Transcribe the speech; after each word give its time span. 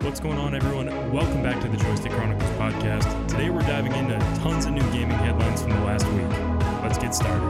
What's 0.00 0.18
going 0.18 0.38
on, 0.38 0.54
everyone? 0.54 0.86
Welcome 1.12 1.42
back 1.42 1.62
to 1.62 1.68
the 1.68 1.76
Joystick 1.76 2.10
Chronicles 2.12 2.50
podcast. 2.52 3.28
Today 3.28 3.50
we're 3.50 3.60
diving 3.62 3.92
into 3.92 4.18
tons 4.40 4.66
of 4.66 4.72
new 4.72 4.80
gaming 4.92 5.16
headlines 5.18 5.62
from 5.62 5.70
the 5.70 5.80
last 5.80 6.06
week. 6.08 6.28
Let's 6.82 6.98
get 6.98 7.14
started. 7.14 7.48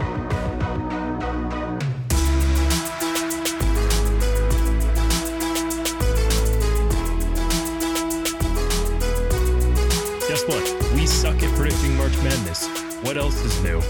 Guess 10.29 10.45
what? 10.47 10.93
We 10.95 11.06
suck 11.06 11.43
at 11.43 11.56
predicting 11.56 11.97
March 11.97 12.17
Madness. 12.19 12.67
What 13.03 13.17
else 13.17 13.43
is 13.45 13.63
new? 13.63 13.81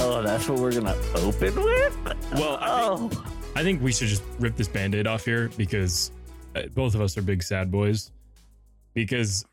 Oh, 0.00 0.22
that's 0.24 0.48
what 0.48 0.58
we're 0.58 0.72
gonna 0.72 0.96
open 1.16 1.54
with. 1.62 1.96
Well, 2.32 2.58
I 2.60 2.68
oh, 2.70 3.10
I 3.56 3.62
think 3.62 3.82
we 3.82 3.92
should 3.92 4.08
just 4.08 4.22
rip 4.38 4.56
this 4.56 4.68
band 4.68 4.94
aid 4.94 5.06
off 5.06 5.24
here 5.24 5.50
because 5.56 6.12
both 6.74 6.94
of 6.94 7.00
us 7.00 7.16
are 7.16 7.22
big 7.22 7.42
sad 7.42 7.70
boys. 7.70 8.10
Because 8.94 9.44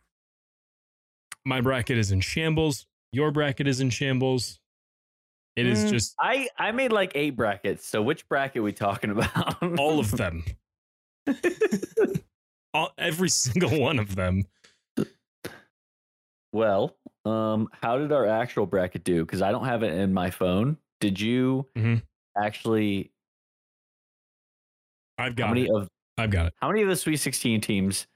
my 1.45 1.62
bracket 1.62 1.98
is 1.98 2.12
in 2.12 2.22
shambles, 2.22 2.88
your 3.12 3.31
bracket 3.31 3.67
is 3.67 3.80
in 3.80 3.90
shambles. 3.90 4.59
It 5.55 5.67
is 5.67 5.86
Mm, 5.86 5.89
just 5.89 6.16
I 6.20 6.50
I 6.58 6.72
made 6.72 6.91
like 6.91 7.12
eight 7.16 7.36
brackets. 7.36 7.88
So 7.88 8.02
which 8.02 8.27
bracket 8.27 8.62
we 8.63 8.73
talking 8.73 9.12
about? 9.12 9.62
all 9.80 10.00
of 10.00 10.12
them. 10.12 10.44
all, 12.73 12.91
every 12.98 13.30
single 13.30 13.80
one 13.80 14.00
of 14.00 14.16
them. 14.16 14.44
well, 16.52 16.98
um, 17.25 17.70
how 17.81 17.98
did 17.98 18.12
our 18.12 18.25
actual 18.25 18.66
bracket 18.66 19.03
do? 19.03 19.25
Because 19.25 19.41
I 19.41 19.52
don't 19.52 19.66
have 19.66 19.84
it 19.84 19.94
in 19.94 20.14
my 20.14 20.30
phone. 20.30 20.77
Did 21.00 21.20
you 21.20 21.67
Mhm. 21.77 22.02
actually? 22.38 23.12
I've 25.17 25.34
How 25.34 25.36
got 25.48 25.50
many 25.50 25.66
it. 25.66 25.72
of 25.72 25.88
I've 26.18 26.32
got 26.32 26.48
it. 26.48 26.54
how 26.62 26.70
many 26.70 26.82
of 26.82 26.90
the 26.90 26.96
Sweet 26.96 27.18
Sixteen 27.18 27.62
teams 27.62 28.08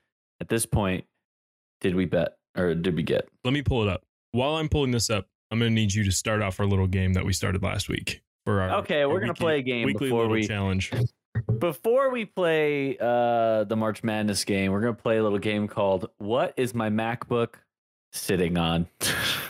at 0.41 0.49
this 0.49 0.65
point 0.65 1.05
did 1.81 1.95
we 1.95 2.05
bet 2.05 2.37
or 2.57 2.73
did 2.75 2.95
we 2.95 3.03
get? 3.03 3.27
Let 3.43 3.53
me 3.53 3.61
pull 3.61 3.83
it 3.83 3.89
up. 3.89 4.03
While 4.31 4.55
I'm 4.55 4.69
pulling 4.69 4.91
this 4.91 5.09
up, 5.09 5.27
I'm 5.51 5.59
going 5.59 5.71
to 5.71 5.75
need 5.75 5.93
you 5.93 6.03
to 6.03 6.11
start 6.11 6.41
off 6.41 6.59
our 6.59 6.65
little 6.65 6.87
game 6.87 7.13
that 7.13 7.25
we 7.25 7.33
started 7.33 7.63
last 7.63 7.89
week 7.89 8.21
for 8.45 8.61
our 8.61 8.79
Okay, 8.79 9.01
our 9.01 9.09
we're 9.09 9.19
gonna 9.19 9.33
play 9.33 9.59
a 9.59 9.61
game 9.61 9.85
weekly 9.85 10.09
before 10.09 10.27
we 10.27 10.45
challenge. 10.45 10.91
Before 11.59 12.11
we 12.11 12.25
play 12.25 12.97
uh, 12.99 13.63
the 13.63 13.75
March 13.75 14.03
Madness 14.03 14.43
game, 14.45 14.71
we're 14.71 14.81
going 14.81 14.95
to 14.95 15.01
play 15.01 15.17
a 15.17 15.23
little 15.23 15.39
game 15.39 15.67
called 15.67 16.09
What 16.17 16.53
is 16.57 16.73
My 16.73 16.89
MacBook 16.89 17.55
Sitting 18.11 18.57
On? 18.57 18.87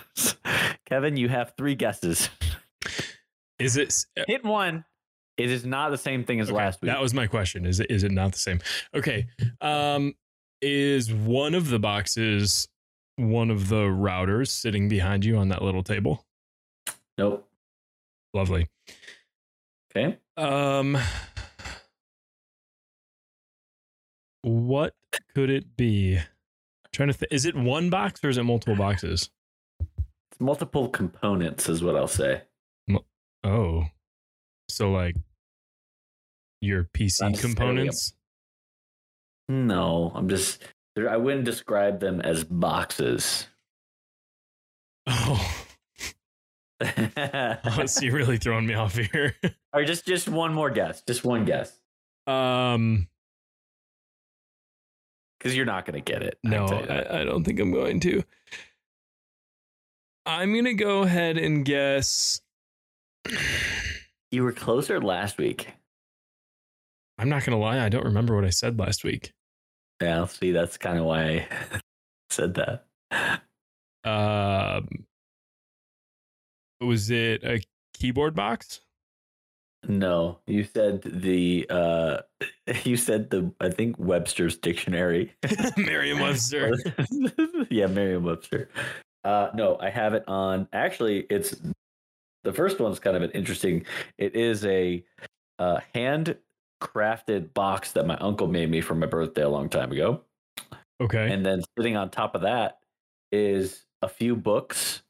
Kevin, 0.86 1.18
you 1.18 1.30
have 1.30 1.54
three 1.58 1.76
guesses. 1.76 2.30
Is 3.60 3.78
it 3.78 4.06
Hit 4.28 4.44
one. 4.44 4.86
It 5.40 5.50
is 5.50 5.66
not 5.66 5.90
the 5.92 5.98
same 5.98 6.24
thing 6.26 6.40
as 6.40 6.50
Okay, 6.50 6.58
last 6.58 6.82
week. 6.82 6.92
That 6.92 7.02
was 7.02 7.14
my 7.14 7.28
question. 7.28 7.66
Is 7.66 7.80
it 7.80 7.90
is 7.90 8.04
it 8.04 8.12
not 8.12 8.34
the 8.34 8.40
same? 8.40 8.60
Okay. 8.94 9.28
Um 9.62 10.14
is 10.62 11.14
one 11.14 11.56
of 11.56 11.70
the 11.70 11.80
boxes 11.80 12.68
one 13.16 13.50
of 13.50 13.70
the 13.70 13.84
routers 13.84 14.50
sitting 14.50 14.90
behind 14.90 15.24
you 15.26 15.38
on 15.38 15.50
that 15.50 15.62
little 15.62 15.84
table? 15.84 16.26
nope. 17.18 17.48
Lovely. 18.34 18.68
Okay. 19.92 20.18
Um 20.38 20.98
what 24.42 24.94
could 25.34 25.50
it 25.50 25.76
be? 25.78 26.20
trying 26.92 27.08
to 27.08 27.14
think. 27.14 27.32
Is 27.32 27.46
it 27.46 27.56
one 27.56 27.90
box 27.90 28.22
or 28.24 28.30
is 28.30 28.38
it 28.38 28.44
multiple 28.44 28.76
boxes? 28.76 29.30
It's 29.80 30.40
multiple 30.40 30.90
components, 30.90 31.70
is 31.70 31.82
what 31.84 31.96
I'll 31.96 32.08
say. 32.08 32.42
Oh. 33.44 33.86
So 34.68 34.92
like 34.92 35.16
your 36.62 36.86
PC 36.86 37.40
components? 37.40 38.14
No, 39.48 40.12
I'm 40.16 40.30
just. 40.30 40.64
I 40.98 41.18
wouldn't 41.18 41.46
describe 41.46 42.00
them 42.00 42.22
as 42.22 42.44
boxes. 42.44 43.48
Oh. 45.08 45.56
oh, 46.82 47.86
so 47.86 48.02
you're 48.06 48.14
really 48.14 48.38
throwing 48.38 48.66
me 48.66 48.74
off 48.74 48.96
here. 48.96 49.36
or 49.74 49.84
just 49.84 50.06
just 50.06 50.30
one 50.30 50.54
more 50.54 50.70
guess. 50.70 51.02
Just 51.02 51.26
one 51.26 51.46
guess. 51.46 51.78
um 52.28 53.08
Because 55.38 55.56
you're 55.56 55.66
not 55.66 55.86
going 55.86 56.02
to 56.02 56.12
get 56.12 56.22
it. 56.22 56.38
No, 56.44 56.68
tell 56.68 56.82
you 56.82 56.88
that. 56.88 57.14
I, 57.14 57.22
I 57.22 57.24
don't 57.24 57.44
think 57.44 57.60
I'm 57.60 57.72
going 57.72 58.00
to. 58.02 58.24
I'm 60.26 60.54
gonna 60.54 60.76
go 60.76 61.02
ahead 61.02 61.38
and 61.38 61.66
guess. 61.66 62.42
you 64.32 64.44
were 64.44 64.52
closer 64.52 65.02
last 65.02 65.40
week. 65.40 65.70
I'm 67.20 67.28
not 67.28 67.44
gonna 67.44 67.60
lie, 67.60 67.84
I 67.84 67.90
don't 67.90 68.06
remember 68.06 68.34
what 68.34 68.46
I 68.46 68.50
said 68.50 68.80
last 68.80 69.04
week. 69.04 69.34
Yeah, 70.02 70.26
see, 70.26 70.52
that's 70.54 70.78
kind 70.78 70.98
of 70.98 71.04
why 71.04 71.48
I 71.52 71.82
said 72.30 72.56
that. 72.56 73.42
Um, 74.06 74.88
was 76.80 77.12
it 77.12 77.44
a 77.44 77.62
keyboard 77.94 78.36
box? 78.36 78.80
No, 79.88 80.40
you 80.48 80.64
said 80.64 81.02
the 81.04 81.66
uh 81.70 82.20
you 82.84 82.96
said 82.96 83.30
the 83.30 83.52
I 83.60 83.70
think 83.70 83.98
Webster's 84.00 84.58
dictionary. 84.58 85.34
Merriam-Webster. 85.78 86.76
yeah, 87.70 87.88
Merriam-Webster. 87.88 88.70
Uh 89.26 89.50
no, 89.54 89.78
I 89.82 89.90
have 89.90 90.14
it 90.14 90.24
on 90.28 90.68
actually 90.72 91.26
it's 91.30 91.56
the 92.44 92.54
first 92.54 92.80
one's 92.80 93.00
kind 93.00 93.18
of 93.18 93.24
an 93.24 93.32
interesting. 93.32 93.86
It 94.18 94.36
is 94.36 94.66
a 94.66 95.04
uh 95.60 95.80
hand 95.94 96.38
crafted 96.82 97.54
box 97.54 97.92
that 97.94 98.08
my 98.08 98.18
uncle 98.18 98.48
made 98.48 98.70
me 98.70 98.82
for 98.82 98.96
my 98.96 99.06
birthday 99.06 99.44
a 99.44 99.50
long 99.50 99.70
time 99.70 99.92
ago. 99.92 100.22
Okay. 101.02 101.32
And 101.32 101.46
then 101.46 101.62
sitting 101.78 101.96
on 101.96 102.10
top 102.10 102.36
of 102.36 102.42
that 102.42 102.80
is 103.32 103.86
a 104.02 104.10
few 104.10 104.36
books. 104.36 105.02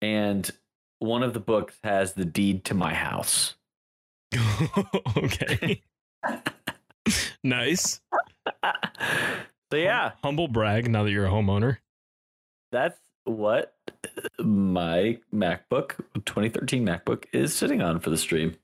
And 0.00 0.50
one 0.98 1.22
of 1.22 1.32
the 1.32 1.40
books 1.40 1.76
has 1.84 2.12
the 2.14 2.24
deed 2.24 2.64
to 2.66 2.74
my 2.74 2.94
house. 2.94 3.56
okay. 5.16 5.82
nice. 7.44 8.00
so, 9.70 9.76
yeah, 9.76 10.12
Humble 10.22 10.48
brag 10.48 10.90
now 10.90 11.04
that 11.04 11.10
you're 11.10 11.26
a 11.26 11.30
homeowner. 11.30 11.78
that's 12.70 12.98
what 13.24 13.74
my 14.40 15.18
MacBook, 15.32 15.96
2013 16.24 16.84
MacBook, 16.84 17.24
is 17.32 17.54
sitting 17.54 17.80
on 17.80 18.00
for 18.00 18.10
the 18.10 18.16
stream. 18.16 18.56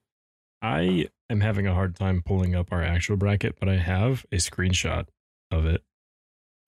I 0.62 1.08
am 1.30 1.40
having 1.40 1.66
a 1.66 1.74
hard 1.74 1.94
time 1.96 2.22
pulling 2.24 2.54
up 2.54 2.72
our 2.72 2.82
actual 2.82 3.16
bracket, 3.16 3.56
but 3.60 3.68
I 3.68 3.76
have 3.76 4.24
a 4.32 4.36
screenshot 4.36 5.06
of 5.50 5.66
it 5.66 5.82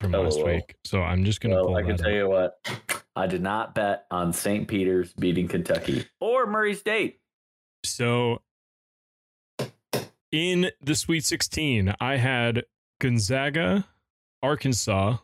from 0.01 0.15
oh, 0.15 0.23
last 0.23 0.37
LOL. 0.39 0.47
week. 0.47 0.77
So 0.85 1.03
I'm 1.03 1.25
just 1.25 1.41
gonna 1.41 1.57
Well, 1.57 1.67
pull 1.67 1.77
I 1.77 1.83
can 1.83 1.97
tell 1.97 2.09
up. 2.09 2.15
you 2.15 2.29
what, 2.29 3.03
I 3.17 3.27
did 3.27 3.43
not 3.43 3.75
bet 3.75 4.07
on 4.11 4.33
St. 4.33 4.67
Peter's 4.69 5.13
beating 5.15 5.49
Kentucky 5.49 6.05
or 6.21 6.47
Murray 6.47 6.75
State. 6.75 7.19
So 7.85 8.43
in 10.33 10.71
the 10.81 10.95
Sweet 10.95 11.25
16, 11.25 11.95
I 12.01 12.17
had 12.17 12.65
Gonzaga, 13.01 13.87
Arkansas, 14.43 15.17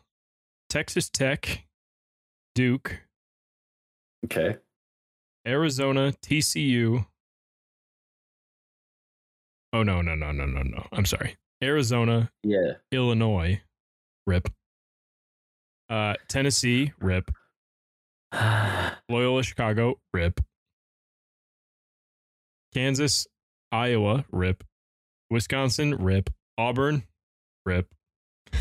Texas 0.69 1.09
Tech, 1.09 1.65
Duke, 2.55 3.01
Okay. 4.25 4.57
Arizona, 5.47 6.11
TCU. 6.21 7.05
Oh 9.77 9.83
no, 9.83 10.01
no, 10.01 10.15
no, 10.15 10.31
no, 10.31 10.45
no, 10.47 10.63
no. 10.63 10.87
I'm 10.91 11.05
sorry. 11.05 11.37
Arizona, 11.63 12.31
Yeah. 12.41 12.73
Illinois, 12.91 13.61
rip. 14.25 14.47
Uh 15.87 16.15
Tennessee, 16.27 16.93
rip. 16.99 17.29
Loyola 19.07 19.43
Chicago, 19.43 19.99
rip. 20.13 20.39
Kansas, 22.73 23.27
Iowa, 23.71 24.25
rip. 24.31 24.63
Wisconsin, 25.29 25.93
rip. 25.93 26.31
Auburn, 26.57 27.03
rip. 27.63 27.87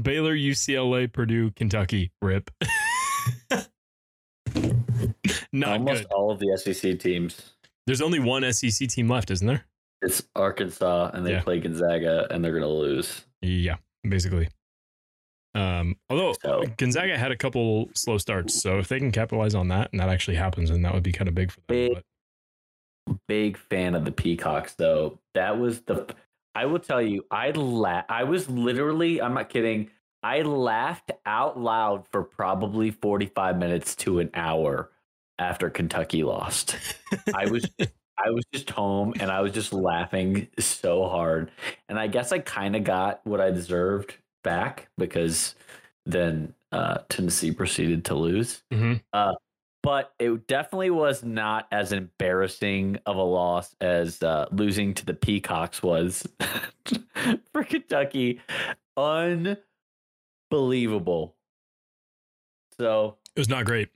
Baylor, 0.00 0.34
UCLA, 0.36 1.10
Purdue, 1.10 1.52
Kentucky, 1.52 2.12
rip. 2.20 2.50
Not 5.54 5.78
Almost 5.78 6.02
good. 6.02 6.12
all 6.12 6.30
of 6.30 6.38
the 6.38 6.54
SEC 6.58 6.98
teams. 6.98 7.54
There's 7.86 8.00
only 8.00 8.20
one 8.20 8.50
SEC 8.52 8.88
team 8.88 9.08
left, 9.08 9.30
isn't 9.30 9.46
there? 9.46 9.64
It's 10.02 10.22
Arkansas, 10.34 11.10
and 11.14 11.26
they 11.26 11.32
Yeah. 11.32 11.42
play 11.42 11.60
Gonzaga, 11.60 12.26
and 12.30 12.44
they're 12.44 12.52
going 12.52 12.62
to 12.62 12.68
lose. 12.68 13.24
Yeah, 13.40 13.76
basically. 14.08 14.48
Um, 15.54 15.96
although 16.08 16.32
So- 16.42 16.64
Gonzaga 16.78 17.18
had 17.18 17.30
a 17.30 17.36
couple 17.36 17.90
slow 17.94 18.18
starts, 18.18 18.54
so 18.60 18.78
if 18.78 18.88
they 18.88 18.98
can 18.98 19.12
capitalize 19.12 19.54
on 19.54 19.68
that 19.68 19.90
and 19.92 20.00
that 20.00 20.08
actually 20.08 20.36
happens, 20.36 20.70
then 20.70 20.82
that 20.82 20.94
would 20.94 21.02
be 21.02 21.12
kind 21.12 21.28
of 21.28 21.34
big 21.34 21.50
for 21.50 21.60
them. 21.60 21.66
Big. 21.68 21.94
But 21.94 23.16
Big 23.26 23.56
fan 23.56 23.94
of 23.96 24.04
the 24.04 24.12
Peacocks, 24.12 24.74
though. 24.74 25.18
That 25.34 25.58
was 25.58 25.80
the. 25.82 26.06
I 26.54 26.66
will 26.66 26.78
tell 26.78 27.02
you, 27.02 27.26
I 27.32 27.50
la- 27.50 28.04
I 28.08 28.22
was 28.22 28.48
literally. 28.48 29.20
I'm 29.20 29.34
not 29.34 29.48
kidding. 29.50 29.90
I 30.22 30.42
laughed 30.42 31.10
out 31.26 31.58
loud 31.58 32.06
for 32.12 32.22
probably 32.22 32.92
45 32.92 33.58
minutes 33.58 33.96
to 33.96 34.20
an 34.20 34.30
hour 34.34 34.91
after 35.42 35.70
Kentucky 35.70 36.22
lost. 36.24 36.76
I 37.34 37.50
was 37.50 37.66
I 38.18 38.30
was 38.30 38.44
just 38.52 38.70
home 38.70 39.14
and 39.20 39.30
I 39.30 39.40
was 39.40 39.52
just 39.52 39.72
laughing 39.72 40.48
so 40.58 41.08
hard. 41.08 41.50
And 41.88 41.98
I 41.98 42.06
guess 42.06 42.32
I 42.32 42.38
kind 42.38 42.76
of 42.76 42.84
got 42.84 43.26
what 43.26 43.40
I 43.40 43.50
deserved 43.50 44.14
back 44.44 44.88
because 44.96 45.54
then 46.06 46.54
uh, 46.70 46.98
Tennessee 47.08 47.50
proceeded 47.52 48.04
to 48.06 48.14
lose. 48.14 48.62
Mhm. 48.72 49.00
Uh, 49.12 49.34
but 49.82 50.12
it 50.20 50.46
definitely 50.46 50.90
was 50.90 51.24
not 51.24 51.66
as 51.72 51.92
embarrassing 51.92 52.98
of 53.04 53.16
a 53.16 53.22
loss 53.22 53.74
as 53.80 54.22
uh, 54.22 54.46
losing 54.52 54.94
to 54.94 55.04
the 55.04 55.14
Peacocks 55.14 55.82
was 55.82 56.24
for 57.52 57.64
Kentucky. 57.64 58.40
Unbelievable. 58.96 61.34
So 62.78 63.16
It 63.34 63.40
was 63.40 63.48
not 63.48 63.64
great. 63.64 63.88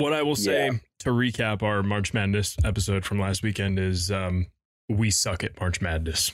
What 0.00 0.12
I 0.14 0.22
will 0.22 0.36
say 0.36 0.66
Yeah. 0.66 0.78
to 1.00 1.10
recap 1.10 1.62
our 1.62 1.82
March 1.82 2.14
Madness 2.14 2.56
episode 2.64 3.04
from 3.04 3.18
last 3.20 3.42
weekend 3.42 3.78
is 3.78 4.10
um, 4.10 4.46
we 4.88 5.10
suck 5.10 5.44
at 5.44 5.58
March 5.60 5.80
Madness. 5.80 6.32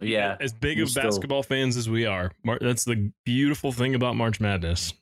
yeah, 0.00 0.36
As 0.40 0.52
big 0.52 0.80
of 0.80 0.88
still- 0.88 1.02
basketball 1.02 1.42
fans 1.42 1.76
as 1.76 1.88
we 1.90 2.06
are, 2.06 2.32
Mar- 2.44 2.58
that's 2.60 2.84
the 2.84 3.12
beautiful 3.24 3.72
thing 3.72 3.94
about 3.94 4.16
March 4.16 4.40
Madness. 4.40 4.94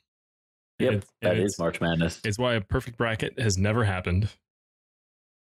yep, 0.78 0.94
It's- 0.94 1.12
that 1.22 1.36
is 1.38 1.58
March 1.58 1.80
Madness. 1.80 2.20
It's 2.24 2.38
why 2.38 2.54
a 2.54 2.60
perfect 2.60 2.96
bracket 2.96 3.38
has 3.38 3.56
never 3.56 3.84
happened. 3.84 4.30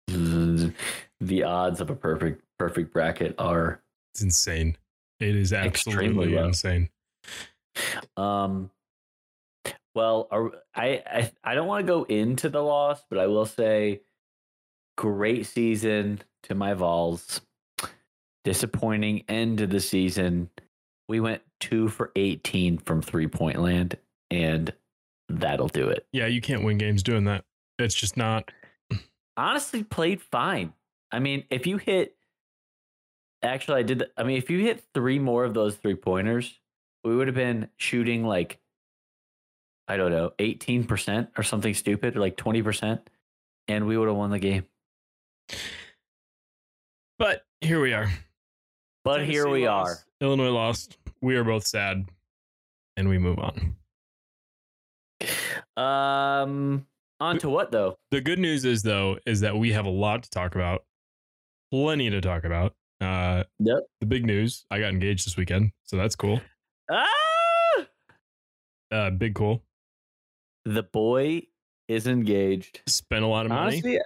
the 0.08 1.42
odds 1.44 1.80
of 1.80 1.88
a 1.90 1.94
perfect 1.96 2.42
perfect 2.58 2.92
bracket 2.92 3.34
are 3.38 3.82
It's 4.12 4.22
insane. 4.22 4.76
It 5.20 5.34
is 5.36 5.52
absolutely 5.52 6.36
insane. 6.36 6.90
um 8.16 8.70
well 9.94 10.28
are, 10.30 10.50
I, 10.74 11.02
I 11.06 11.32
i 11.42 11.54
don't 11.54 11.66
want 11.66 11.86
to 11.86 11.92
go 11.92 12.04
into 12.04 12.48
the 12.48 12.62
loss 12.62 13.02
but 13.08 13.18
i 13.18 13.26
will 13.26 13.46
say 13.46 14.00
great 14.96 15.46
season 15.46 16.20
to 16.44 16.54
my 16.54 16.74
vols 16.74 17.40
disappointing 18.44 19.24
end 19.28 19.58
to 19.58 19.66
the 19.66 19.80
season 19.80 20.50
we 21.08 21.20
went 21.20 21.42
two 21.60 21.88
for 21.88 22.12
18 22.16 22.78
from 22.78 23.00
three 23.02 23.26
point 23.26 23.60
land 23.60 23.96
and 24.30 24.72
that'll 25.28 25.68
do 25.68 25.88
it 25.88 26.06
Yeah, 26.12 26.26
you 26.26 26.40
can't 26.40 26.62
win 26.64 26.78
games 26.78 27.02
doing 27.02 27.24
that. 27.24 27.44
It's 27.78 27.94
just 27.94 28.16
not. 28.16 28.50
honestly 29.36 29.82
played 29.82 30.20
fine. 30.22 30.72
I 31.10 31.18
mean, 31.18 31.44
if 31.50 31.66
you 31.66 31.76
hit, 31.78 32.16
actually, 33.42 33.80
I 33.80 33.82
did. 33.82 33.98
the- 34.00 34.10
I 34.16 34.22
mean, 34.24 34.36
if 34.36 34.50
you 34.50 34.58
hit 34.60 34.84
three 34.94 35.18
more 35.18 35.44
of 35.44 35.54
those 35.54 35.76
three 35.76 35.94
pointers, 35.94 36.58
we 37.04 37.16
would 37.16 37.26
have 37.26 37.34
been 37.34 37.68
shooting 37.76 38.24
like, 38.24 38.58
I 39.88 39.96
don't 39.96 40.10
know, 40.12 40.32
eighteen 40.38 40.84
percent 40.84 41.30
or 41.36 41.42
something 41.42 41.74
stupid, 41.74 42.16
or 42.16 42.20
like 42.20 42.36
twenty 42.36 42.62
percent, 42.62 43.08
and 43.68 43.86
we 43.86 43.96
would 43.98 44.08
have 44.08 44.16
won 44.16 44.30
the 44.30 44.38
game. 44.38 44.64
But 47.18 47.44
here 47.60 47.80
we 47.80 47.92
are. 47.92 48.10
But 49.04 49.24
here 49.26 49.48
we 49.48 49.68
lost. 49.68 50.04
Illinois 50.20 50.48
lost. 50.50 50.96
We 51.20 51.36
are 51.36 51.44
both 51.44 51.66
sad, 51.66 52.06
and 52.96 53.08
we 53.08 53.18
move 53.18 53.38
on. 53.38 53.76
Um, 55.76 56.86
on 57.20 57.38
to 57.38 57.48
what 57.50 57.70
though? 57.70 57.96
The 58.10 58.20
good 58.20 58.38
news 58.38 58.64
is 58.64 58.82
though 58.82 59.18
is 59.26 59.40
that 59.40 59.56
we 59.56 59.72
have 59.72 59.86
a 59.86 59.90
lot 59.90 60.22
to 60.22 60.30
talk 60.30 60.54
about, 60.54 60.84
plenty 61.70 62.10
to 62.10 62.20
talk 62.20 62.44
about. 62.44 62.74
Uh, 63.00 63.44
Yep. 63.58 63.78
the 64.00 64.06
big 64.06 64.24
news: 64.24 64.64
I 64.70 64.78
got 64.80 64.88
engaged 64.90 65.26
this 65.26 65.36
weekend, 65.36 65.72
so 65.82 65.96
that's 65.96 66.16
cool. 66.16 66.40
Ah, 66.90 67.06
Uh, 68.90 69.10
big 69.10 69.34
cool. 69.34 69.62
The 70.64 70.82
boy 70.82 71.42
is 71.88 72.06
engaged. 72.06 72.82
Spent 72.86 73.24
a 73.24 73.28
lot 73.28 73.46
of 73.46 73.50
money. 73.50 73.76
Honestly, 73.76 74.00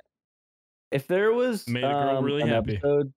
if 0.91 1.07
there 1.07 1.33
was 1.33 1.69
Made 1.69 1.85
a 1.85 1.89
girl 1.89 2.19
um, 2.19 2.25
really 2.25 2.43
an 2.43 2.49
happy. 2.49 2.77
Episode, 2.77 3.13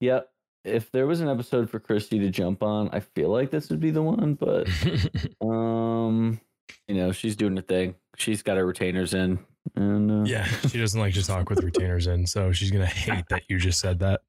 yep. 0.00 0.28
If 0.64 0.90
there 0.92 1.06
was 1.06 1.20
an 1.20 1.28
episode 1.28 1.68
for 1.68 1.78
Christy 1.78 2.18
to 2.20 2.30
jump 2.30 2.62
on, 2.62 2.88
I 2.92 3.00
feel 3.00 3.28
like 3.28 3.50
this 3.50 3.68
would 3.68 3.80
be 3.80 3.90
the 3.90 4.02
one. 4.02 4.34
But 4.34 4.68
um, 5.46 6.40
you 6.88 6.94
know, 6.94 7.12
she's 7.12 7.36
doing 7.36 7.54
the 7.54 7.62
thing. 7.62 7.94
She's 8.16 8.42
got 8.42 8.56
her 8.56 8.66
retainers 8.66 9.12
in, 9.14 9.38
and 9.76 10.10
uh, 10.10 10.24
yeah, 10.24 10.44
she 10.68 10.78
doesn't 10.78 11.00
like 11.00 11.14
to 11.14 11.24
talk 11.24 11.50
with 11.50 11.62
retainers 11.62 12.06
in, 12.06 12.26
so 12.26 12.52
she's 12.52 12.70
gonna 12.70 12.86
hate 12.86 13.24
that 13.28 13.42
you 13.48 13.58
just 13.58 13.80
said 13.80 14.00
that. 14.00 14.22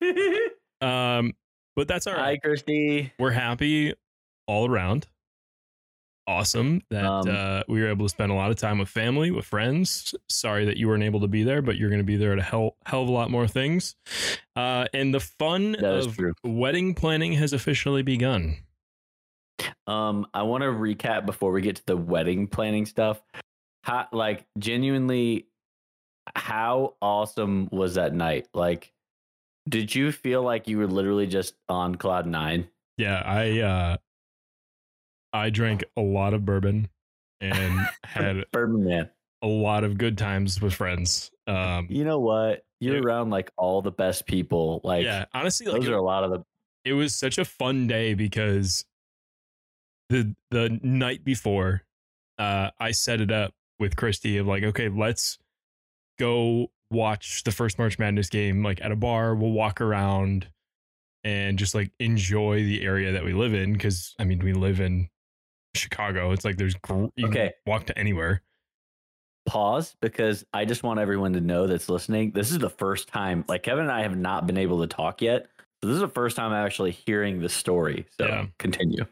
Um, 0.80 1.32
but 1.74 1.88
that's 1.88 2.06
all 2.06 2.14
Hi. 2.14 2.36
Christy. 2.36 3.12
We're 3.18 3.32
happy 3.32 3.94
all 4.46 4.70
around. 4.70 5.08
Awesome 6.28 6.82
that 6.90 7.06
Um, 7.06 7.26
uh, 7.26 7.62
we 7.68 7.80
were 7.80 7.88
able 7.88 8.04
to 8.04 8.10
spend 8.10 8.30
a 8.30 8.34
lot 8.34 8.50
of 8.50 8.56
time 8.56 8.78
with 8.78 8.90
family, 8.90 9.30
with 9.30 9.46
friends. 9.46 10.14
Sorry 10.28 10.66
that 10.66 10.76
you 10.76 10.86
weren't 10.86 11.02
able 11.02 11.20
to 11.20 11.26
be 11.26 11.42
there, 11.42 11.62
but 11.62 11.78
you're 11.78 11.88
going 11.88 12.02
to 12.02 12.04
be 12.04 12.18
there 12.18 12.34
at 12.34 12.38
a 12.38 12.42
hell, 12.42 12.76
hell 12.84 13.02
of 13.02 13.08
a 13.08 13.12
lot 13.12 13.30
more 13.30 13.48
things. 13.48 13.96
Uh, 14.54 14.84
and 14.92 15.14
the 15.14 15.20
fun 15.20 15.74
of 15.76 16.18
wedding 16.44 16.92
planning 16.92 17.32
has 17.32 17.54
officially 17.54 18.02
begun. 18.02 18.58
Um, 19.86 20.26
I 20.34 20.42
want 20.42 20.64
to 20.64 20.68
recap 20.68 21.24
before 21.24 21.50
we 21.50 21.62
get 21.62 21.76
to 21.76 21.86
the 21.86 21.96
wedding 21.96 22.46
planning 22.46 22.84
stuff. 22.84 23.22
How, 23.84 24.06
like, 24.12 24.44
genuinely, 24.58 25.46
how 26.36 26.96
awesome 27.00 27.70
was 27.72 27.94
that 27.94 28.12
night? 28.12 28.48
Like, 28.52 28.92
did 29.66 29.94
you 29.94 30.12
feel 30.12 30.42
like 30.42 30.68
you 30.68 30.76
were 30.76 30.86
literally 30.86 31.26
just 31.26 31.54
on 31.70 31.94
cloud 31.94 32.26
nine? 32.26 32.68
Yeah, 32.98 33.22
I 33.24 33.60
uh, 33.60 33.96
I 35.38 35.50
drank 35.50 35.84
a 35.96 36.00
lot 36.02 36.34
of 36.34 36.44
bourbon 36.44 36.88
and 37.40 37.88
had 38.04 38.44
Bourbon 38.52 38.84
man. 38.84 39.10
a 39.42 39.46
lot 39.46 39.84
of 39.84 39.96
good 39.98 40.18
times 40.18 40.60
with 40.60 40.74
friends. 40.74 41.30
Um, 41.46 41.86
You 41.90 42.04
know 42.04 42.18
what? 42.18 42.64
You're 42.80 42.96
Yeah. 42.96 43.02
around 43.02 43.30
like 43.30 43.50
all 43.56 43.82
the 43.82 43.90
best 43.90 44.26
people. 44.26 44.80
Like, 44.84 45.04
yeah, 45.04 45.24
honestly, 45.34 45.66
like 45.66 45.80
those 45.80 45.88
it- 45.88 45.92
are 45.92 45.96
a 45.98 46.02
lot 46.02 46.24
of 46.24 46.30
the. 46.30 46.44
it 46.84 46.92
was 46.92 47.14
such 47.14 47.38
a 47.38 47.44
fun 47.44 47.86
day 47.86 48.14
because 48.14 48.84
the 50.08 50.34
the 50.50 50.78
night 50.82 51.24
before 51.24 51.82
uh 52.38 52.70
I 52.78 52.92
set 52.92 53.20
it 53.20 53.30
up 53.30 53.52
with 53.78 53.96
Christy 53.96 54.38
of 54.38 54.46
like 54.46 54.62
okay 54.62 54.88
let's 54.88 55.38
go 56.18 56.70
watch 56.90 57.44
the 57.44 57.52
first 57.52 57.78
March 57.78 57.98
Madness 57.98 58.30
game 58.30 58.62
like 58.62 58.80
at 58.80 58.90
a 58.90 58.96
bar 58.96 59.34
we'll 59.34 59.50
walk 59.52 59.80
around 59.80 60.48
and 61.24 61.58
just 61.58 61.74
like 61.74 61.92
enjoy 62.00 62.62
the 62.62 62.82
area 62.82 63.12
that 63.12 63.24
we 63.24 63.32
live 63.34 63.52
in 63.52 63.76
cuz 63.78 64.14
I 64.18 64.24
mean 64.24 64.38
we 64.38 64.52
live 64.54 64.80
in 64.80 65.08
Chicago 65.78 66.32
it's 66.32 66.44
like 66.44 66.56
there's 66.56 66.74
gr- 66.74 67.06
you 67.16 67.24
can 67.28 67.30
Okay. 67.30 67.52
walk 67.66 67.86
to 67.86 67.98
anywhere 67.98 68.42
Pause 69.46 69.96
because 70.02 70.44
I 70.52 70.66
just 70.66 70.82
want 70.82 71.00
everyone 71.00 71.32
to 71.32 71.40
know 71.40 71.66
that's 71.66 71.88
listening. 71.88 72.32
This 72.32 72.50
is 72.50 72.58
the 72.58 72.68
first 72.68 73.08
time, 73.08 73.46
like 73.48 73.62
Kevin 73.62 73.84
and 73.84 73.90
I 73.92 74.02
have 74.02 74.14
not 74.14 74.46
been 74.46 74.58
able 74.58 74.82
to 74.82 74.86
talk 74.86 75.22
yet. 75.22 75.46
So 75.82 75.88
this 75.88 75.94
is 75.94 76.00
the 76.02 76.08
first 76.08 76.36
time 76.36 76.52
I'm 76.52 76.66
actually 76.66 76.90
hearing 76.90 77.40
the 77.40 77.48
story. 77.48 78.04
So 78.18 78.26
Yeah. 78.26 78.46
continue. 78.58 79.06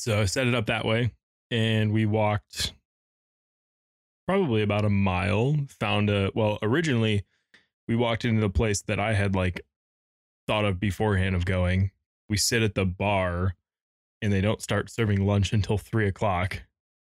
So 0.00 0.20
I 0.20 0.24
set 0.24 0.48
it 0.48 0.54
up 0.56 0.66
that 0.66 0.84
way, 0.84 1.12
and 1.52 1.92
we 1.92 2.06
walked 2.06 2.72
probably 4.26 4.62
about 4.62 4.84
a 4.84 4.90
mile. 4.90 5.54
Found 5.78 6.10
a 6.10 6.32
well. 6.34 6.58
Originally, 6.62 7.24
we 7.86 7.94
walked 7.94 8.24
into 8.24 8.40
the 8.40 8.50
place 8.50 8.82
that 8.82 8.98
I 8.98 9.12
had 9.12 9.36
like 9.36 9.60
thought 10.48 10.64
of 10.64 10.80
beforehand 10.80 11.36
of 11.36 11.44
going. 11.44 11.92
We 12.28 12.36
sit 12.36 12.62
at 12.64 12.74
the 12.74 12.84
bar, 12.84 13.54
and 14.22 14.32
they 14.32 14.40
don't 14.40 14.62
start 14.62 14.88
serving 14.90 15.26
lunch 15.26 15.52
until 15.52 15.76
three 15.76 16.08
o'clock. 16.08 16.62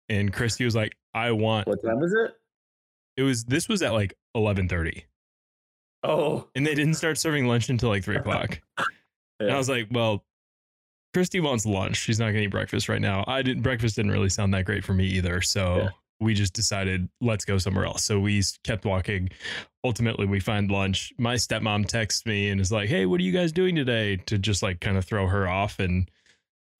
And 0.08 0.32
Christy 0.32 0.64
was 0.64 0.74
like, 0.74 0.96
"I 1.12 1.32
want." 1.32 1.66
What 1.66 1.82
time 1.84 2.02
is 2.02 2.12
it? 2.14 2.34
It 3.16 3.22
was 3.24 3.44
this 3.44 3.68
was 3.68 3.82
at 3.82 3.92
like 3.92 4.14
eleven 4.34 4.68
thirty. 4.68 5.04
Oh. 6.02 6.48
and 6.54 6.66
they 6.66 6.74
didn't 6.74 6.94
start 6.94 7.18
serving 7.18 7.46
lunch 7.46 7.68
until 7.68 7.90
like 7.90 8.04
three 8.04 8.16
o'clock. 8.16 8.60
And 9.38 9.50
I 9.50 9.56
was 9.56 9.70
like, 9.70 9.88
well, 9.90 10.22
Christy 11.14 11.40
wants 11.40 11.64
lunch. 11.64 11.96
She's 11.96 12.18
not 12.20 12.26
gonna 12.26 12.40
eat 12.40 12.48
breakfast 12.48 12.90
right 12.90 13.00
now. 13.00 13.24
I 13.26 13.40
didn't 13.40 13.62
breakfast 13.62 13.96
didn't 13.96 14.10
really 14.10 14.28
sound 14.28 14.52
that 14.52 14.66
great 14.66 14.84
for 14.84 14.92
me 14.92 15.06
either. 15.06 15.40
So 15.40 15.76
Yeah. 15.78 15.88
we 16.20 16.34
just 16.34 16.52
decided 16.52 17.08
let's 17.22 17.46
go 17.46 17.56
somewhere 17.56 17.86
else. 17.86 18.04
So 18.04 18.20
we 18.20 18.42
kept 18.64 18.84
walking. 18.84 19.30
Ultimately 19.82 20.26
we 20.26 20.40
find 20.40 20.70
lunch. 20.70 21.14
My 21.18 21.36
stepmom 21.36 21.86
texts 21.86 22.26
me 22.26 22.50
and 22.50 22.60
is 22.60 22.70
like, 22.70 22.90
Hey, 22.90 23.06
what 23.06 23.18
are 23.18 23.22
you 23.24 23.32
guys 23.32 23.50
doing 23.50 23.74
today? 23.74 24.16
To 24.26 24.36
just 24.36 24.62
like 24.62 24.80
kind 24.80 24.98
of 24.98 25.06
throw 25.06 25.26
her 25.26 25.48
off. 25.48 25.78
And 25.78 26.10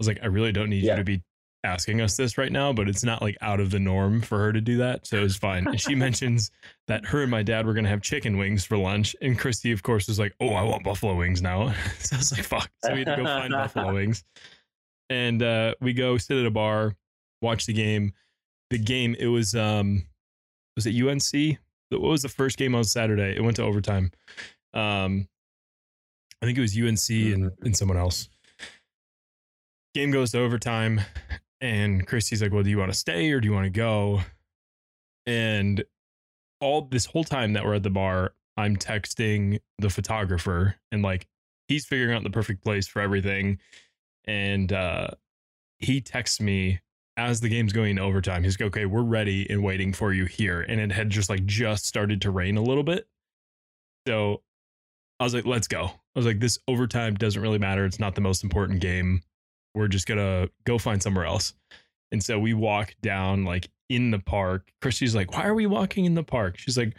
was 0.00 0.09
like, 0.09 0.19
I 0.23 0.26
really 0.26 0.50
don't 0.52 0.71
need 0.71 0.83
Yeah. 0.83 0.92
you 0.95 0.99
to 0.99 1.04
be 1.04 1.23
asking 1.62 2.00
us 2.00 2.16
this 2.16 2.38
right 2.38 2.50
now, 2.50 2.73
but 2.73 2.88
it's 2.88 3.04
not 3.04 3.21
like 3.21 3.37
out 3.42 3.61
of 3.61 3.71
the 3.71 3.78
norm 3.78 4.23
for 4.23 4.38
her 4.38 4.50
to 4.52 4.61
do 4.62 4.78
that. 4.78 5.07
So 5.07 5.19
it 5.19 5.23
was 5.23 5.37
fine. 5.37 5.66
And 5.66 5.78
she 5.80 5.95
mentions 6.07 6.50
that 6.88 7.04
her 7.04 7.21
and 7.23 7.30
my 7.30 7.42
dad 7.42 7.66
were 7.66 7.75
gonna 7.75 7.88
have 7.90 8.00
chicken 8.00 8.38
wings 8.38 8.64
for 8.64 8.78
lunch. 8.78 9.14
And 9.21 9.38
Christy, 9.38 9.71
of 9.73 9.83
course, 9.83 10.09
was 10.09 10.19
like, 10.19 10.35
Oh, 10.40 10.49
I 10.54 10.62
want 10.62 10.85
buffalo 10.85 11.14
wings 11.16 11.42
now. 11.42 11.73
so 11.99 12.16
I 12.16 12.19
was 12.19 12.33
like, 12.33 12.45
fuck. 12.45 12.71
So 12.83 12.92
we 12.95 13.00
had 13.00 13.09
to 13.09 13.16
go 13.16 13.25
find 13.25 13.52
buffalo 13.52 13.92
wings. 13.95 14.25
And 15.11 15.42
uh, 15.42 15.75
we 15.80 15.92
go 15.92 16.16
sit 16.16 16.38
at 16.38 16.47
a 16.47 16.50
bar, 16.50 16.95
watch 17.42 17.66
the 17.66 17.73
game. 17.75 18.14
The 18.71 18.78
game, 18.78 19.14
it 19.19 19.26
was 19.26 19.54
um 19.54 20.07
was 20.76 20.87
it 20.87 20.95
UNC? 20.95 21.59
What 21.90 22.00
was 22.00 22.23
the 22.23 22.28
first 22.28 22.57
game 22.57 22.75
on 22.75 22.85
Saturday? 22.85 23.35
It 23.37 23.42
went 23.42 23.57
to 23.57 23.64
overtime. 23.64 24.12
Um 24.73 25.28
I 26.42 26.47
think 26.47 26.57
it 26.57 26.62
was 26.62 26.75
UNC 26.75 27.11
and, 27.35 27.50
and 27.62 27.76
someone 27.76 27.99
else. 27.99 28.30
Game 29.94 30.11
goes 30.11 30.30
to 30.32 30.40
overtime, 30.40 31.00
and 31.61 32.06
Christy's 32.06 32.42
like, 32.42 32.52
Well, 32.52 32.62
do 32.62 32.70
you 32.70 32.78
want 32.78 32.92
to 32.92 32.99
stay 32.99 33.30
or 33.30 33.40
do 33.40 33.49
you 33.49 33.54
want 33.54 33.64
to 33.64 33.70
go? 33.70 34.23
And 35.26 35.85
all 36.61 36.82
this 36.82 37.06
whole 37.06 37.25
time 37.25 37.54
that 37.54 37.64
we're 37.64 37.75
at 37.75 37.82
the 37.82 37.90
bar, 37.90 38.35
I'm 38.56 38.76
texting 38.76 39.61
the 39.78 39.90
photographer 39.90 40.76
and 40.92 41.02
like 41.02 41.26
he's 41.68 41.87
figuring 41.87 42.14
out 42.14 42.23
the 42.23 42.30
perfect 42.30 42.62
place 42.62 42.87
for 42.87 43.00
everything. 43.00 43.59
And 44.26 44.73
uh 44.73 45.09
he 45.78 46.00
texts 46.00 46.40
me 46.40 46.80
as 47.16 47.40
the 47.40 47.49
game's 47.49 47.73
going 47.73 47.99
overtime. 47.99 48.44
He's 48.44 48.61
like, 48.61 48.68
okay, 48.68 48.87
we're 48.87 49.02
ready 49.02 49.49
and 49.49 49.62
waiting 49.62 49.92
for 49.92 50.12
you 50.12 50.26
here. 50.26 50.61
And 50.61 50.80
it 50.80 50.92
had 50.92 51.11
just 51.11 51.30
like 51.30 51.44
just 51.47 51.87
started 51.87 52.23
to 52.23 52.30
rain 52.30 52.56
a 52.56 52.62
little 52.62 52.82
bit. 52.82 53.09
So 54.06 54.42
I 55.18 55.25
was 55.25 55.35
like, 55.35 55.47
let's 55.47 55.68
go. 55.68 55.85
I 55.87 56.18
was 56.18 56.26
like, 56.26 56.40
this 56.40 56.59
overtime 56.68 57.14
doesn't 57.14 57.40
really 57.40 57.59
matter. 57.59 57.85
It's 57.85 58.00
not 58.00 58.14
the 58.14 58.20
most 58.20 58.44
important 58.44 58.80
game. 58.80 59.23
We're 59.74 59.88
just 59.88 60.06
gonna 60.06 60.48
go 60.64 60.78
find 60.78 61.02
somewhere 61.02 61.24
else. 61.24 61.54
And 62.12 62.22
so 62.22 62.38
we 62.38 62.54
walk 62.54 62.94
down 63.02 63.44
like 63.44 63.70
in 63.88 64.10
the 64.10 64.18
park. 64.18 64.70
Christy's 64.80 65.14
like, 65.14 65.32
why 65.32 65.44
are 65.44 65.54
we 65.54 65.66
walking 65.66 66.04
in 66.04 66.14
the 66.14 66.22
park? 66.22 66.58
She's 66.58 66.78
like, 66.78 66.96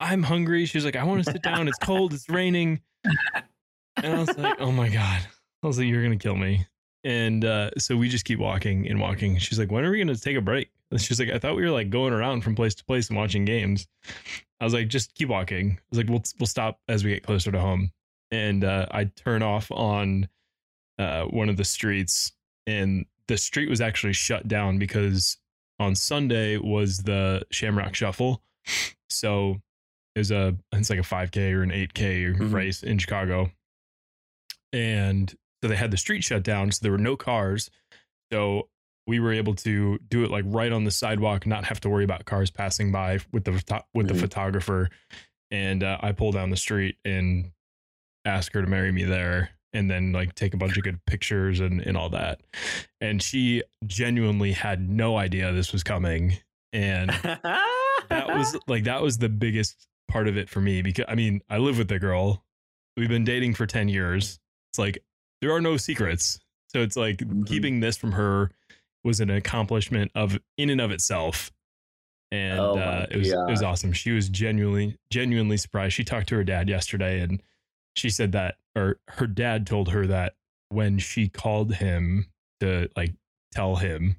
I'm 0.00 0.22
hungry. 0.22 0.66
She's 0.66 0.84
like, 0.84 0.96
I 0.96 1.04
want 1.04 1.24
to 1.24 1.32
sit 1.32 1.42
down. 1.42 1.68
It's 1.68 1.78
cold. 1.78 2.12
It's 2.12 2.28
raining. 2.28 2.80
And 3.96 4.14
I 4.14 4.18
was 4.18 4.36
like, 4.36 4.60
oh 4.60 4.72
my 4.72 4.88
God. 4.88 5.20
I 5.62 5.66
was 5.66 5.78
like, 5.78 5.86
you're 5.86 6.02
going 6.02 6.18
to 6.18 6.22
kill 6.22 6.36
me. 6.36 6.66
And 7.04 7.44
uh, 7.44 7.70
so 7.78 7.96
we 7.96 8.08
just 8.08 8.24
keep 8.24 8.38
walking 8.38 8.88
and 8.88 9.00
walking. 9.00 9.38
She's 9.38 9.58
like, 9.58 9.70
when 9.70 9.84
are 9.84 9.90
we 9.90 9.98
going 9.98 10.08
to 10.08 10.20
take 10.20 10.36
a 10.36 10.40
break? 10.40 10.70
And 10.90 11.00
she's 11.00 11.18
like, 11.18 11.30
I 11.30 11.38
thought 11.38 11.56
we 11.56 11.62
were 11.62 11.70
like 11.70 11.90
going 11.90 12.12
around 12.12 12.42
from 12.42 12.54
place 12.54 12.74
to 12.76 12.84
place 12.84 13.08
and 13.08 13.16
watching 13.16 13.44
games. 13.44 13.86
I 14.60 14.64
was 14.64 14.74
like, 14.74 14.88
just 14.88 15.14
keep 15.14 15.28
walking. 15.28 15.72
I 15.72 15.82
was 15.90 15.98
like, 15.98 16.08
we'll, 16.08 16.22
we'll 16.38 16.46
stop 16.46 16.78
as 16.88 17.04
we 17.04 17.10
get 17.10 17.22
closer 17.22 17.52
to 17.52 17.60
home. 17.60 17.90
And 18.30 18.64
uh, 18.64 18.86
I 18.90 19.04
turn 19.04 19.42
off 19.42 19.70
on 19.70 20.28
uh, 20.98 21.24
one 21.24 21.48
of 21.48 21.56
the 21.56 21.64
streets 21.64 22.32
and 22.66 23.06
the 23.28 23.36
street 23.36 23.68
was 23.68 23.80
actually 23.80 24.12
shut 24.12 24.46
down 24.48 24.78
because 24.78 25.38
on 25.78 25.94
Sunday 25.94 26.56
was 26.58 26.98
the 26.98 27.42
Shamrock 27.50 27.94
Shuffle. 27.94 28.42
So 29.10 29.60
it 30.14 30.18
was 30.20 30.30
a 30.30 30.56
it's 30.72 30.90
like 30.90 30.98
a 30.98 31.02
5k 31.02 31.52
or 31.52 31.62
an 31.62 31.70
8k 31.70 32.34
Mhm. 32.36 32.52
race 32.52 32.82
in 32.82 32.98
Chicago. 32.98 33.50
And 34.72 35.30
so 35.62 35.68
they 35.68 35.76
had 35.76 35.90
the 35.90 35.96
street 35.96 36.24
shut 36.24 36.42
down, 36.42 36.72
so 36.72 36.80
there 36.82 36.92
were 36.92 36.98
no 36.98 37.16
cars. 37.16 37.70
So 38.32 38.68
we 39.06 39.20
were 39.20 39.32
able 39.32 39.54
to 39.56 39.98
do 40.08 40.24
it 40.24 40.30
like 40.30 40.44
right 40.46 40.72
on 40.72 40.84
the 40.84 40.90
sidewalk, 40.90 41.46
not 41.46 41.64
have 41.64 41.80
to 41.80 41.88
worry 41.90 42.04
about 42.04 42.24
cars 42.24 42.50
passing 42.50 42.92
by 42.92 43.18
with 43.32 43.44
the 43.44 43.84
with 43.94 44.08
the 44.08 44.14
photographer. 44.14 44.88
And 45.50 45.82
uh, 45.82 45.98
I 46.00 46.12
pull 46.12 46.32
down 46.32 46.50
the 46.50 46.56
street 46.56 46.96
and 47.04 47.52
ask 48.24 48.52
her 48.54 48.62
to 48.62 48.68
marry 48.68 48.92
me 48.92 49.04
there 49.04 49.50
and 49.72 49.90
then 49.90 50.12
like 50.12 50.34
take 50.34 50.54
a 50.54 50.56
bunch 50.56 50.76
of 50.76 50.82
good 50.82 51.04
pictures 51.06 51.60
and, 51.60 51.80
and 51.80 51.96
all 51.96 52.10
that. 52.10 52.40
And 53.00 53.22
she 53.22 53.62
genuinely 53.86 54.52
had 54.52 54.88
no 54.88 55.16
idea 55.16 55.52
this 55.52 55.72
was 55.72 55.82
coming. 55.82 56.36
And 56.72 57.10
that 57.10 58.28
was 58.28 58.56
like 58.66 58.84
that 58.84 59.02
was 59.02 59.18
the 59.18 59.28
biggest 59.28 59.86
part 60.08 60.28
of 60.28 60.36
it 60.36 60.48
for 60.48 60.60
me 60.60 60.82
because 60.82 61.04
I 61.08 61.14
mean, 61.14 61.40
I 61.48 61.58
live 61.58 61.78
with 61.78 61.88
the 61.88 61.98
girl. 61.98 62.44
We've 62.96 63.08
been 63.08 63.24
dating 63.24 63.54
for 63.54 63.66
10 63.66 63.88
years. 63.88 64.38
It's 64.70 64.78
like 64.78 64.98
there 65.40 65.52
are 65.52 65.60
no 65.60 65.76
secrets. 65.76 66.38
So 66.68 66.80
it's 66.80 66.96
like 66.96 67.18
Mhm. 67.18 67.46
keeping 67.46 67.80
this 67.80 67.96
from 67.96 68.12
her 68.12 68.50
was 69.04 69.20
an 69.20 69.30
accomplishment 69.30 70.10
of 70.14 70.38
in 70.56 70.70
and 70.70 70.80
of 70.80 70.90
itself. 70.90 71.50
And 72.30 72.58
Oh 72.60 72.78
uh, 72.78 73.06
it 73.10 73.16
was 73.18 73.28
it 73.30 73.50
was 73.50 73.62
awesome. 73.62 73.92
She 73.92 74.10
was 74.12 74.28
genuinely 74.28 74.96
genuinely 75.10 75.56
surprised. 75.58 75.94
She 75.94 76.04
talked 76.04 76.28
to 76.28 76.36
her 76.36 76.44
dad 76.44 76.68
yesterday 76.68 77.20
and 77.20 77.42
she 77.96 78.08
said 78.08 78.32
that 78.32 78.56
or 78.76 78.98
her 79.08 79.26
dad 79.26 79.66
told 79.66 79.90
her 79.90 80.06
that 80.06 80.34
when 80.70 80.98
she 80.98 81.28
called 81.28 81.74
him 81.74 82.26
to 82.60 82.88
like 82.96 83.12
tell 83.52 83.76
him 83.76 84.16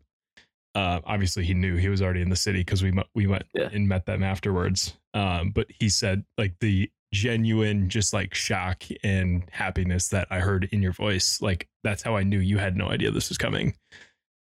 uh, 0.76 1.00
obviously 1.06 1.44
he 1.44 1.54
knew 1.54 1.76
he 1.76 1.88
was 1.90 2.02
already 2.02 2.22
in 2.22 2.30
the 2.30 2.36
city 2.36 2.60
because 2.60 2.82
we 2.84 2.92
we 3.14 3.28
went 3.28 3.46
Yeah. 3.54 3.70
and 3.72 3.88
met 3.88 4.06
them 4.08 4.24
afterwards. 4.24 4.96
Um, 5.14 5.52
but 5.52 5.68
he 5.70 5.88
said 5.88 6.24
like 6.38 6.56
the 6.62 6.90
genuine 7.14 7.90
just 7.90 8.12
like 8.12 8.34
shock 8.34 8.84
and 9.04 9.44
happiness 9.52 10.08
that 10.10 10.28
I 10.32 10.40
heard 10.40 10.68
in 10.72 10.82
your 10.82 10.92
voice. 10.94 11.40
Like 11.44 11.68
that's 11.84 12.02
how 12.02 12.16
I 12.16 12.24
knew 12.24 12.40
you 12.40 12.58
had 12.58 12.76
no 12.76 12.88
idea 12.90 13.12
this 13.12 13.30
was 13.30 13.38
coming. 13.38 13.76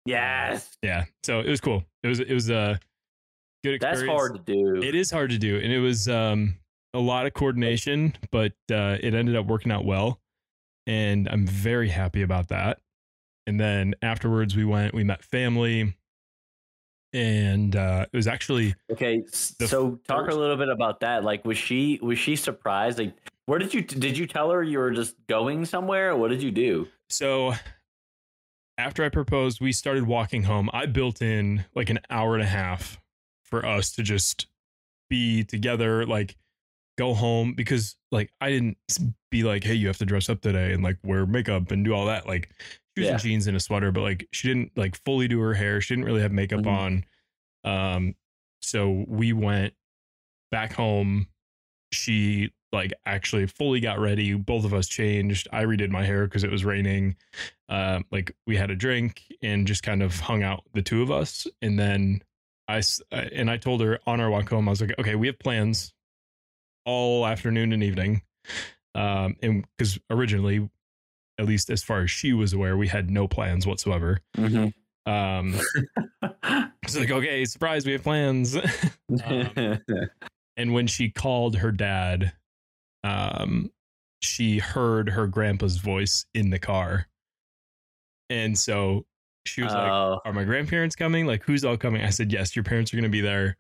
yes. 0.07 0.77
Yeah. 0.83 1.05
So 1.23 1.41
it 1.41 1.49
was 1.49 1.61
cool. 1.61 1.85
It 2.03 2.09
was 2.09 2.21
it 2.21 2.33
was 2.33 2.49
a 2.51 2.81
good 3.63 3.75
experience. 3.75 4.01
That's 4.01 4.11
hard 4.11 4.47
to 4.47 4.53
do. 4.53 4.83
It 4.83 4.95
is 4.95 5.11
hard 5.11 5.31
to 5.31 5.39
do, 5.39 5.59
and 5.59 5.71
it 5.71 5.81
was 5.81 6.09
um, 6.09 6.57
a 6.95 6.99
lot 6.99 7.27
of 7.27 7.35
coordination, 7.35 8.15
but 8.31 8.53
uh, 8.71 8.97
it 9.01 9.15
ended 9.15 9.37
up 9.37 9.47
working 9.47 9.73
out 9.73 9.85
well, 9.85 10.21
and 10.87 11.29
I'm 11.29 11.47
very 11.47 11.89
happy 11.89 12.23
about 12.23 12.49
that. 12.49 12.79
And 13.47 13.59
then 13.59 13.95
afterwards, 14.03 14.55
we 14.57 14.65
went, 14.65 14.95
we 14.95 15.03
met 15.05 15.25
family, 15.25 15.95
and 17.13 17.77
uh, 17.77 18.07
it 18.13 18.17
was 18.17 18.27
actually 18.27 18.75
Okay, 18.91 19.25
so 19.31 19.99
talk 20.09 20.27
first- 20.27 20.37
a 20.37 20.41
little 20.41 20.57
bit 20.57 20.69
about 20.69 21.01
that. 21.01 21.25
Like, 21.25 21.45
was 21.45 21.59
she 21.59 21.99
was 22.03 22.19
she 22.19 22.37
surprised? 22.37 22.99
Like, 22.99 23.15
where 23.47 23.59
did 23.59 23.75
you 23.75 23.83
did 23.83 24.17
you 24.17 24.27
tell 24.27 24.51
her 24.51 24.63
you 24.63 24.79
were 24.79 24.91
just 24.93 25.15
going 25.27 25.65
somewhere? 25.65 26.17
What 26.17 26.29
did 26.31 26.43
you 26.43 26.51
do? 26.51 26.89
so. 27.09 27.55
After 28.79 29.05
I 29.05 29.11
proposed, 29.11 29.61
we 29.61 29.71
started 29.71 30.07
walking 30.07 30.45
home. 30.45 30.71
I 30.73 30.87
built 30.87 31.21
in 31.21 31.67
like 31.75 31.91
an 31.91 32.01
hour 32.09 32.35
and 32.35 32.43
a 32.43 32.47
half 32.47 32.99
for 33.45 33.65
us 33.67 33.93
to 33.93 34.03
just 34.03 34.47
be 35.11 35.45
together, 35.45 36.07
like 36.07 36.37
go 36.99 37.15
home 37.15 37.55
because 37.55 37.97
like 38.11 38.31
I 38.41 38.51
didn't 38.51 38.77
be 39.31 39.43
like, 39.43 39.65
hey, 39.65 39.75
you 39.75 39.87
have 39.87 39.99
to 39.99 40.05
dress 40.07 40.29
up 40.29 40.41
today 40.41 40.73
and 40.73 40.83
like 40.83 40.99
wear 41.03 41.27
makeup 41.27 41.71
and 41.71 41.85
do 41.85 41.95
all 41.95 42.07
that. 42.07 42.27
Like 42.27 42.51
she 42.97 43.01
was 43.03 43.09
Yeah. 43.09 43.15
in 43.15 43.19
jeans 43.21 43.47
and 43.47 43.57
a 43.57 43.61
sweater, 43.61 43.91
but 43.93 44.03
like 44.03 44.29
she 44.33 44.49
didn't 44.49 44.73
like 44.77 44.97
fully 45.05 45.29
do 45.29 45.41
her 45.41 45.55
hair. 45.55 45.81
She 45.81 45.95
didn't 45.95 46.05
really 46.07 46.21
have 46.23 46.33
makeup 46.33 46.61
Mhm. 46.61 46.67
on. 46.67 47.05
Um, 47.65 48.15
so 48.61 49.05
we 49.09 49.33
went 49.33 49.75
back 50.51 50.73
home. 50.75 51.29
She 51.93 52.51
like 52.73 52.93
actually 53.05 53.47
fully 53.47 53.81
got 53.81 53.99
ready. 53.99 54.33
Both 54.35 54.65
of 54.65 54.73
us 54.73 54.89
changed. 54.89 55.47
I 55.53 55.65
redid 55.65 55.91
my 55.91 56.05
hair 56.05 56.25
because 56.27 56.43
it 56.45 56.51
was 56.51 56.65
raining. 56.65 57.17
Uh, 57.69 58.01
like 58.11 58.35
we 58.47 58.57
had 58.57 58.71
a 58.71 58.77
drink 58.77 59.23
and 59.43 59.67
just 59.67 59.83
kind 59.83 60.03
of 60.03 60.19
hung 60.21 60.43
out 60.43 60.65
the 60.75 60.83
two 60.83 61.03
of 61.03 61.11
us, 61.11 61.47
and 61.61 61.79
then 61.79 62.23
I 62.69 62.83
and 63.11 63.51
I 63.51 63.57
told 63.59 63.81
her 63.83 63.99
on 64.07 64.21
our 64.21 64.31
walk 64.31 64.49
home, 64.51 64.69
I 64.69 64.71
was 64.71 64.81
like, 64.81 64.99
okay, 64.99 65.15
we 65.17 65.27
have 65.27 65.39
plans 65.39 65.93
all 66.85 67.27
afternoon 67.27 67.73
and 67.73 67.83
evening. 67.83 68.23
Um, 68.95 69.37
and 69.43 69.65
because 69.77 69.99
originally, 70.11 70.69
at 71.39 71.47
least 71.47 71.71
as 71.71 71.83
far 71.83 72.03
as 72.03 72.11
she 72.11 72.33
was 72.33 72.53
aware, 72.53 72.77
we 72.77 72.89
had 72.89 73.11
no 73.11 73.27
plans 73.27 73.67
whatsoever. 73.67 74.21
Um, 75.07 75.59
it's 76.83 76.97
like, 76.97 77.11
okay, 77.11 77.45
surprise, 77.45 77.87
we 77.87 77.93
have 77.93 78.03
plans. 78.03 78.57
Um, 79.27 79.79
and 80.57 80.73
when 80.73 80.87
she 80.87 81.11
called 81.11 81.57
her 81.57 81.71
dad, 81.71 82.33
um, 83.05 83.71
she 84.21 84.59
heard 84.59 85.11
her 85.11 85.27
grandpa's 85.27 85.77
voice 85.77 86.25
in 86.33 86.49
the 86.49 86.59
car. 86.59 87.09
And 88.31 88.59
so 88.59 89.05
she 89.45 89.63
was 89.63 89.73
like, 89.73 89.91
Oh, 89.91 90.21
are 90.25 90.33
my 90.33 90.45
grandparents 90.45 90.97
coming? 90.97 91.27
Like, 91.27 91.43
who's 91.43 91.65
all 91.65 91.77
coming? 91.77 92.03
I 92.03 92.09
said, 92.09 92.33
yes, 92.33 92.57
your 92.57 92.63
parents 92.63 92.93
are 92.93 92.97
going 92.97 93.05
to 93.05 93.11
be 93.11 93.21
there. 93.21 93.59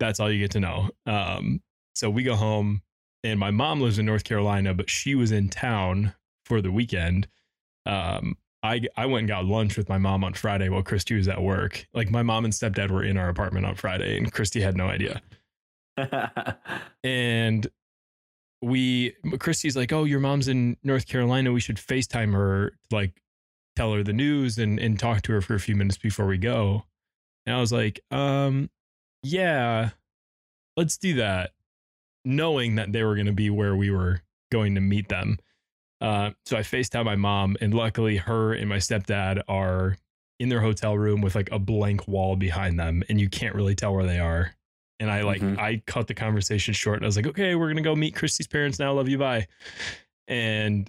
That's 0.00 0.20
all 0.20 0.30
you 0.30 0.38
get 0.38 0.50
to 0.50 0.60
know. 0.60 0.90
Um, 1.06 1.62
so 1.98 2.08
we 2.08 2.22
go 2.22 2.36
home, 2.36 2.82
and 3.24 3.40
my 3.40 3.50
mom 3.50 3.80
lives 3.80 3.98
in 3.98 4.06
North 4.06 4.24
Carolina, 4.24 4.72
but 4.72 4.88
she 4.88 5.14
was 5.14 5.32
in 5.32 5.48
town 5.48 6.14
for 6.44 6.62
the 6.62 6.70
weekend. 6.70 7.26
Um, 7.86 8.36
I 8.62 8.82
I 8.96 9.06
went 9.06 9.20
and 9.20 9.28
got 9.28 9.44
lunch 9.46 9.76
with 9.76 9.88
my 9.88 9.98
mom 9.98 10.22
on 10.22 10.34
Friday 10.34 10.68
while 10.68 10.82
Christy 10.82 11.14
was 11.16 11.26
at 11.28 11.42
work. 11.42 11.86
Like 11.92 12.10
my 12.10 12.22
mom 12.22 12.44
and 12.44 12.54
stepdad 12.54 12.90
were 12.90 13.02
in 13.02 13.16
our 13.16 13.28
apartment 13.28 13.66
on 13.66 13.74
Friday, 13.74 14.16
and 14.16 14.32
Christy 14.32 14.60
had 14.60 14.76
no 14.76 14.86
idea. 14.86 15.20
And 17.02 17.66
we 18.62 19.14
Christy's 19.40 19.76
like, 19.76 19.92
"Oh, 19.92 20.04
your 20.04 20.20
mom's 20.20 20.46
in 20.46 20.76
North 20.84 21.06
Carolina. 21.06 21.52
We 21.52 21.60
should 21.60 21.76
FaceTime 21.76 22.32
her, 22.32 22.78
like 22.92 23.20
tell 23.74 23.92
her 23.92 24.04
the 24.04 24.12
news 24.12 24.58
and 24.58 24.78
and 24.78 24.98
talk 24.98 25.22
to 25.22 25.32
her 25.32 25.40
for 25.40 25.54
a 25.54 25.60
few 25.60 25.74
minutes 25.74 25.98
before 25.98 26.26
we 26.26 26.38
go." 26.38 26.84
And 27.46 27.56
I 27.56 27.60
was 27.60 27.72
like, 27.72 28.00
"Um, 28.12 28.70
yeah, 29.24 29.90
let's 30.76 30.98
do 30.98 31.14
that," 31.14 31.50
knowing 32.28 32.74
that 32.74 32.92
they 32.92 33.02
were 33.02 33.14
going 33.14 33.26
to 33.26 33.32
be 33.32 33.48
where 33.48 33.74
we 33.74 33.90
were 33.90 34.20
going 34.52 34.74
to 34.74 34.80
meet 34.80 35.08
them. 35.08 35.38
Uh, 36.00 36.30
so 36.44 36.56
I 36.56 36.60
FaceTime 36.60 37.06
my 37.06 37.16
mom, 37.16 37.56
and 37.60 37.72
luckily, 37.74 38.18
her 38.18 38.52
and 38.52 38.68
my 38.68 38.76
stepdad 38.76 39.40
are 39.48 39.96
in 40.38 40.48
their 40.50 40.60
hotel 40.60 40.96
room 40.96 41.22
with 41.22 41.34
like 41.34 41.50
a 41.50 41.58
blank 41.58 42.06
wall 42.06 42.36
behind 42.36 42.78
them, 42.78 43.02
and 43.08 43.20
you 43.20 43.28
can't 43.28 43.54
really 43.54 43.74
tell 43.74 43.94
where 43.94 44.06
they 44.06 44.18
are. 44.20 44.52
And 45.00 45.10
I 45.10 45.22
like 45.22 45.40
Mhm. 45.40 45.58
I 45.58 45.82
cut 45.86 46.06
the 46.06 46.14
conversation 46.14 46.74
short, 46.74 46.96
and 46.98 47.04
I 47.04 47.08
was 47.08 47.16
like, 47.16 47.26
"Okay, 47.26 47.54
we're 47.54 47.68
gonna 47.68 47.82
go 47.82 47.96
meet 47.96 48.14
Christy's 48.14 48.46
parents 48.46 48.78
now. 48.78 48.92
Love 48.92 49.08
you, 49.08 49.18
bye." 49.18 49.46
And 50.28 50.88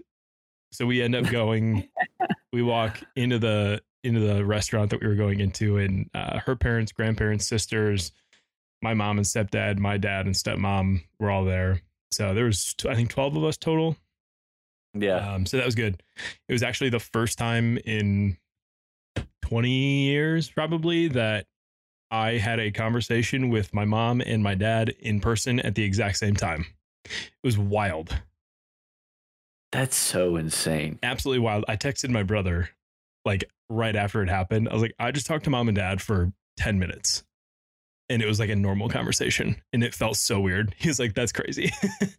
so 0.72 0.86
we 0.86 1.02
end 1.02 1.16
up 1.16 1.26
going. 1.32 1.88
we 2.54 2.62
walk 2.62 3.02
into 3.16 3.40
the 3.40 3.82
into 4.04 4.20
the 4.20 4.46
restaurant 4.46 4.90
that 4.92 5.02
we 5.02 5.08
were 5.08 5.16
going 5.16 5.40
into, 5.40 5.78
and 5.78 6.10
uh, 6.14 6.40
her 6.40 6.56
parents, 6.56 6.92
grandparents, 6.92 7.48
sisters, 7.48 8.12
my 8.82 8.94
mom 8.94 9.18
and 9.18 9.26
stepdad, 9.26 9.78
my 9.80 9.98
dad 9.98 10.26
and 10.26 10.36
stepmom 10.36 11.04
were 11.20 11.30
all 11.30 11.46
there. 11.46 11.82
So 12.12 12.34
there 12.34 12.46
was 12.46 12.76
I 12.88 12.96
think 12.96 13.10
twelve 13.10 13.36
of 13.36 13.44
us 13.44 13.58
total. 13.58 13.98
yeah. 14.94 15.34
Um, 15.34 15.46
so 15.46 15.58
that 15.58 15.66
was 15.66 15.76
good. 15.76 16.02
It 16.48 16.54
was 16.54 16.64
actually 16.64 16.90
the 16.90 17.00
first 17.00 17.38
time 17.38 17.78
in 17.86 18.38
20 19.44 19.70
years, 20.06 20.50
probably, 20.50 21.08
that 21.10 21.46
I 22.12 22.34
had 22.34 22.60
a 22.60 22.72
conversation 22.72 23.50
with 23.50 23.74
my 23.74 23.86
mom 23.86 24.22
and 24.22 24.44
my 24.44 24.56
dad 24.56 24.90
in 25.00 25.20
person 25.20 25.60
at 25.60 25.76
the 25.76 25.84
exact 25.84 26.18
same 26.18 26.36
time. 26.36 26.66
It 27.06 27.12
was 27.44 27.58
wild. 27.58 28.22
That's 29.72 29.96
so 29.96 30.36
insane. 30.36 31.00
Absolutely 31.04 31.40
wild. 31.40 31.66
I 31.68 31.76
texted 31.78 32.10
my 32.10 32.24
brother 32.24 32.70
like 33.26 33.44
right 33.70 33.96
after 33.96 34.22
it 34.24 34.30
happened. 34.30 34.70
I 34.70 34.74
was 34.74 34.82
like, 34.82 34.96
I 35.00 35.12
just 35.12 35.28
talked 35.28 35.44
to 35.46 35.50
mom 35.50 35.68
and 35.68 35.76
dad 35.76 36.02
for 36.02 36.32
10 36.58 36.80
minutes. 36.80 37.24
And 38.10 38.22
it 38.22 38.26
was 38.26 38.40
like 38.40 38.50
a 38.50 38.56
normal 38.56 38.90
conversation. 38.90 39.56
And 39.72 39.84
it 39.84 39.94
felt 39.94 40.18
so 40.18 40.40
weird. 40.40 40.74
He 40.80 40.88
was 40.88 41.00
like, 41.00 41.14
that's 41.14 41.32
crazy. 41.32 41.72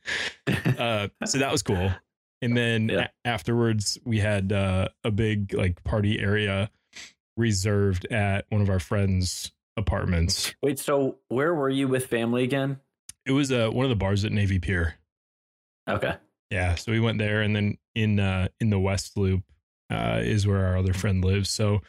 uh, 0.79 1.09
so 1.27 1.39
that 1.39 1.51
was 1.51 1.63
cool. 1.63 1.91
And 2.43 2.57
then 2.57 2.89
Yeah. 2.89 3.09
a- 3.25 3.29
afterwards, 3.29 3.99
we 4.05 4.19
had 4.21 4.53
uh, 4.53 4.89
a 5.05 5.11
big 5.11 5.53
like 5.55 5.83
party 5.85 6.21
area 6.21 6.71
reserved 7.37 8.07
at 8.13 8.47
one 8.51 8.61
of 8.61 8.71
our 8.71 8.79
friends' 8.81 9.53
apartments. 9.77 10.55
Wait, 10.63 10.79
so 10.79 11.17
where 11.29 11.55
were 11.55 11.69
you 11.71 11.89
with 11.89 12.07
family 12.07 12.45
again? 12.45 12.79
It 13.27 13.33
was 13.33 13.51
uh, 13.53 13.69
one 13.71 13.85
of 13.85 13.91
the 13.91 13.97
bars 13.97 14.25
at 14.25 14.33
Navy 14.33 14.59
Pier. 14.59 14.95
Okay. 15.89 16.15
Yeah, 16.51 16.75
so 16.75 16.91
we 16.93 17.01
went 17.01 17.19
there, 17.19 17.43
and 17.43 17.55
then 17.55 17.77
in 17.95 18.19
uh, 18.19 18.49
in 18.61 18.71
the 18.71 18.79
West 18.81 19.17
Loop 19.17 19.43
uh, 19.91 20.21
is 20.23 20.47
where 20.47 20.67
our 20.67 20.77
other 20.77 20.93
friend 20.93 21.25
lives. 21.25 21.51
So 21.51 21.81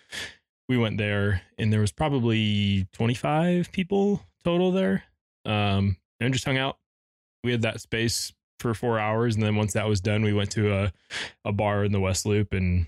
we 0.70 0.78
went 0.78 0.98
there, 0.98 1.42
and 1.58 1.72
there 1.72 1.82
was 1.82 1.92
probably 1.92 2.88
twenty 2.94 3.14
five 3.14 3.72
people 3.72 4.22
total 4.44 4.72
there, 4.72 5.04
um, 5.46 5.98
and 6.20 6.34
just 6.34 6.46
hung 6.46 6.58
out. 6.58 6.78
We 7.44 7.52
had 7.52 7.64
that 7.64 7.82
space 7.82 8.34
for 8.60 8.74
four 8.74 9.00
hours, 9.00 9.36
and 9.36 9.44
then 9.44 9.56
once 9.56 9.74
that 9.74 9.88
was 9.88 10.00
done, 10.00 10.24
we 10.24 10.34
went 10.34 10.52
to 10.52 10.74
a 10.74 10.94
a 11.44 11.52
bar 11.52 11.84
in 11.84 11.92
the 11.92 12.00
West 12.00 12.26
Loop 12.26 12.54
and 12.54 12.88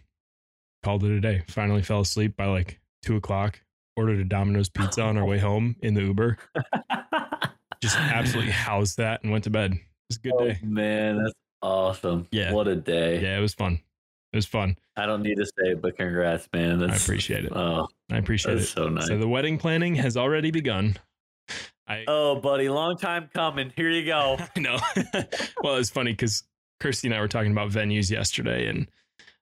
called 0.84 1.03
it 1.03 1.12
a 1.12 1.20
day. 1.20 1.44
Finally 1.48 1.82
fell 1.82 2.01
asleep 2.01 2.38
by 2.38 2.46
like 2.46 2.80
two 3.01 3.15
o'clock. 3.15 3.60
Ordered 3.96 4.20
a 4.20 4.24
Domino's 4.24 4.70
pizza 4.70 5.01
on 5.01 5.18
our 5.18 5.25
way 5.25 5.39
home 5.39 5.75
in 5.82 5.94
the 5.94 6.01
Uber. 6.01 6.38
Just 7.82 7.98
absolutely 7.98 8.51
housed 8.51 8.98
that 8.98 9.24
and 9.24 9.32
went 9.32 9.44
to 9.44 9.50
bed. 9.50 9.74
It 9.74 9.80
was 10.10 10.18
a 10.18 10.22
good 10.22 10.34
oh, 10.36 10.48
day. 10.48 10.60
man, 10.63 11.22
that's 11.22 11.34
awesome. 11.62 12.27
Yeah. 12.32 12.53
What 12.53 12.68
a 12.68 12.75
day. 12.75 13.22
Yeah, 13.22 13.38
it 13.38 13.42
was 13.42 13.53
fun. 13.53 13.80
It 14.34 14.38
was 14.38 14.46
fun. 14.48 14.75
I 14.98 15.06
don't 15.06 15.22
need 15.22 15.36
to 15.38 15.46
say 15.46 15.72
it, 15.72 15.82
but 15.82 15.96
congrats, 15.96 16.50
man. 16.54 16.84
I 16.90 16.96
appreciate 16.96 17.46
it. 17.46 17.52
Oh, 17.56 17.88
I 18.12 18.18
appreciate 18.18 18.56
that's 18.56 18.66
it. 18.72 18.74
so 18.74 18.90
nice. 18.90 19.08
So 19.08 19.18
the 19.18 19.28
wedding 19.28 19.60
planning 19.60 19.94
has 19.96 20.18
already 20.18 20.50
begun. 20.50 20.98
I 21.88 22.04
oh, 22.08 22.40
buddy, 22.40 22.68
long 22.68 22.98
time 22.98 23.30
coming. 23.34 23.72
Here 23.75 23.90
you 23.92 24.06
go. 24.06 24.38
I 24.56 24.60
know. 24.60 24.80
well, 25.63 25.75
it's 25.75 25.92
funny 25.92 26.12
because 26.13 26.44
Christy 26.80 27.08
and 27.10 27.16
I 27.16 27.20
were 27.22 27.28
talking 27.28 27.52
about 27.52 27.70
venues 27.70 28.10
yesterday, 28.10 28.68
and 28.68 28.88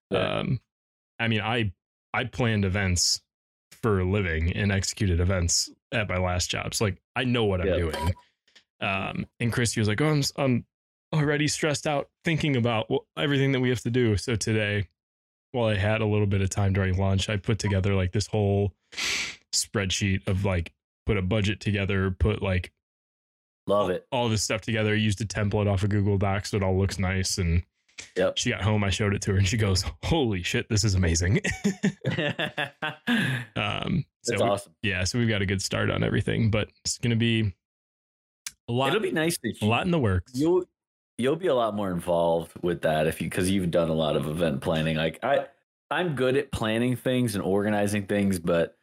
Yeah. 0.10 0.39
um, 0.39 0.60
I 1.19 1.29
mean, 1.29 1.41
I 1.41 1.71
I 2.13 2.25
planned 2.25 2.65
events 2.65 3.21
for 3.81 4.01
a 4.01 4.03
living 4.03 4.51
and 4.51 4.71
executed 4.74 5.21
events 5.21 5.69
at 5.93 6.10
my 6.10 6.17
last 6.17 6.50
job, 6.51 6.74
so 6.74 6.83
like 6.86 7.01
I 7.15 7.24
know 7.24 7.45
what 7.45 7.62
I'm 7.62 7.67
doing. 7.77 8.13
Um, 8.81 9.25
and 9.39 9.53
Christy 9.53 9.79
was 9.79 9.88
like, 9.88 10.01
"Oh, 10.01 10.10
I'm 10.10 10.24
I'm 10.38 10.65
already 11.13 11.47
stressed 11.47 11.85
out 11.87 12.09
thinking 12.23 12.55
about 12.55 12.87
everything 13.17 13.51
that 13.53 13.59
we 13.59 13.69
have 13.69 13.81
to 13.81 13.89
do." 13.89 14.17
So 14.17 14.35
today, 14.35 14.87
while 15.51 15.67
I 15.69 15.75
had 15.75 16.01
a 16.01 16.05
little 16.05 16.27
bit 16.27 16.41
of 16.41 16.49
time 16.49 16.73
during 16.73 16.97
lunch, 16.97 17.29
I 17.29 17.37
put 17.37 17.59
together 17.59 17.93
like 17.95 18.11
this 18.11 18.27
whole 18.27 18.73
spreadsheet 19.53 20.27
of 20.27 20.45
like 20.45 20.73
put 21.05 21.17
a 21.17 21.21
budget 21.21 21.59
together, 21.59 22.11
put 22.11 22.41
like 22.41 22.71
Love 23.67 23.89
it. 23.89 24.07
all 24.11 24.27
this 24.29 24.41
stuff 24.43 24.61
together. 24.61 24.95
Used 24.95 25.21
a 25.21 25.25
template 25.25 25.71
off 25.71 25.83
of 25.83 25.89
Google 25.89 26.17
Docs 26.17 26.51
so 26.51 26.57
it 26.57 26.63
all 26.63 26.77
looks 26.77 26.97
nice. 26.99 27.37
And 27.37 27.63
Yep. 28.17 28.37
she 28.37 28.49
got 28.49 28.61
home, 28.63 28.83
I 28.83 28.89
showed 28.89 29.13
it 29.13 29.21
to 29.23 29.31
her, 29.33 29.37
and 29.37 29.47
she 29.47 29.57
goes, 29.57 29.83
"Holy 30.05 30.41
shit, 30.41 30.67
this 30.69 30.83
is 30.83 30.95
amazing!" 30.95 31.39
um, 33.55 34.05
so 34.23 34.31
That's 34.33 34.41
we- 34.41 34.49
awesome. 34.49 34.75
yeah, 34.81 35.03
so 35.03 35.19
we've 35.19 35.29
got 35.29 35.41
a 35.41 35.45
good 35.45 35.61
start 35.61 35.89
on 35.91 36.03
everything, 36.03 36.49
but 36.49 36.69
it's 36.83 36.97
gonna 36.97 37.15
be 37.15 37.53
a 38.67 38.71
lot, 38.71 38.89
It'll 38.89 39.01
be 39.01 39.11
nice 39.11 39.37
a 39.61 39.65
lot 39.65 39.85
in 39.85 39.91
the 39.91 39.99
works. 39.99 40.31
you'll 40.35 40.63
you'll 41.21 41.35
be 41.35 41.47
a 41.47 41.55
lot 41.55 41.75
more 41.75 41.91
involved 41.91 42.51
with 42.61 42.81
that 42.81 43.07
if 43.07 43.21
you 43.21 43.29
because 43.29 43.49
you've 43.49 43.71
done 43.71 43.89
a 43.89 43.93
lot 43.93 44.15
of 44.15 44.27
event 44.27 44.61
planning. 44.61 44.97
Like 44.97 45.19
I, 45.23 45.45
I'm 45.89 46.15
good 46.15 46.35
at 46.37 46.51
planning 46.51 46.95
things 46.95 47.35
and 47.35 47.43
organizing 47.43 48.05
things, 48.07 48.39
but 48.39 48.77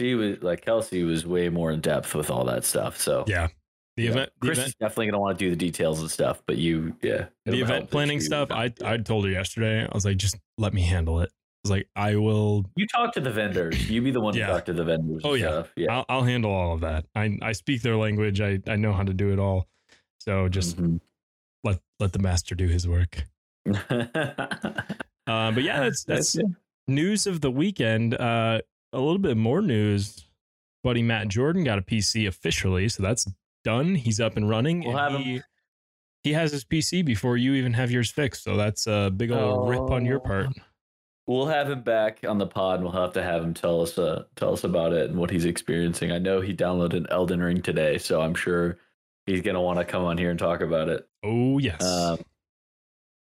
she 0.00 0.14
was 0.14 0.42
like 0.42 0.64
Kelsey 0.64 1.04
was 1.04 1.24
way 1.26 1.48
more 1.48 1.70
in 1.70 1.80
depth 1.80 2.14
with 2.14 2.30
all 2.30 2.44
that 2.46 2.64
stuff. 2.64 2.98
So 2.98 3.24
Yeah, 3.28 3.48
the 3.96 4.04
yeah. 4.04 4.10
event, 4.10 4.30
the 4.40 4.46
Chris 4.46 4.58
event, 4.58 4.68
is 4.68 4.74
definitely 4.80 5.06
gonna 5.06 5.20
want 5.20 5.38
to 5.38 5.44
do 5.44 5.50
the 5.50 5.56
details 5.56 6.00
and 6.00 6.10
stuff, 6.10 6.42
but 6.46 6.56
you, 6.56 6.96
yeah, 7.02 7.26
the 7.46 7.60
event 7.60 7.90
planning 7.90 8.20
stuff. 8.20 8.50
I 8.50 8.72
I 8.84 8.96
told 8.98 9.24
her 9.24 9.30
yesterday. 9.30 9.82
I 9.84 9.94
was 9.94 10.04
like, 10.04 10.16
just 10.16 10.36
let 10.58 10.74
me 10.74 10.82
handle 10.82 11.20
it. 11.20 11.30
I 11.32 11.68
was 11.68 11.70
like, 11.70 11.88
I 11.96 12.16
will. 12.16 12.66
You 12.76 12.86
talk 12.86 13.14
to 13.14 13.20
the 13.20 13.30
vendors. 13.30 13.88
You 13.88 14.02
be 14.02 14.10
the 14.10 14.20
one 14.20 14.34
Yeah. 14.36 14.48
to 14.48 14.52
talk 14.52 14.64
to 14.66 14.72
the 14.74 14.84
vendors. 14.84 15.22
Oh, 15.24 15.32
yeah. 15.32 15.46
stuff. 15.48 15.72
yeah. 15.76 15.92
I'll, 15.96 16.04
I'll 16.10 16.22
handle 16.22 16.50
all 16.50 16.74
of 16.74 16.80
that. 16.80 17.06
I 17.14 17.38
I 17.40 17.52
speak 17.52 17.80
their 17.82 17.96
language. 17.96 18.40
I 18.40 18.60
I 18.66 18.76
know 18.76 18.92
how 18.92 19.02
to 19.04 19.14
do 19.14 19.32
it 19.32 19.38
all. 19.38 19.68
So 20.18 20.48
just 20.48 20.76
Mhm. 20.76 21.00
Let 21.64 21.80
let 21.98 22.12
the 22.12 22.18
master 22.20 22.54
do 22.54 22.66
his 22.68 22.86
work. 22.86 23.24
Uh, 25.26 25.50
but 25.52 25.62
yeah, 25.62 25.80
that's 25.80 26.04
that's 26.04 26.36
news 26.86 27.26
of 27.26 27.40
the 27.40 27.50
weekend. 27.50 28.12
Uh, 28.14 28.60
a 28.92 28.98
little 29.00 29.16
bit 29.18 29.38
more 29.38 29.62
news. 29.62 30.26
Buddy 30.82 31.02
Matt 31.02 31.28
Jordan 31.28 31.64
got 31.64 31.78
a 31.78 31.82
PC 31.82 32.28
officially, 32.28 32.90
so 32.90 33.02
that's 33.02 33.26
done. 33.64 33.94
He's 33.94 34.20
up 34.20 34.36
and 34.36 34.50
running. 34.50 34.80
We'll 34.84 34.98
and 34.98 35.14
have 35.14 35.22
he, 35.22 35.34
him- 35.36 35.42
he 36.24 36.32
has 36.34 36.52
his 36.52 36.64
PC 36.66 37.02
before 37.02 37.38
you 37.38 37.54
even 37.54 37.72
have 37.72 37.90
yours 37.90 38.10
fixed. 38.10 38.44
So 38.44 38.56
that's 38.58 38.86
a 38.86 39.10
big 39.16 39.30
old 39.32 39.70
rip 39.70 39.90
on 39.90 40.04
your 40.04 40.18
Oh. 40.18 40.20
part. 40.20 40.48
We'll 41.26 41.46
have 41.46 41.70
him 41.70 41.80
back 41.80 42.18
on 42.28 42.36
the 42.36 42.46
pod. 42.46 42.80
and 42.80 42.84
We'll 42.84 43.00
have 43.02 43.14
to 43.14 43.22
have 43.22 43.42
him 43.42 43.54
tell 43.54 43.80
us 43.80 43.96
uh, 43.96 44.24
tell 44.36 44.52
us 44.52 44.62
about 44.64 44.92
it 44.92 45.08
and 45.08 45.18
what 45.18 45.30
he's 45.30 45.46
experiencing. 45.46 46.12
I 46.12 46.18
know 46.18 46.42
he 46.42 46.52
downloaded 46.52 47.06
Elden 47.10 47.40
Ring 47.42 47.62
today, 47.62 47.96
so 47.96 48.20
I'm 48.20 48.34
sure 48.34 48.76
he's 49.26 49.42
gonna 49.42 49.60
want 49.60 49.78
to 49.78 49.84
come 49.84 50.04
on 50.04 50.18
here 50.18 50.30
and 50.30 50.38
talk 50.38 50.60
about 50.60 50.88
it. 50.88 51.06
Oh 51.22 51.58
yes. 51.58 51.82
Um, 51.82 52.18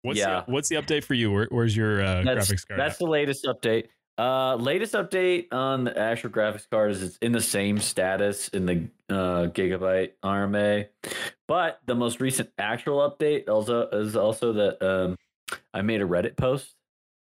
what's 0.01 0.19
yeah. 0.19 0.43
the, 0.45 0.51
what's 0.51 0.69
the 0.69 0.75
update 0.75 1.03
for 1.03 1.13
you? 1.13 1.31
Where, 1.31 1.47
where's 1.49 1.75
your 1.75 2.01
uh, 2.01 2.23
graphics 2.23 2.67
card? 2.67 2.79
that's 2.79 2.95
at? 2.95 2.99
the 2.99 3.07
latest 3.07 3.45
update. 3.45 3.87
Uh, 4.17 4.55
latest 4.55 4.95
update 4.95 5.45
on 5.53 5.85
the 5.85 5.97
actual 5.97 6.29
graphics 6.29 6.69
card 6.69 6.91
is 6.91 7.01
it's 7.01 7.17
in 7.21 7.31
the 7.31 7.41
same 7.41 7.77
status 7.77 8.49
in 8.49 8.65
the 8.65 8.89
uh, 9.09 9.47
Gigabyte 9.47 10.11
RMA, 10.23 10.87
but 11.47 11.79
the 11.85 11.95
most 11.95 12.19
recent 12.19 12.49
actual 12.57 12.97
update 13.09 13.47
also 13.47 13.87
is 13.87 14.17
also 14.17 14.51
that 14.51 14.85
um, 14.85 15.15
I 15.73 15.83
made 15.83 16.01
a 16.01 16.05
Reddit 16.05 16.35
post. 16.35 16.75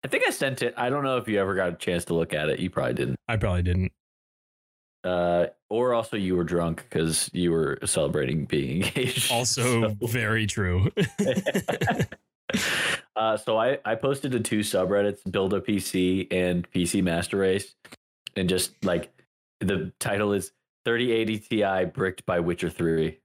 I 0.05 0.09
think 0.09 0.29
I 0.29 0.31
sent 0.31 0.62
it. 0.62 0.75
I 0.77 0.88
don't 0.88 1.03
know 1.03 1.16
if 1.16 1.27
you 1.27 1.40
ever 1.40 1.57
got 1.57 1.71
a 1.71 1.75
chance 1.75 2.05
to 2.05 2.14
look 2.14 2.33
at 2.33 2.49
it. 2.49 2.61
You 2.61 2.71
probably 2.71 2.95
didn't. 2.95 3.16
I 3.27 3.37
probably 3.37 3.64
didn't. 3.64 3.90
Uh, 5.07 5.47
or 5.71 5.95
also 5.95 6.16
you 6.16 6.35
were 6.35 6.42
drunk 6.45 6.85
because 6.88 7.31
you 7.33 7.53
were 7.53 7.79
celebrating 7.85 8.45
being 8.45 8.83
engaged. 8.87 9.31
Also, 9.31 9.62
So- 9.83 10.07
very 10.07 10.47
true. 10.47 10.90
uh, 13.16 13.37
so 13.37 13.57
I, 13.59 13.79
I 13.85 13.95
posted 13.95 14.33
to 14.33 14.40
two 14.40 14.61
subreddits, 14.61 15.31
Build 15.31 15.55
a 15.55 15.61
PC 15.61 16.27
and 16.33 16.69
PC 16.71 17.03
Master 17.03 17.38
Race, 17.38 17.75
and 18.37 18.49
just 18.49 18.73
like 18.85 19.12
the 19.61 19.92
title 20.01 20.33
is 20.33 20.53
3080 20.85 21.38
Ti 21.38 21.85
bricked 21.92 22.25
by 22.27 22.40
Witcher 22.40 22.71
3. 22.71 23.19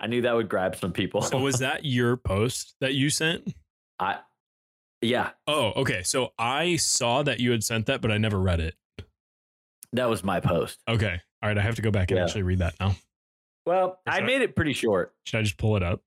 I 0.00 0.06
knew 0.06 0.22
that 0.22 0.34
would 0.34 0.48
grab 0.48 0.76
some 0.76 0.92
people. 0.92 1.22
so 1.22 1.38
was 1.38 1.58
that 1.58 1.84
your 1.84 2.16
post 2.16 2.74
that 2.80 2.94
you 2.94 3.10
sent? 3.10 3.54
I, 3.98 4.18
yeah, 5.02 5.30
Oh, 5.46 5.72
okay. 5.76 6.02
So 6.02 6.32
I 6.38 6.76
saw 6.76 7.22
that 7.22 7.40
you 7.40 7.50
had 7.50 7.62
sent 7.62 7.86
that, 7.86 8.00
but 8.00 8.10
I 8.10 8.18
never 8.18 8.40
read 8.40 8.60
it. 8.60 8.74
That 9.92 10.08
was 10.08 10.22
my 10.24 10.40
post. 10.40 10.80
Okay. 10.88 11.20
All 11.42 11.48
right. 11.48 11.58
I 11.58 11.60
have 11.62 11.76
to 11.76 11.82
go 11.82 11.90
back 11.90 12.10
and 12.10 12.18
Yeah. 12.18 12.24
actually 12.24 12.42
read 12.42 12.58
that 12.58 12.74
now. 12.80 12.94
Well, 13.66 14.00
I 14.06 14.20
made 14.20 14.42
it 14.42 14.54
pretty 14.54 14.72
short. 14.72 15.14
Should 15.24 15.38
I 15.38 15.42
just 15.42 15.56
pull 15.58 15.76
it 15.76 15.82
up? 15.82 16.00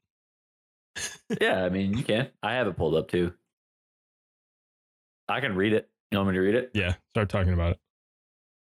yeah, 1.41 1.63
I 1.63 1.69
mean, 1.69 1.97
you 1.97 2.03
can. 2.03 2.29
I 2.41 2.53
have 2.53 2.67
it 2.67 2.77
pulled 2.77 2.95
up 2.95 3.09
too. 3.09 3.33
I 5.27 5.39
can 5.41 5.55
read 5.55 5.73
it. 5.73 5.89
You 6.11 6.17
want 6.17 6.29
me 6.29 6.35
to 6.35 6.41
read 6.41 6.55
it? 6.55 6.71
Yeah. 6.73 6.95
Start 7.11 7.29
talking 7.29 7.53
about 7.53 7.73
it. 7.73 7.79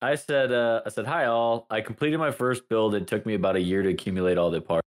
I 0.02 0.16
said, 0.16 0.52
uh, 0.52 0.82
I 0.86 0.90
said, 0.90 1.06
hi 1.06 1.26
all. 1.26 1.68
I 1.70 1.82
completed 1.82 2.18
my 2.18 2.32
first 2.32 2.68
build. 2.70 2.96
It 2.96 3.08
took 3.08 3.26
me 3.26 3.34
about 3.36 3.56
a 3.56 3.62
year 3.62 3.82
to 3.84 3.90
accumulate 3.90 4.38
all 4.38 4.50
the 4.52 4.62
parts. 4.62 4.88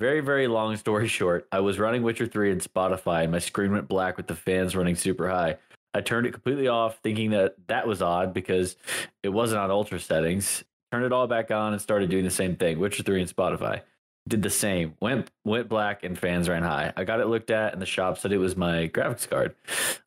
Very, 0.00 0.20
very 0.20 0.48
long 0.48 0.76
story 0.76 1.08
short. 1.08 1.46
I 1.52 1.60
was 1.60 1.78
running 1.78 2.02
Witcher 2.02 2.26
3 2.26 2.50
in 2.52 2.58
Spotify, 2.60 3.22
and 3.22 3.32
my 3.32 3.38
screen 3.38 3.72
went 3.72 3.88
black 3.88 4.16
with 4.16 4.26
the 4.26 4.34
fans 4.34 4.74
running 4.74 4.96
super 4.96 5.28
high. 5.28 5.56
I 5.94 6.00
turned 6.00 6.26
it 6.26 6.32
completely 6.32 6.68
off, 6.68 6.98
thinking 7.02 7.30
that 7.30 7.54
that 7.68 7.86
was 7.86 8.00
odd 8.02 8.32
because 8.32 8.76
it 9.22 9.28
wasn't 9.28 9.60
on 9.60 9.70
ultra 9.70 9.98
settings. 9.98 10.64
Turned 10.90 11.04
it 11.04 11.12
all 11.12 11.26
back 11.26 11.50
on 11.50 11.72
and 11.72 11.82
started 11.82 12.10
doing 12.10 12.24
the 12.24 12.30
same 12.30 12.56
thing. 12.56 12.78
Witcher 12.78 13.02
3 13.02 13.22
and 13.22 13.34
Spotify 13.34 13.82
did 14.28 14.42
the 14.42 14.50
same. 14.50 14.94
Went 15.00 15.30
went 15.44 15.68
black 15.68 16.04
and 16.04 16.18
fans 16.18 16.48
ran 16.48 16.62
high. 16.62 16.92
I 16.96 17.04
got 17.04 17.20
it 17.20 17.26
looked 17.26 17.50
at, 17.50 17.72
and 17.72 17.82
the 17.82 17.86
shop 17.86 18.18
said 18.18 18.32
it 18.32 18.38
was 18.38 18.56
my 18.56 18.88
graphics 18.88 19.28
card. 19.28 19.54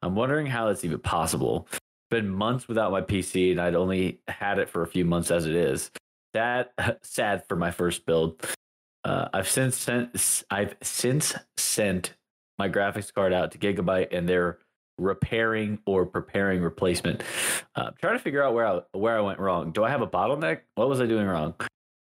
I'm 0.02 0.16
wondering 0.16 0.48
how 0.48 0.68
that's 0.68 0.86
even 0.86 1.00
possible 1.00 1.68
been 2.10 2.30
months 2.30 2.68
without 2.68 2.92
my 2.92 3.02
PC, 3.02 3.52
and 3.52 3.60
I'd 3.60 3.76
only 3.76 4.20
had 4.28 4.60
it 4.60 4.70
for 4.70 4.82
a 4.84 4.88
few 4.88 5.06
months 5.06 5.32
as 5.32 5.46
it 5.46 5.56
is. 5.56 5.92
That 6.34 6.72
sad 7.04 7.48
for 7.48 7.56
my 7.56 7.72
first 7.72 8.06
build. 8.06 8.46
Uh, 9.04 9.28
I've 9.34 9.50
since 9.50 9.78
sent 9.78 10.44
I've 10.50 10.76
since 10.82 11.36
sent 11.58 12.16
my 12.58 12.70
graphics 12.70 13.14
card 13.14 13.34
out 13.34 13.52
to 13.52 13.58
Gigabyte, 13.58 14.16
and 14.16 14.28
they're 14.28 14.60
repairing 14.98 15.80
or 15.86 16.06
preparing 16.06 16.62
replacement. 16.62 17.24
Uh, 17.76 17.92
trying 18.02 18.14
to 18.14 18.20
figure 18.20 18.44
out 18.44 18.54
where 18.54 18.68
I 18.68 18.82
where 18.94 19.18
I 19.18 19.22
went 19.22 19.40
wrong. 19.40 19.72
Do 19.72 19.84
I 19.84 19.90
have 19.90 20.02
a 20.02 20.08
bottleneck? 20.08 20.62
What 20.76 20.90
was 20.90 21.02
I 21.02 21.06
doing 21.06 21.28
wrong? 21.28 21.54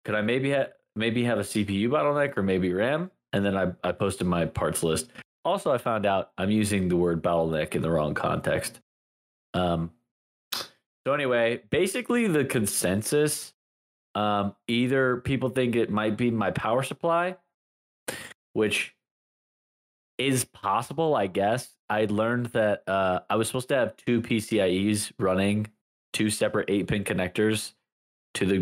Could 0.04 0.14
I 0.14 0.20
maybe 0.20 0.52
ha- 0.52 0.68
maybe 0.94 1.24
have 1.24 1.38
a 1.38 1.42
CPU 1.42 1.88
bottleneck 1.88 2.36
or 2.36 2.42
maybe 2.42 2.72
RAM? 2.72 3.10
And 3.32 3.44
then 3.44 3.56
I, 3.56 3.72
I 3.82 3.92
posted 3.92 4.26
my 4.26 4.46
parts 4.46 4.82
list. 4.82 5.10
Also, 5.44 5.72
I 5.72 5.78
found 5.78 6.06
out 6.06 6.30
I'm 6.38 6.50
using 6.50 6.88
the 6.88 6.96
word 6.96 7.22
bottleneck 7.22 7.74
in 7.74 7.82
the 7.82 7.90
wrong 7.90 8.14
context. 8.14 8.80
Um, 9.52 9.90
so 11.06 11.12
anyway, 11.12 11.62
basically 11.70 12.26
the 12.28 12.44
consensus, 12.44 13.52
um, 14.14 14.54
either 14.68 15.18
people 15.18 15.50
think 15.50 15.76
it 15.76 15.90
might 15.90 16.16
be 16.16 16.30
my 16.30 16.50
power 16.50 16.82
supply, 16.82 17.36
which 18.54 18.93
is 20.18 20.44
possible, 20.44 21.14
I 21.14 21.26
guess. 21.26 21.70
I 21.88 22.06
learned 22.06 22.46
that 22.46 22.82
uh, 22.88 23.20
I 23.28 23.36
was 23.36 23.48
supposed 23.48 23.68
to 23.68 23.76
have 23.76 23.96
two 23.96 24.20
PCIe's 24.22 25.12
running, 25.18 25.66
two 26.12 26.30
separate 26.30 26.70
eight 26.70 26.86
pin 26.88 27.04
connectors 27.04 27.74
to 28.34 28.46
the 28.46 28.58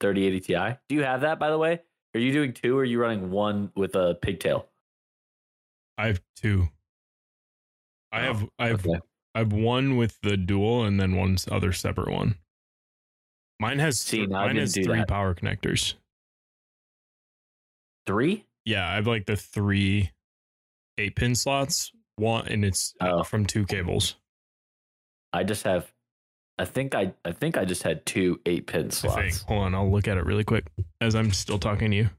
3080 0.00 0.40
Ti. 0.40 0.78
Do 0.88 0.94
you 0.94 1.02
have 1.04 1.20
that, 1.22 1.38
by 1.38 1.50
the 1.50 1.58
way? 1.58 1.80
Are 2.14 2.20
you 2.20 2.32
doing 2.32 2.52
two 2.52 2.76
or 2.78 2.82
are 2.82 2.84
you 2.84 3.00
running 3.00 3.30
one 3.30 3.72
with 3.74 3.94
a 3.96 4.14
pigtail? 4.22 4.66
I 5.98 6.06
have 6.08 6.20
two. 6.36 6.68
I 8.12 8.20
Oh, 8.28 8.32
have 8.34 8.48
I 8.58 8.66
have 8.68 8.86
okay. 8.86 9.00
I 9.34 9.38
have 9.40 9.52
one 9.52 9.96
with 9.96 10.20
the 10.22 10.36
dual 10.36 10.84
and 10.84 11.00
then 11.00 11.16
one 11.16 11.36
other 11.50 11.72
separate 11.72 12.10
one. 12.12 12.36
Mine 13.60 13.80
has 13.80 14.00
See, 14.00 14.18
th- 14.18 14.28
mine 14.28 14.56
has 14.56 14.74
three 14.74 14.84
that. 14.98 15.08
power 15.08 15.34
connectors. 15.34 15.94
Three? 18.06 18.46
Yeah, 18.64 18.88
I 18.88 18.94
have 18.94 19.06
like 19.06 19.26
the 19.26 19.36
three 19.36 20.10
eight 20.98 21.16
pin 21.16 21.34
slots. 21.34 21.92
One 22.16 22.46
and 22.46 22.64
it's 22.64 22.94
Oh. 23.00 23.22
from 23.24 23.44
two 23.44 23.64
cables. 23.66 24.16
I 25.32 25.42
just 25.42 25.64
have. 25.64 25.92
I 26.58 26.64
think 26.64 26.94
I. 26.94 27.12
I 27.24 27.32
think 27.32 27.56
I 27.56 27.64
just 27.64 27.82
had 27.82 28.06
two 28.06 28.40
eight 28.46 28.66
pin 28.68 28.90
slots. 28.92 29.42
Hold 29.42 29.62
on, 29.64 29.74
I'll 29.74 29.90
look 29.90 30.06
at 30.06 30.16
it 30.16 30.24
really 30.24 30.44
quick 30.44 30.66
as 31.00 31.16
I'm 31.16 31.32
still 31.32 31.58
talking 31.58 31.90
to 31.90 31.96
you. 31.96 32.10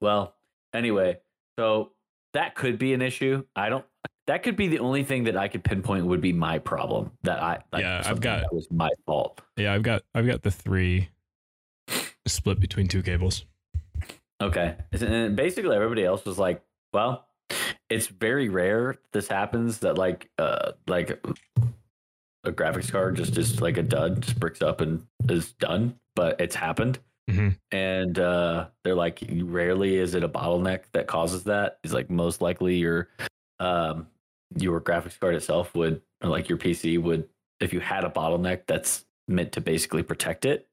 Well, 0.00 0.36
anyway, 0.72 1.18
so 1.58 1.90
that 2.32 2.54
could 2.54 2.78
be 2.78 2.92
an 2.94 3.02
issue. 3.02 3.44
I 3.56 3.68
don't. 3.68 3.84
That 4.28 4.42
could 4.44 4.56
be 4.56 4.68
the 4.68 4.78
only 4.78 5.02
thing 5.02 5.24
that 5.24 5.36
I 5.36 5.48
could 5.48 5.64
pinpoint 5.64 6.06
would 6.06 6.20
be 6.20 6.32
my 6.32 6.58
problem. 6.60 7.10
That 7.24 7.42
I. 7.42 7.58
Like, 7.72 7.82
Yeah, 7.82 8.02
I've 8.04 8.20
got- 8.20 8.42
that 8.42 8.54
was 8.54 8.70
my 8.70 8.90
fault. 9.06 9.40
Yeah, 9.56 9.72
I've 9.74 9.82
got 9.82 10.02
I've 10.14 10.26
got 10.26 10.42
the 10.42 10.50
three 10.52 11.08
split 12.26 12.60
between 12.60 12.86
two 12.86 13.02
cables. 13.02 13.44
Okay, 14.40 14.76
and 14.92 15.34
basically 15.34 15.74
everybody 15.74 16.04
else 16.04 16.24
was 16.24 16.38
like, 16.38 16.62
"Well, 16.92 17.25
it's 17.90 18.08
very 18.08 18.48
rare 18.48 18.96
this 19.12 19.28
happens 19.28 19.78
that 19.80 19.96
like, 19.96 20.30
uh, 20.38 20.72
like 20.86 21.24
a 22.44 22.52
graphics 22.52 22.90
card 22.90 23.16
just 23.16 23.36
is 23.36 23.60
like 23.60 23.76
a 23.76 23.82
dud, 23.82 24.22
just 24.22 24.38
bricks 24.40 24.62
up 24.62 24.80
and 24.80 25.06
is 25.28 25.52
done." 25.54 25.98
But 26.14 26.40
it's 26.40 26.54
happened. 26.54 26.98
Mhm. 27.28 27.58
and 27.72 28.20
uh, 28.20 28.68
they're 28.84 28.94
like, 28.94 29.18
rarely 29.42 29.96
is 29.96 30.14
it 30.14 30.22
a 30.22 30.28
bottleneck 30.28 30.84
that 30.92 31.08
causes 31.08 31.42
that. 31.44 31.80
It's 31.82 31.92
like 31.92 32.08
most 32.08 32.40
likely 32.40 32.76
your 32.76 33.08
um, 33.58 34.06
your 34.56 34.80
graphics 34.80 35.18
card 35.18 35.34
itself 35.34 35.74
would, 35.74 36.02
or 36.22 36.30
like 36.30 36.48
your 36.48 36.56
PC 36.56 37.02
would, 37.02 37.28
if 37.58 37.72
you 37.72 37.80
had 37.80 38.04
a 38.04 38.10
bottleneck 38.10 38.62
that's 38.68 39.06
meant 39.26 39.50
to 39.52 39.60
basically 39.60 40.04
protect 40.04 40.44
it. 40.44 40.68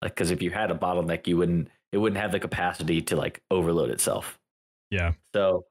Like, 0.00 0.14
because 0.14 0.30
if 0.30 0.40
you 0.40 0.50
had 0.50 0.70
a 0.70 0.74
bottleneck, 0.74 1.26
you 1.26 1.36
wouldn't, 1.36 1.68
it 1.92 1.98
wouldn't 1.98 2.20
have 2.20 2.32
the 2.32 2.40
capacity 2.40 3.02
to 3.02 3.16
like 3.16 3.42
overload 3.50 3.90
itself. 3.90 4.38
Yeah. 4.90 5.12
So 5.34 5.66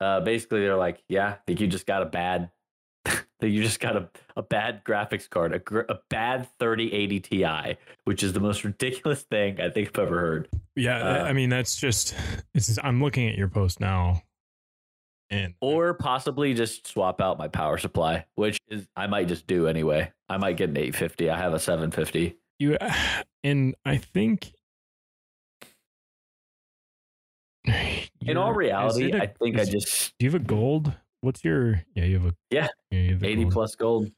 uh, 0.00 0.20
basically, 0.20 0.60
they're 0.60 0.76
like, 0.76 1.02
yeah, 1.08 1.28
I 1.28 1.38
think 1.46 1.60
you 1.60 1.66
just 1.66 1.86
got 1.86 2.02
a 2.02 2.06
bad, 2.06 2.50
that 3.04 3.48
you 3.48 3.62
just 3.62 3.80
got 3.80 3.96
a, 3.96 4.08
a 4.36 4.42
bad 4.42 4.82
graphics 4.84 5.28
card, 5.28 5.54
a, 5.54 5.58
gr- 5.58 5.88
a 5.88 5.98
bad 6.10 6.48
3080 6.58 7.20
Ti, 7.20 7.76
which 8.04 8.22
is 8.22 8.32
the 8.32 8.40
most 8.40 8.64
ridiculous 8.70 9.22
thing 9.22 9.60
I 9.60 9.70
think 9.70 9.88
I've 9.88 9.98
ever 10.06 10.18
heard. 10.18 10.48
Yeah, 10.74 10.98
Uh, 10.98 11.24
I 11.24 11.32
mean 11.32 11.48
that's 11.48 11.76
just 11.76 12.14
it's 12.54 12.78
I'm 12.82 13.02
looking 13.02 13.28
at 13.28 13.36
your 13.36 13.48
post 13.48 13.80
now 13.80 14.22
and 15.30 15.54
Or 15.60 15.94
possibly 15.94 16.54
just 16.54 16.86
swap 16.86 17.20
out 17.20 17.38
my 17.38 17.48
power 17.48 17.78
supply, 17.78 18.26
which 18.36 18.58
is 18.68 18.86
I 18.96 19.06
might 19.06 19.26
just 19.28 19.46
do 19.46 19.66
anyway. 19.66 20.12
I 20.28 20.36
might 20.36 20.56
get 20.56 20.68
an 20.70 20.76
850. 20.76 21.30
I 21.30 21.36
have 21.38 21.52
a 21.54 21.58
750. 21.58 22.36
you 22.58 22.76
and 23.44 23.74
I 23.84 23.96
think 23.96 24.52
In 28.30 28.36
all 28.36 28.52
reality, 28.52 29.06
it 29.06 29.14
a- 29.14 29.22
I 29.22 29.26
think 29.26 29.58
I 29.58 29.64
just 29.64 30.14
do 30.18 30.26
you 30.26 30.30
have 30.32 30.40
a 30.40 30.44
gold? 30.44 30.92
What's 31.20 31.44
your 31.44 31.82
yeah? 31.94 32.04
You 32.04 32.18
have 32.18 32.26
a 32.32 32.34
Yeah. 32.50 32.68
you 32.90 33.12
have 33.14 33.24
80 33.24 33.42
gold. 33.44 33.52
plus 33.52 33.74
gold. 33.74 34.10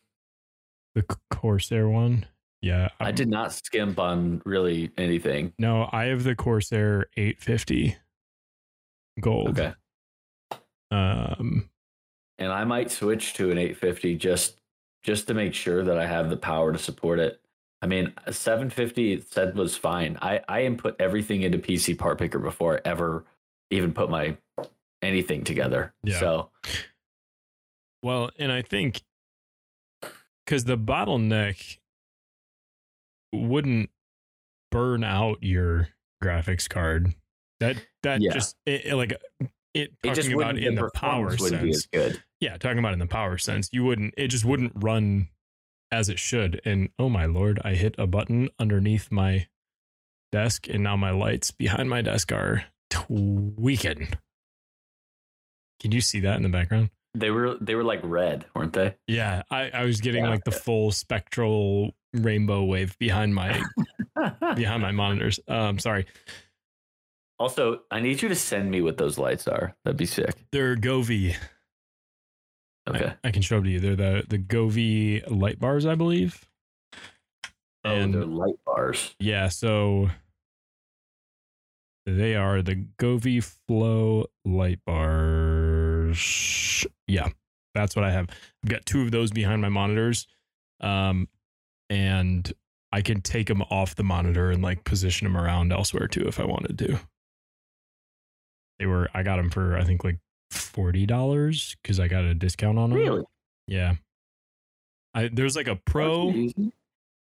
the 0.95 1.05
Corsair 1.31 1.89
one. 1.89 2.27
Yeah, 2.61 2.89
I 2.99 3.07
I'm- 3.07 3.15
did 3.15 3.29
not 3.29 3.53
skimp 3.53 3.99
on 4.01 4.43
really 4.45 4.91
anything. 4.99 5.53
No, 5.59 5.89
I 5.93 6.07
have 6.07 6.25
the 6.25 6.35
Corsair 6.35 7.07
850 7.17 7.97
gold. 9.21 9.59
Okay. 9.61 9.73
Um, 10.91 11.69
And 12.41 12.53
I 12.53 12.65
might 12.65 12.91
switch 12.91 13.35
to 13.35 13.51
an 13.51 13.59
850 13.59 14.17
just 14.17 14.61
just 15.03 15.29
to 15.29 15.35
make 15.35 15.55
sure 15.55 15.85
that 15.85 15.99
I 15.99 16.07
have 16.07 16.31
the 16.31 16.37
power 16.37 16.73
to 16.73 16.79
support 16.79 17.19
it. 17.21 17.41
I 17.81 17.87
mean, 17.87 18.13
a 18.27 18.33
750 18.33 19.13
it 19.13 19.29
said 19.31 19.55
was 19.55 19.77
fine. 19.77 20.19
I 20.21 20.41
I 20.49 20.65
input 20.65 20.97
everything 20.99 21.43
into 21.43 21.59
PC 21.59 21.97
Part 21.97 22.19
Picker 22.19 22.39
before 22.41 22.77
I 22.79 22.81
ever 22.85 23.25
even 23.71 23.93
put 23.93 24.11
my 24.11 24.37
anything 25.03 25.45
together. 25.45 25.93
Yeah. 26.03 26.19
So 26.21 26.51
well, 28.03 28.31
and 28.39 28.51
I 28.53 28.63
think 28.63 29.03
because 30.45 30.65
the 30.65 30.79
bottleneck 30.79 31.79
wouldn't 33.33 33.91
burn 34.71 35.05
out 35.05 35.43
your 35.43 35.89
graphics 36.23 36.69
card. 36.69 37.15
That 37.61 37.77
that 38.03 38.21
Yeah. 38.21 38.33
just 38.33 38.57
it, 38.67 38.87
it, 38.87 38.95
like 38.97 39.13
it 39.75 39.93
it 40.03 40.15
just 40.15 40.23
talking 40.23 40.33
about 40.35 40.55
wouldn't 40.55 40.65
in 40.65 40.75
the 40.77 40.91
power 40.95 41.31
performance 41.31 41.63
be 41.63 41.71
as 41.71 41.83
sense. 41.83 41.87
good. 41.93 42.23
Yeah, 42.41 42.57
talking 42.57 42.79
about 42.79 42.93
in 42.93 42.99
the 43.01 43.07
power 43.07 43.37
sense, 43.37 43.69
you 43.73 43.85
wouldn't. 43.85 44.15
It 44.17 44.29
just 44.29 44.45
wouldn't 44.45 44.73
run 44.77 45.29
as 45.91 46.09
it 46.09 46.19
should. 46.19 46.61
And 46.65 46.91
oh 46.99 47.09
my 47.09 47.27
lord, 47.27 47.61
I 47.65 47.75
hit 47.75 47.97
a 47.99 48.07
button 48.07 48.49
underneath 48.61 49.11
my 49.11 49.49
desk, 50.31 50.69
and 50.69 50.85
now 50.85 50.97
my 50.97 51.11
lights 51.11 51.51
behind 51.51 51.91
my 51.91 52.01
desk 52.01 52.31
are 52.31 52.65
tweaking. 52.91 54.09
Can 55.81 55.93
you 55.93 56.01
see 56.01 56.21
that 56.21 56.37
in 56.37 56.43
the 56.43 56.49
background? 56.49 56.91
They 57.15 57.31
were 57.31 57.57
they 57.61 57.75
were 57.75 57.85
like 57.85 58.01
red, 58.03 58.45
weren't 58.55 58.73
they? 58.73 58.97
Yeah, 59.07 59.43
I, 59.51 59.71
I 59.71 59.85
was 59.85 60.01
getting 60.01 60.25
Yeah. 60.25 60.31
like 60.31 60.45
the 60.45 60.51
full 60.53 60.91
spectral 60.91 61.93
rainbow 62.13 62.65
wave 62.65 62.97
behind 62.99 63.35
my 63.35 63.63
behind 64.55 64.83
my 64.83 64.93
monitors. 64.93 65.41
Um, 65.49 65.79
sorry, 65.79 66.07
also, 67.39 67.81
I 67.91 68.01
need 68.01 68.21
you 68.23 68.29
to 68.29 68.35
send 68.35 68.71
me 68.71 68.83
what 68.83 68.99
those 68.99 69.19
lights 69.19 69.49
are. 69.49 69.75
That'd 69.85 69.97
be 69.97 70.07
sick. 70.07 70.35
they're 70.53 70.77
Govee. 70.77 71.33
I- 71.35 71.37
Okay. 72.91 73.13
I, 73.23 73.31
can 73.33 73.43
show 73.43 73.57
them 73.57 73.65
to 73.65 73.71
you. 73.71 73.81
They're 73.81 73.97
the 73.97 74.25
the 74.29 74.39
Govee 74.39 75.23
light 75.31 75.59
bars, 75.59 75.85
I 75.85 75.95
believe. 75.95 76.43
oh, 77.85 77.91
And- 77.95 78.15
they're 78.15 78.25
light 78.25 78.59
bars. 78.65 79.15
Yeah, 79.19 79.49
so 79.49 80.09
they 82.17 82.35
are 82.35 82.63
the 82.63 82.87
Govee 82.99 83.45
Flow 83.67 84.27
light 84.45 84.81
bars. 84.87 86.87
Yeah, 87.07 87.29
that's 87.75 87.95
what 87.95 88.05
I 88.05 88.11
have. 88.11 88.29
I've 88.65 88.71
got 88.71 88.87
two 88.87 89.03
of 89.03 89.11
those 89.11 89.31
behind 89.31 89.63
my 89.63 89.69
monitors. 89.69 90.27
Um, 90.81 91.29
and 91.91 92.51
I 92.93 93.03
can 93.03 93.21
take 93.21 93.49
them 93.49 93.63
off 93.63 93.95
the 93.95 94.05
monitor 94.05 94.51
and 94.51 94.63
like 94.63 94.85
position 94.85 95.27
them 95.27 95.37
around 95.37 95.73
elsewhere 95.73 96.09
too 96.09 96.27
if 96.27 96.41
I 96.41 96.45
wanted 96.45 96.79
to. 96.79 96.99
They 98.79 98.87
were 98.87 99.09
I 99.15 99.23
got 99.23 99.37
them 99.37 99.51
for 99.51 99.77
I 99.77 99.85
think 99.85 100.05
like 100.05 100.19
forty 100.51 101.05
dollars 101.05 101.77
because 101.83 102.01
I 102.01 102.09
got 102.09 102.25
a 102.25 102.35
discount 102.35 102.79
on 102.79 102.91
them. 102.91 102.99
Really? 102.99 103.25
Yeah. 103.67 103.95
I 105.15 105.29
there's 105.33 105.57
like 105.57 105.69
a 105.69 105.77
pro. 105.77 106.29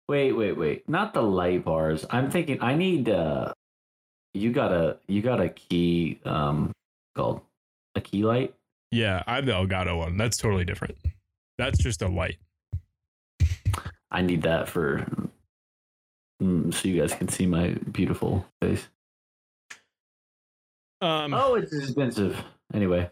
Wait, 0.07 0.33
wait, 0.33 0.53
wait. 0.53 0.87
Not 0.87 1.13
the 1.13 1.23
light 1.23 1.65
bars. 1.65 2.05
I'm 2.09 2.29
thinking 2.29 2.61
I 2.61 2.75
need 2.75 3.09
uh 3.09 3.53
you 4.35 4.51
got 4.51 4.71
a 4.71 4.97
you 5.07 5.21
got 5.21 5.41
a 5.41 5.49
key 5.49 6.19
um 6.25 6.71
called 7.15 7.41
a 7.95 8.01
key 8.01 8.23
light. 8.23 8.53
Yeah, 8.91 9.23
I 9.25 9.35
have 9.35 9.45
the 9.45 9.53
Elgato 9.53 9.97
one. 9.97 10.17
That's 10.17 10.37
totally 10.37 10.65
different. 10.65 10.97
That's 11.57 11.77
just 11.77 12.01
a 12.01 12.07
light. 12.07 12.37
I 14.11 14.21
need 14.21 14.43
that 14.43 14.69
for 14.69 15.05
mm, 16.41 16.73
so 16.73 16.87
you 16.87 16.99
guys 17.01 17.13
can 17.13 17.27
see 17.27 17.45
my 17.45 17.69
beautiful 17.91 18.45
face. 18.61 18.87
Um, 21.01 21.33
Oh, 21.33 21.55
it's 21.55 21.73
expensive. 21.73 22.41
Anyway, 22.73 23.09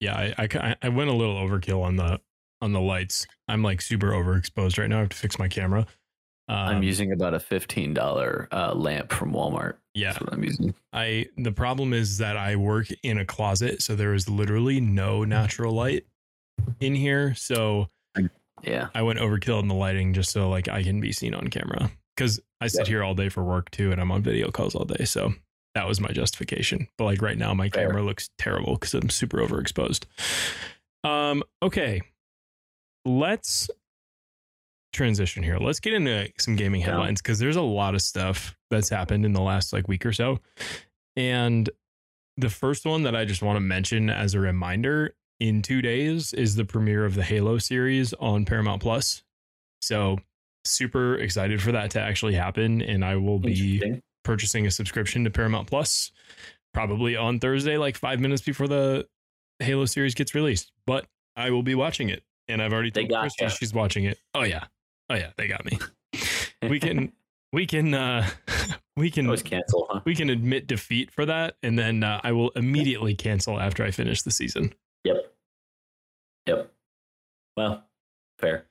yeah, 0.00 0.32
I, 0.38 0.48
I 0.54 0.76
I 0.82 0.88
went 0.88 1.10
a 1.10 1.14
little 1.14 1.36
overkill 1.36 1.82
on 1.82 1.96
the 1.96 2.20
on 2.60 2.72
the 2.72 2.80
lights. 2.80 3.26
I'm 3.46 3.62
like 3.62 3.80
super 3.80 4.10
overexposed 4.10 4.78
right 4.78 4.88
now. 4.88 4.96
I 4.96 5.00
have 5.00 5.08
to 5.10 5.16
fix 5.16 5.38
my 5.38 5.48
camera. 5.48 5.86
Um, 6.48 6.56
I'm 6.76 6.82
using 6.82 7.12
about 7.12 7.34
a 7.34 7.40
fifteen 7.40 7.92
dollar 7.94 8.48
uh, 8.52 8.72
lamp 8.74 9.12
from 9.12 9.32
Walmart. 9.32 9.74
yeah. 9.94 10.12
That's 10.12 10.20
what 10.22 10.32
I'm 10.32 10.42
using. 10.44 10.74
I 10.92 11.26
the 11.36 11.52
problem 11.52 11.92
is 11.92 12.18
that 12.18 12.36
I 12.36 12.56
work 12.56 12.88
in 13.02 13.18
a 13.18 13.24
closet, 13.24 13.82
so 13.82 13.94
there 13.94 14.14
is 14.14 14.28
literally 14.28 14.80
no 14.80 15.24
natural 15.24 15.74
light. 15.74 16.06
in 16.80 16.94
here, 16.94 17.34
so 17.34 17.88
Yeah. 18.62 18.88
I 18.94 19.02
went 19.02 19.18
overkill 19.20 19.60
in 19.60 19.68
the 19.68 19.74
lighting 19.74 20.12
just 20.14 20.30
so 20.30 20.48
like 20.48 20.68
I 20.68 20.82
can 20.82 21.00
be 21.00 21.12
seen 21.12 21.34
on 21.34 21.48
camera 21.48 21.90
because 22.16 22.40
I 22.60 22.66
sit 22.66 22.88
here 22.88 23.04
all 23.04 23.14
day 23.14 23.28
for 23.28 23.44
work 23.44 23.70
too, 23.70 23.92
and 23.92 24.00
I'm 24.00 24.10
on 24.10 24.22
video 24.22 24.50
calls 24.50 24.74
all 24.74 24.84
day. 24.84 25.04
So 25.04 25.34
that 25.74 25.86
was 25.86 26.00
my 26.00 26.08
justification. 26.10 26.88
But 26.96 27.04
like 27.04 27.22
right 27.22 27.38
now, 27.38 27.52
my 27.54 27.68
Fair. 27.68 27.86
camera 27.86 28.02
looks 28.02 28.30
terrible 28.38 28.74
because 28.74 28.94
I'm 28.94 29.10
super 29.10 29.38
overexposed. 29.38 30.06
Um. 31.04 31.42
Okay. 31.62 32.00
Let's 33.04 33.70
transition 34.92 35.42
here. 35.42 35.58
Let's 35.58 35.80
get 35.80 35.94
into 35.94 36.28
some 36.38 36.56
gaming 36.56 36.80
headlines 36.80 37.20
because 37.22 37.38
there's 37.38 37.56
a 37.56 37.62
lot 37.62 37.94
of 37.94 38.02
stuff 38.02 38.56
that's 38.70 38.88
happened 38.88 39.24
in 39.24 39.32
the 39.32 39.42
last 39.42 39.72
like 39.72 39.88
week 39.88 40.06
or 40.06 40.12
so, 40.12 40.38
and 41.16 41.68
the 42.38 42.48
first 42.48 42.86
one 42.86 43.02
that 43.02 43.16
I 43.16 43.24
just 43.24 43.42
want 43.42 43.56
to 43.56 43.60
mention 43.60 44.08
as 44.10 44.34
a 44.34 44.40
reminder 44.40 45.14
in 45.40 45.60
two 45.60 45.82
days 45.82 46.32
is 46.32 46.54
the 46.54 46.64
premiere 46.64 47.04
of 47.04 47.14
the 47.14 47.22
Halo 47.22 47.58
series 47.58 48.14
on 48.14 48.44
Paramount 48.44 48.80
Plus. 48.80 49.22
So 49.80 50.18
super 50.64 51.16
excited 51.16 51.60
for 51.60 51.72
that 51.72 51.90
to 51.92 52.00
actually 52.00 52.34
happen. 52.34 52.80
And 52.80 53.04
I 53.04 53.16
will 53.16 53.40
be 53.40 54.00
purchasing 54.24 54.66
a 54.66 54.70
subscription 54.70 55.24
to 55.24 55.30
Paramount 55.30 55.68
Plus 55.68 56.12
probably 56.72 57.16
on 57.16 57.40
Thursday, 57.40 57.76
like 57.76 57.96
five 57.96 58.20
minutes 58.20 58.42
before 58.42 58.68
the 58.68 59.06
Halo 59.58 59.86
series 59.86 60.14
gets 60.14 60.34
released. 60.34 60.70
But 60.86 61.06
I 61.36 61.50
will 61.50 61.64
be 61.64 61.74
watching 61.74 62.08
it. 62.08 62.22
And 62.46 62.62
I've 62.62 62.72
already 62.72 62.90
told 62.90 63.10
Christy 63.10 63.48
she's 63.48 63.74
watching 63.74 64.04
it. 64.04 64.18
Oh 64.34 64.42
yeah. 64.42 64.64
Oh 65.10 65.14
yeah, 65.14 65.30
they 65.36 65.48
got 65.48 65.64
me. 65.64 65.78
We 66.68 66.80
can 66.80 67.12
we 67.52 67.66
can 67.66 67.94
uh 67.94 68.28
we 68.96 69.10
can 69.10 69.26
always 69.26 69.42
cancel, 69.42 69.86
huh? 69.90 70.00
we 70.04 70.14
can 70.14 70.30
admit 70.30 70.66
defeat 70.66 71.10
for 71.10 71.24
that 71.26 71.56
and 71.62 71.78
then 71.78 72.02
uh, 72.02 72.20
I 72.22 72.32
will 72.32 72.50
immediately 72.50 73.14
cancel 73.14 73.60
after 73.60 73.84
I 73.84 73.90
finish 73.90 74.22
the 74.22 74.30
season. 74.30 74.74
Yep. 75.04 75.32
Yep. 76.46 76.72
Well, 77.56 77.84
fair. 78.38 78.66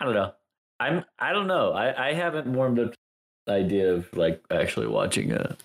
I 0.00 0.04
don't 0.04 0.14
know. 0.14 0.32
I'm. 0.78 1.04
I 1.18 1.32
don't 1.32 1.46
know. 1.46 1.72
I 1.72 2.08
I 2.10 2.12
haven't 2.14 2.46
warmed 2.46 2.78
up 2.78 2.94
the 3.46 3.52
idea 3.52 3.92
of 3.92 4.12
like 4.16 4.42
actually 4.50 4.86
watching 4.86 5.32
a 5.32 5.56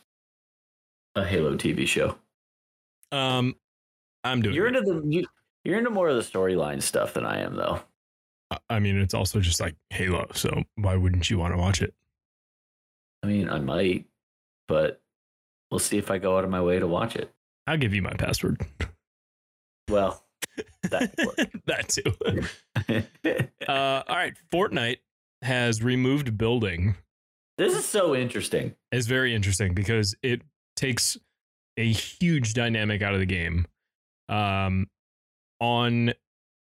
a 1.15 1.23
Halo 1.25 1.55
TV 1.55 1.87
show. 1.87 2.17
Um 3.11 3.55
I'm 4.23 4.41
doing 4.41 4.55
You're 4.55 4.67
it. 4.67 4.75
into 4.75 4.93
the 4.93 5.07
you, 5.07 5.25
you're 5.63 5.77
into 5.77 5.89
more 5.91 6.09
of 6.09 6.15
the 6.15 6.21
storyline 6.23 6.81
stuff 6.81 7.13
than 7.13 7.25
I 7.25 7.41
am, 7.41 7.55
though. 7.55 7.81
I 8.69 8.79
mean, 8.79 8.97
it's 8.97 9.13
also 9.13 9.39
just 9.39 9.59
like 9.59 9.75
Halo, 9.89 10.27
so 10.33 10.63
why 10.75 10.95
wouldn't 10.95 11.29
you 11.29 11.37
want 11.39 11.53
to 11.53 11.57
watch 11.57 11.81
it? 11.81 11.93
I 13.23 13.27
mean, 13.27 13.49
I 13.49 13.59
might, 13.59 14.05
but 14.67 15.01
we'll 15.71 15.79
see 15.79 15.97
if 15.97 16.11
I 16.11 16.17
go 16.19 16.37
out 16.37 16.43
of 16.43 16.49
my 16.49 16.61
way 16.61 16.79
to 16.79 16.87
watch 16.87 17.15
it. 17.15 17.33
I'll 17.67 17.77
give 17.77 17.93
you 17.93 18.01
my 18.03 18.13
password. 18.13 18.61
Well, 19.89 20.23
that 20.83 21.15
that 21.65 21.89
too. 21.89 22.13
Uh, 23.67 24.03
all 24.07 24.15
right, 24.15 24.35
Fortnite 24.53 24.97
has 25.41 25.81
removed 25.81 26.37
building. 26.37 26.95
this 27.57 27.73
is 27.73 27.83
so 27.83 28.15
interesting. 28.15 28.75
It's 28.91 29.07
very 29.07 29.33
interesting 29.33 29.73
because 29.73 30.15
it 30.21 30.43
takes 30.75 31.17
a 31.77 31.91
huge 31.91 32.53
dynamic 32.53 33.01
out 33.01 33.15
of 33.15 33.19
the 33.19 33.25
game. 33.25 33.65
Um, 34.29 34.87
on 35.59 36.13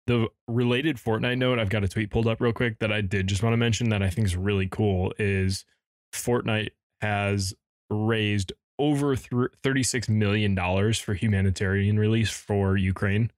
the 0.07 0.27
related 0.47 0.97
Fortnite 0.97 1.37
note, 1.37 1.59
I've 1.59 1.69
got 1.69 1.83
a 1.83 1.87
tweet 1.87 2.09
pulled 2.09 2.27
up 2.27 2.41
real 2.41 2.53
quick 2.53 2.79
that 2.79 2.91
I 2.91 3.01
did 3.01 3.27
just 3.27 3.43
want 3.43 3.53
to 3.53 3.57
mention 3.57 3.89
that 3.89 4.01
I 4.01 4.09
think 4.09 4.25
is 4.25 4.35
really 4.35 4.67
cool. 4.67 5.13
Is 5.19 5.65
Fortnite 6.13 6.69
has 7.01 7.53
raised 7.89 8.53
over 8.79 9.15
$36 9.15 10.09
million 10.09 10.55
for 10.93 11.13
humanitarian 11.13 11.99
relief 11.99 12.31
for 12.31 12.77
Ukraine. 12.77 13.31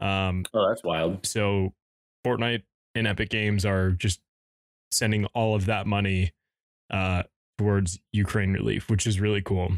Um, 0.00 0.44
Oh, 0.52 0.68
that's 0.68 0.82
wild. 0.84 1.24
so 1.24 1.72
Fortnite 2.26 2.62
and 2.94 3.06
Epic 3.06 3.30
Games 3.30 3.64
are 3.64 3.90
just 3.92 4.20
sending 4.90 5.24
all 5.26 5.54
of 5.54 5.66
that 5.66 5.86
money 5.86 6.32
uh, 6.90 7.22
towards 7.58 7.98
Ukraine 8.12 8.52
relief, 8.52 8.90
which 8.90 9.06
is 9.06 9.18
really 9.20 9.40
cool. 9.42 9.72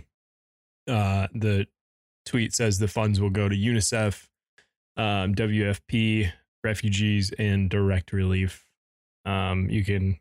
Uh, 0.88 1.28
the 1.34 1.66
tweet 2.26 2.54
says 2.54 2.78
the 2.78 2.88
funds 2.88 3.20
will 3.20 3.30
go 3.30 3.48
to 3.48 3.56
UNICEF, 3.56 4.26
um, 4.98 5.34
WFP, 5.34 6.30
refugees, 6.62 7.32
and 7.38 7.70
direct 7.70 8.12
relief. 8.12 8.66
Um, 9.24 9.70
you 9.70 9.84
can 9.84 10.18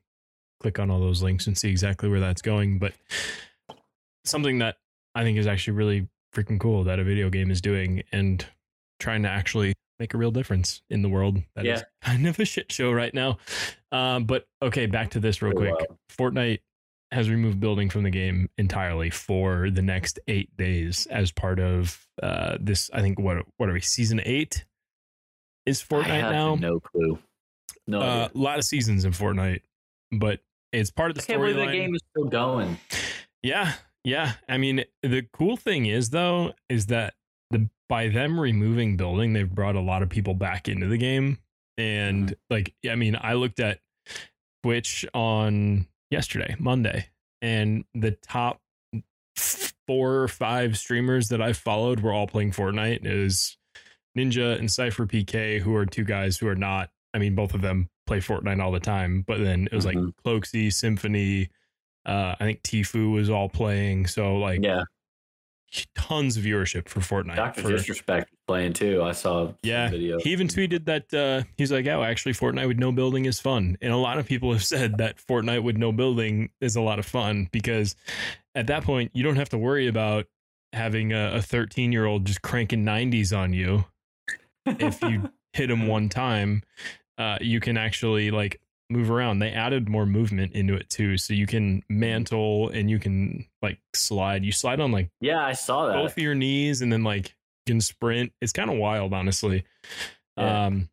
click 0.61 0.79
on 0.79 0.89
all 0.89 0.99
those 0.99 1.21
links 1.21 1.47
and 1.47 1.57
see 1.57 1.69
exactly 1.69 2.09
where 2.09 2.19
that's 2.19 2.41
going. 2.41 2.79
But 2.79 2.93
something 4.25 4.59
that 4.59 4.77
I 5.15 5.23
think 5.23 5.37
is 5.37 5.47
actually 5.47 5.73
really 5.73 6.07
freaking 6.33 6.59
cool 6.59 6.83
that 6.85 6.99
a 6.99 7.03
video 7.03 7.29
game 7.29 7.51
is 7.51 7.61
doing 7.61 8.03
and 8.11 8.45
trying 8.99 9.23
to 9.23 9.29
actually 9.29 9.73
make 9.99 10.13
a 10.13 10.17
real 10.17 10.31
difference 10.31 10.81
in 10.89 11.01
the 11.01 11.09
world 11.09 11.37
that 11.55 11.65
is 11.65 11.79
Yeah. 11.79 11.85
kind 12.03 12.27
of 12.27 12.39
a 12.39 12.45
shit 12.45 12.71
show 12.71 12.91
right 12.91 13.13
now. 13.13 13.37
Um, 13.91 14.25
but 14.25 14.45
okay, 14.61 14.85
back 14.85 15.11
to 15.11 15.19
this 15.19 15.41
real 15.41 15.53
quick. 15.53 15.73
wild. 15.73 15.97
Fortnite 16.35 16.59
has 17.11 17.29
removed 17.29 17.59
building 17.59 17.89
from 17.89 18.03
the 18.03 18.09
game 18.09 18.49
entirely 18.57 19.09
for 19.09 19.69
the 19.69 19.81
next 19.81 20.19
eight 20.27 20.55
days 20.57 21.07
as 21.09 21.31
part 21.31 21.59
of 21.59 22.05
uh, 22.21 22.57
this. 22.59 22.89
I 22.93 23.01
think 23.01 23.19
what 23.19 23.37
what 23.57 23.69
are 23.69 23.73
we? 23.73 23.81
Season 23.81 24.21
eight 24.25 24.65
is 25.65 25.83
I 25.89 25.93
Fortnite 25.95 26.05
have 26.05 26.31
now. 26.31 26.55
no 26.55 26.79
clue. 26.79 27.19
No, 27.87 28.01
Uh, 28.01 28.29
a 28.33 28.37
lot 28.37 28.57
of 28.57 28.65
seasons 28.65 29.05
in 29.05 29.11
Fortnite, 29.13 29.61
but 30.11 30.39
it's 30.73 30.91
part 30.91 31.09
of 31.11 31.15
the 31.15 31.23
can't 31.23 31.41
the 31.41 31.47
storyline. 31.47 31.71
game 31.71 31.95
is 31.95 32.01
still 32.11 32.25
going. 32.25 32.77
Yeah, 33.41 33.73
yeah. 34.03 34.33
I 34.49 34.57
mean, 34.57 34.83
the 35.03 35.25
cool 35.31 35.55
thing 35.55 35.85
is 35.85 36.09
though 36.09 36.53
is 36.69 36.87
that 36.87 37.13
the 37.51 37.69
by 37.87 38.09
them 38.09 38.37
removing 38.37 38.97
building, 38.97 39.31
they've 39.31 39.49
brought 39.49 39.75
a 39.77 39.81
lot 39.81 40.03
of 40.03 40.09
people 40.09 40.33
back 40.33 40.67
into 40.67 40.87
the 40.87 40.97
game. 40.97 41.37
And 41.77 42.35
like, 42.49 42.73
I 42.89 42.95
mean, 42.95 43.15
I 43.19 43.33
looked 43.33 43.61
at 43.61 43.79
Twitch 44.63 45.05
on 45.13 45.87
yesterday, 46.09 46.55
Monday, 46.59 47.07
and 47.41 47.85
the 47.93 48.11
top 48.11 48.59
four 49.35 50.15
or 50.23 50.27
five 50.27 50.77
streamers 50.77 51.29
that 51.29 51.41
I 51.41 51.53
followed 51.53 51.99
were 52.01 52.11
all 52.13 52.27
playing 52.27 52.51
Fortnite. 52.51 53.05
It 53.05 53.23
was 53.23 53.57
Ninja 54.17 54.57
and 54.59 54.67
SypherPK, 54.67 55.59
who 55.61 55.75
are 55.75 55.85
two 55.85 56.03
guys 56.03 56.37
who 56.37 56.47
are 56.47 56.55
not. 56.55 56.89
I 57.13 57.19
mean, 57.19 57.35
both 57.35 57.53
of 57.53 57.61
them 57.61 57.89
play 58.05 58.19
Fortnite 58.19 58.61
all 58.61 58.71
the 58.71 58.79
time. 58.79 59.23
But 59.27 59.39
then 59.39 59.67
it 59.71 59.73
was 59.75 59.85
Mhm. 59.85 59.95
like 60.05 60.15
Cloakzy, 60.25 60.67
Symfuhny. 60.67 61.49
Uh, 62.05 62.35
I 62.39 62.43
think 62.43 62.61
Tfue 62.63 63.11
was 63.13 63.29
all 63.29 63.49
playing. 63.49 64.07
So 64.07 64.37
like 64.37 64.61
Yeah, 64.63 64.83
tons 65.95 66.37
of 66.37 66.43
viewership 66.43 66.87
for 66.87 67.01
Fortnite. 67.01 67.35
Doctor 67.35 67.61
for- 67.61 67.69
Disrespect 67.69 68.31
playing 68.47 68.73
too. 68.73 69.03
I 69.03 69.11
saw 69.11 69.53
Yeah, 69.63 69.89
video. 69.89 70.19
He 70.19 70.31
even 70.31 70.47
tweeted 70.47 70.85
that 70.85 71.13
uh, 71.13 71.43
he's 71.57 71.71
like, 71.71 71.85
"Oh, 71.87 72.03
actually, 72.03 72.33
Fortnite 72.33 72.67
with 72.67 72.77
no 72.79 72.91
building 72.91 73.25
is 73.25 73.39
fun." 73.39 73.77
And 73.81 73.91
a 73.91 73.97
lot 73.97 74.17
of 74.17 74.25
people 74.25 74.51
have 74.53 74.63
said 74.75 74.97
that 74.97 75.17
Fortnite 75.17 75.63
with 75.63 75.77
no 75.77 75.91
building 75.91 76.49
is 76.61 76.75
a 76.75 76.81
lot 76.81 76.99
of 76.99 77.05
fun 77.05 77.49
because 77.51 77.95
at 78.55 78.67
that 78.67 78.83
point 78.83 79.11
you 79.13 79.23
don't 79.23 79.35
have 79.35 79.49
to 79.49 79.57
worry 79.57 79.87
about 79.87 80.25
having 80.73 81.13
a 81.13 81.41
13 81.41 81.91
year 81.91 82.05
old 82.05 82.25
just 82.25 82.41
cranking 82.41 82.83
90s 82.85 83.35
on 83.37 83.53
you. 83.53 83.85
If 84.65 85.01
you 85.01 85.29
hit 85.53 85.71
him 85.71 85.87
one 85.87 86.09
time, 86.09 86.63
uh, 87.17 87.37
you 87.41 87.59
can 87.59 87.77
actually 87.77 88.31
like 88.31 88.59
move 88.89 89.11
around. 89.11 89.39
They 89.39 89.51
added 89.51 89.89
more 89.89 90.05
movement 90.05 90.53
into 90.53 90.75
it 90.75 90.89
too, 90.89 91.17
so 91.17 91.33
you 91.33 91.47
can 91.47 91.83
mantle 91.89 92.69
and 92.69 92.89
you 92.89 92.99
can 92.99 93.45
like 93.61 93.79
slide. 93.93 94.43
You 94.43 94.51
slide 94.51 94.79
on 94.79 94.91
like 94.91 95.09
yeah, 95.21 95.43
I 95.43 95.53
saw 95.53 95.87
that. 95.87 95.93
both 95.93 96.11
of 96.11 96.23
your 96.23 96.35
knees 96.35 96.81
and 96.81 96.91
then 96.91 97.03
like 97.03 97.35
you 97.65 97.73
can 97.73 97.81
sprint. 97.81 98.31
It's 98.41 98.53
kind 98.53 98.69
of 98.69 98.77
wild, 98.77 99.13
honestly. 99.13 99.63
Yeah. 100.37 100.65
Um, 100.65 100.89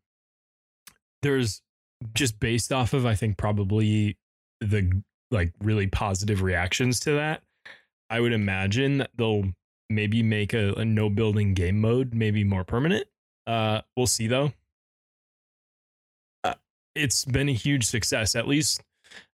there's 1.22 1.62
just 2.12 2.38
based 2.38 2.72
off 2.72 2.92
of 2.92 3.07
I 3.07 3.14
think 3.14 3.37
probably 3.37 4.18
the 4.61 5.02
like 5.30 5.52
really 5.62 5.87
positive 5.87 6.42
reactions 6.42 7.00
to 7.00 7.12
that. 7.12 7.42
I 8.11 8.20
would 8.20 8.33
imagine 8.33 8.98
that 8.98 9.11
they'll 9.16 9.52
maybe 9.90 10.22
make 10.22 10.52
a, 10.52 10.72
a 10.74 10.85
no 10.85 11.09
building 11.11 11.54
game 11.54 11.80
mode 11.80 12.14
maybe 12.14 12.44
more 12.44 12.64
permanent. 12.64 13.07
Uh, 13.46 13.80
we'll 13.96 14.07
see 14.07 14.26
though. 14.26 14.52
Uh, 16.96 17.00
it's 17.00 17.24
been 17.24 17.48
a 17.48 17.52
huge 17.52 17.85
success, 17.85 18.35
at 18.35 18.48
least 18.48 18.83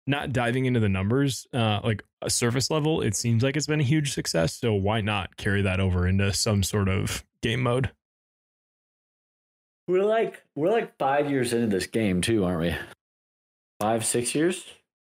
not 0.07 0.33
diving 0.33 0.65
into 0.65 0.79
the 0.79 0.89
numbers, 0.89 1.47
uh, 1.53 1.79
like 1.83 2.03
a 2.21 2.29
surface 2.29 2.71
level, 2.71 3.01
it 3.01 3.15
seems 3.15 3.43
like 3.43 3.55
it's 3.55 3.67
been 3.67 3.79
a 3.79 3.83
huge 3.83 4.11
success. 4.11 4.55
So 4.55 4.73
why 4.73 5.01
not 5.01 5.37
carry 5.37 5.61
that 5.61 5.79
over 5.79 6.07
into 6.07 6.33
some 6.33 6.63
sort 6.63 6.89
of 6.89 7.23
game 7.41 7.61
mode? 7.61 7.91
We're 9.87 10.03
like 10.03 10.43
we're 10.55 10.71
like 10.71 10.97
five 10.97 11.31
years 11.31 11.53
into 11.53 11.67
this 11.67 11.87
game 11.87 12.21
too, 12.21 12.43
aren't 12.43 12.61
we? 12.61 12.75
Five, 13.79 14.05
six 14.05 14.35
years. 14.35 14.65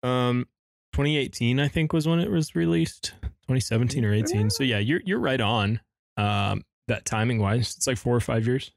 Um, 0.03 0.47
2018, 0.95 1.61
I 1.61 1.69
think, 1.69 1.93
was 1.93 2.09
when 2.09 2.19
it 2.19 2.31
was 2.31 2.55
released. 2.55 3.13
2017 3.49 4.05
or 4.05 4.13
18. 4.13 4.51
So 4.51 4.65
yeah, 4.65 4.79
you're 4.79 5.03
you're 5.05 5.21
right 5.21 5.41
on. 5.41 5.81
Um, 6.17 6.63
that 6.89 7.05
timing 7.05 7.39
wise, 7.39 7.75
it's 7.77 7.87
like 7.87 7.99
four 7.99 8.15
or 8.17 8.21
five 8.21 8.47
years. 8.47 8.73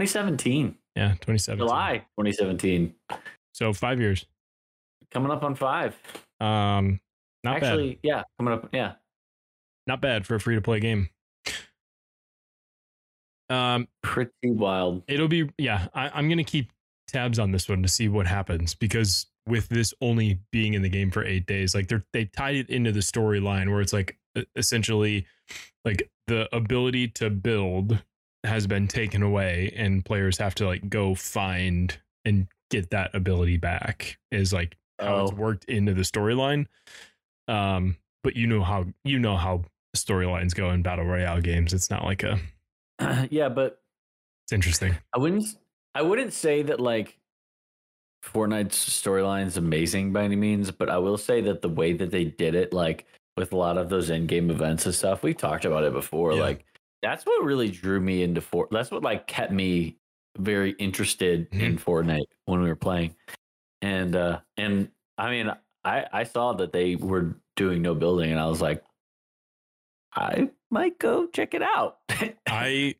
2017, 0.00 0.76
Yeah, 0.96 1.08
2017. 1.20 1.58
July 1.58 1.98
2017, 2.18 2.94
So 3.52 3.72
five 3.72 4.00
years. 4.00 4.26
coming 5.10 5.30
up 5.30 5.42
on 5.42 5.54
five. 5.54 5.96
Um, 6.40 7.00
not 7.44 7.60
bad. 7.60 7.64
Actually, 7.70 7.98
yeah, 8.02 8.22
coming 8.38 8.54
up. 8.54 8.68
Yeah, 8.72 8.94
Not 9.86 10.00
bad 10.00 10.26
for 10.26 10.34
a 10.36 10.40
free 10.40 10.54
to 10.54 10.60
play 10.60 10.80
game. 10.80 11.08
Um, 13.50 13.86
Pretty 14.02 14.30
wild. 14.44 15.02
it'll 15.08 15.28
be 15.28 15.48
yeah. 15.58 15.88
I, 15.94 16.08
I'm 16.14 16.28
gonna 16.28 16.44
keep 16.44 16.70
tabs 17.08 17.38
on 17.38 17.52
this 17.52 17.68
one 17.68 17.82
to 17.82 17.88
see 17.88 18.08
what 18.08 18.26
happens 18.26 18.74
because 18.74 19.26
with 19.46 19.68
this 19.68 19.92
only 20.00 20.40
being 20.52 20.72
in 20.74 20.80
the 20.82 20.88
game 20.88 21.10
for 21.10 21.24
eight 21.24 21.46
days, 21.46 21.74
like 21.74 21.88
they're 21.88 22.04
they 22.12 22.24
tied 22.26 22.56
it 22.56 22.70
into 22.70 22.92
the 22.92 23.00
storyline 23.00 23.70
where 23.70 23.80
it's 23.82 23.92
like 23.92 24.16
essentially 24.56 25.26
like 25.84 26.08
the 26.28 26.48
ability 26.56 27.08
to 27.08 27.28
build 27.28 28.02
has 28.44 28.66
been 28.66 28.88
taken 28.88 29.22
away 29.22 29.72
and 29.76 30.04
players 30.04 30.36
have 30.38 30.54
to 30.56 30.66
like 30.66 30.88
go 30.88 31.14
find 31.14 31.96
and 32.24 32.46
get 32.70 32.90
that 32.90 33.14
ability 33.14 33.56
back 33.56 34.18
is 34.30 34.52
like 34.52 34.76
how 34.98 35.22
it's 35.24 35.32
Oh. 35.32 35.36
worked 35.36 35.64
into 35.66 35.94
the 35.94 36.02
storyline. 36.02 36.66
Um, 37.48 37.96
but 38.22 38.36
you 38.36 38.46
know 38.46 38.62
how 38.62 38.86
you 39.04 39.18
know 39.18 39.36
how 39.36 39.64
storylines 39.96 40.54
go 40.54 40.70
in 40.70 40.82
battle 40.82 41.04
royale 41.04 41.40
games. 41.40 41.72
It's 41.72 41.90
not 41.90 42.04
like 42.04 42.22
a 42.22 42.38
yeah, 43.30 43.48
but 43.48 43.80
it's 44.44 44.52
interesting. 44.52 44.96
I 45.12 45.18
wouldn't 45.18 45.44
I 45.94 46.02
wouldn't 46.02 46.32
say 46.32 46.62
that 46.62 46.80
like 46.80 47.18
Fortnite's 48.24 48.76
storyline 48.78 49.46
is 49.46 49.56
amazing 49.56 50.12
by 50.12 50.22
any 50.22 50.36
means, 50.36 50.70
but 50.70 50.88
I 50.88 50.98
will 50.98 51.18
say 51.18 51.40
that 51.42 51.60
the 51.62 51.68
way 51.68 51.92
that 51.94 52.10
they 52.10 52.24
did 52.24 52.54
it, 52.54 52.72
like 52.72 53.04
with 53.36 53.52
a 53.52 53.56
lot 53.56 53.76
of 53.78 53.88
those 53.88 54.10
in-game 54.10 54.50
events 54.50 54.86
and 54.86 54.94
stuff, 54.94 55.22
we 55.22 55.34
talked 55.34 55.64
about 55.64 55.82
it 55.84 55.92
before. 55.92 56.32
Yeah. 56.34 56.42
Like 56.42 56.64
that's 57.02 57.24
what 57.24 57.44
really 57.44 57.70
drew 57.70 58.00
me 58.00 58.22
into 58.22 58.40
Fort. 58.40 58.68
That's 58.70 58.90
what 58.90 59.02
like 59.02 59.26
kept 59.26 59.52
me 59.52 59.98
very 60.38 60.70
interested 60.78 61.48
in 61.52 61.76
Fortnite 61.78 62.24
when 62.46 62.62
we 62.62 62.68
were 62.68 62.76
playing. 62.76 63.14
And 63.82 64.14
uh 64.16 64.40
and 64.56 64.88
I 65.18 65.30
mean 65.30 65.52
I 65.84 66.06
I 66.12 66.22
saw 66.24 66.52
that 66.54 66.72
they 66.72 66.96
were 66.96 67.36
doing 67.56 67.82
no 67.82 67.94
building 67.94 68.30
and 68.30 68.40
I 68.40 68.46
was 68.46 68.60
like 68.60 68.82
I 70.14 70.50
might 70.70 70.98
go 70.98 71.26
check 71.26 71.54
it 71.54 71.62
out. 71.62 71.98
I 72.48 72.94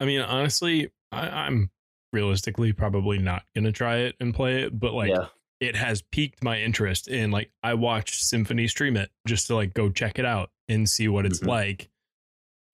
I 0.00 0.04
mean, 0.04 0.20
honestly, 0.20 0.90
I, 1.10 1.28
I'm 1.28 1.70
realistically 2.12 2.72
probably 2.72 3.18
not 3.18 3.42
gonna 3.54 3.72
try 3.72 3.96
it 3.98 4.14
and 4.20 4.34
play 4.34 4.62
it, 4.62 4.78
but 4.78 4.92
like 4.92 5.10
yeah. 5.10 5.26
it 5.60 5.74
has 5.74 6.02
piqued 6.02 6.42
my 6.42 6.60
interest 6.60 7.08
in 7.08 7.30
like 7.30 7.50
I 7.62 7.74
watched 7.74 8.22
Symfuhny 8.22 8.68
stream 8.68 8.96
it 8.96 9.10
just 9.26 9.46
to 9.48 9.54
like 9.54 9.74
go 9.74 9.90
check 9.90 10.18
it 10.18 10.24
out 10.24 10.50
and 10.68 10.88
see 10.88 11.08
what 11.08 11.26
it's 11.26 11.40
Mhm. 11.40 11.48
like. 11.48 11.90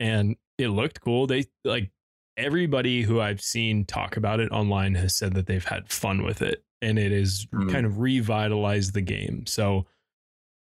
And 0.00 0.36
it 0.58 0.68
looked 0.68 1.00
cool. 1.00 1.26
They 1.26 1.44
like 1.64 1.90
everybody 2.36 3.02
who 3.02 3.20
I've 3.20 3.40
seen 3.42 3.84
talk 3.84 4.16
about 4.16 4.40
it 4.40 4.50
online 4.50 4.94
has 4.94 5.14
said 5.14 5.34
that 5.34 5.46
they've 5.46 5.64
had 5.64 5.92
fun 5.92 6.22
with 6.24 6.40
it 6.42 6.64
and 6.82 6.98
it 6.98 7.12
has 7.12 7.46
Mm. 7.52 7.70
kind 7.70 7.84
of 7.86 7.98
revitalized 7.98 8.94
the 8.94 9.02
game. 9.02 9.44
So 9.46 9.86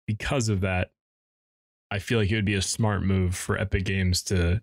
because 0.06 0.48
of 0.48 0.62
that, 0.62 0.90
I 1.90 1.98
feel 1.98 2.18
like 2.18 2.30
it 2.30 2.34
would 2.36 2.44
be 2.46 2.54
a 2.54 2.62
smart 2.62 3.02
move 3.04 3.36
for 3.36 3.58
Epic 3.58 3.84
Games 3.84 4.22
to 4.24 4.62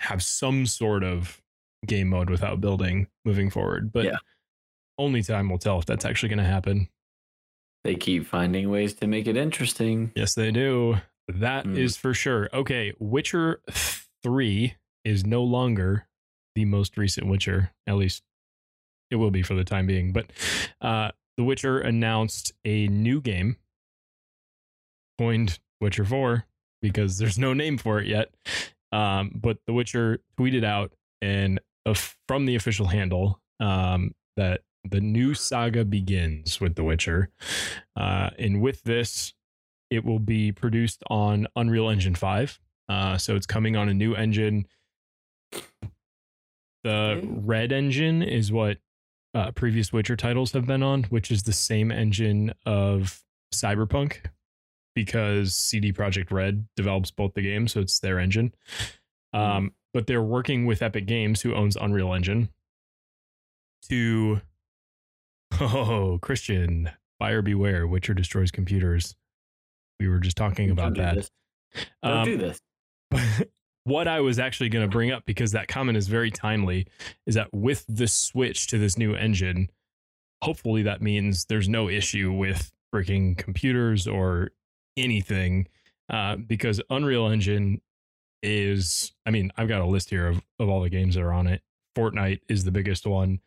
have 0.00 0.22
some 0.22 0.66
sort 0.66 1.02
of 1.02 1.42
game 1.86 2.08
mode 2.08 2.30
without 2.30 2.60
building 2.60 3.08
moving 3.24 3.50
forward. 3.50 3.90
But 3.92 4.04
Yeah. 4.06 4.18
only 4.98 5.22
time 5.22 5.48
will 5.50 5.58
tell 5.58 5.78
if 5.78 5.86
that's 5.86 6.04
actually 6.04 6.28
going 6.28 6.38
to 6.38 6.44
happen. 6.44 6.88
They 7.84 7.96
keep 7.96 8.26
finding 8.26 8.70
ways 8.70 8.94
to 8.94 9.06
make 9.06 9.26
it 9.26 9.36
interesting. 9.36 10.12
Yes, 10.14 10.34
they 10.34 10.50
do. 10.52 10.98
That 11.30 11.66
is 11.66 11.96
Mm. 11.96 12.00
for 12.00 12.14
sure. 12.14 12.48
Okay, 12.52 12.92
Witcher 12.98 13.60
3 14.22 14.74
is 15.04 15.24
no 15.24 15.42
longer 15.42 16.06
the 16.54 16.64
most 16.64 16.96
recent 16.96 17.26
Witcher, 17.26 17.72
at 17.86 17.96
least 17.96 18.22
it 19.10 19.16
will 19.16 19.30
be 19.30 19.42
for 19.42 19.54
the 19.54 19.64
time 19.64 19.86
being. 19.86 20.12
But 20.12 20.30
uh, 20.80 21.10
The 21.36 21.44
Witcher 21.44 21.78
announced 21.80 22.52
a 22.64 22.86
new 22.88 23.20
game 23.20 23.56
coined 25.18 25.58
Witcher 25.80 26.04
4 26.04 26.46
because 26.82 27.18
there's 27.18 27.38
no 27.38 27.52
name 27.52 27.78
for 27.78 28.00
it 28.00 28.06
yet. 28.06 28.32
Um, 28.92 29.32
but 29.34 29.58
The 29.66 29.72
Witcher 29.72 30.20
tweeted 30.38 30.64
out 30.64 30.92
and 31.22 31.60
uh, 31.86 31.94
from 32.28 32.46
the 32.46 32.56
official 32.56 32.86
handle 32.86 33.40
um, 33.60 34.14
that 34.36 34.62
the 34.88 35.00
new 35.00 35.34
saga 35.34 35.84
begins 35.84 36.60
with 36.60 36.74
The 36.74 36.84
Witcher. 36.84 37.30
Uh, 37.96 38.30
and 38.38 38.60
with 38.62 38.82
this, 38.82 39.34
it 39.90 40.04
will 40.04 40.18
be 40.18 40.52
produced 40.52 41.02
on 41.08 41.46
Unreal 41.56 41.88
Engine 41.88 42.14
5. 42.14 42.58
Uh, 42.88 43.18
so 43.18 43.36
it's 43.36 43.46
coming 43.46 43.76
on 43.76 43.88
a 43.88 43.94
new 43.94 44.14
engine. 44.14 44.66
The. 46.82 47.20
Red 47.22 47.72
engine 47.72 48.22
is 48.22 48.50
what 48.50 48.78
uh, 49.34 49.50
previous 49.52 49.92
Witcher 49.92 50.16
titles 50.16 50.52
have 50.52 50.66
been 50.66 50.82
on, 50.82 51.04
which 51.04 51.30
is 51.30 51.42
the 51.42 51.52
same 51.52 51.92
engine 51.92 52.52
of 52.64 53.22
Cyberpunk 53.54 54.18
because 54.94 55.54
CD 55.54 55.92
Projekt 55.92 56.32
Red 56.32 56.66
develops 56.76 57.10
both 57.10 57.34
the 57.34 57.42
games, 57.42 57.72
so 57.72 57.80
it's 57.80 58.00
their 58.00 58.18
engine. 58.18 58.52
Um, 59.32 59.72
but 59.92 60.06
they're 60.06 60.22
working 60.22 60.66
with 60.66 60.82
Epic 60.82 61.06
Games, 61.06 61.42
who 61.42 61.54
owns 61.54 61.76
Unreal 61.76 62.12
Engine, 62.12 62.48
to 63.88 64.40
oh 65.60 66.18
Christian 66.22 66.90
buyer 67.18 67.42
beware. 67.42 67.86
Witcher 67.86 68.14
destroys 68.14 68.50
computers. 68.50 69.14
We 70.00 70.08
were 70.08 70.18
just 70.18 70.36
talking 70.36 70.70
about 70.70 70.94
do 70.94 71.02
that. 71.02 71.14
this. 71.14 71.30
Don't 72.02 72.12
Um, 72.18 72.24
do 72.24 72.36
this. 72.36 72.60
what 73.84 74.08
I 74.08 74.20
was 74.20 74.38
actually 74.38 74.70
going 74.70 74.84
to 74.84 74.90
bring 74.90 75.10
up 75.10 75.24
because 75.26 75.52
that 75.52 75.68
comment 75.68 75.96
is 75.96 76.08
very 76.08 76.30
timely 76.30 76.86
is 77.26 77.34
that 77.34 77.48
with 77.52 77.84
the 77.88 78.08
switch 78.08 78.66
to 78.68 78.78
this 78.78 78.96
new 78.98 79.14
engine, 79.14 79.70
hopefully 80.42 80.82
that 80.82 81.02
means 81.02 81.44
there's 81.44 81.68
no 81.68 81.88
issue 81.88 82.32
with 82.32 82.72
freaking 82.94 83.36
computers 83.36 84.08
or 84.08 84.50
anything 84.96 85.68
uh, 86.08 86.36
because 86.36 86.80
Unreal 86.90 87.28
Engine 87.28 87.80
is, 88.42 89.12
I 89.26 89.30
mean, 89.30 89.52
I've 89.56 89.68
got 89.68 89.80
a 89.80 89.86
list 89.86 90.10
here 90.10 90.26
of, 90.26 90.40
of 90.58 90.68
all 90.68 90.80
the 90.80 90.88
games 90.88 91.14
that 91.14 91.22
are 91.22 91.32
on 91.32 91.46
it. 91.46 91.62
Fortnite 91.96 92.40
is 92.48 92.64
the 92.64 92.70
biggest 92.70 93.06
one. 93.06 93.40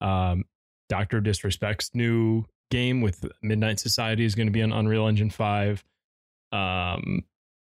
Um, 0.00 0.44
Doctor 0.88 1.20
Disrespect's 1.20 1.94
new 1.94 2.44
game 2.70 3.00
with 3.00 3.24
Midnight 3.42 3.78
Society 3.78 4.24
is 4.24 4.34
going 4.34 4.48
to 4.48 4.52
be 4.52 4.62
on 4.62 4.72
Unreal 4.72 5.06
Engine 5.06 5.30
5. 5.30 5.84
Um, 6.52 7.24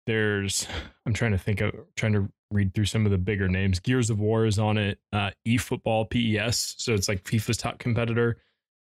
there's 0.07 0.67
I'm 1.07 1.12
trying 1.14 1.33
to 1.33 1.38
think 1.38 1.61
of 1.61 1.73
trying 1.97 2.12
to 2.14 2.29
read 2.51 2.75
through 2.75 2.87
some 2.87 3.05
of 3.05 3.12
the 3.12 3.19
bigger 3.19 3.49
names. 3.49 3.79
Gears 3.81 4.11
of 4.11 4.19
War 4.21 4.47
is 4.47 4.59
on 4.59 4.79
it. 4.79 4.99
Uh, 5.12 5.31
eFootball 5.47 6.09
PES, 6.09 6.77
so 6.79 6.95
it's 6.95 7.09
like 7.09 7.25
FIFA's 7.25 7.59
top 7.59 7.79
competitor, 7.79 8.38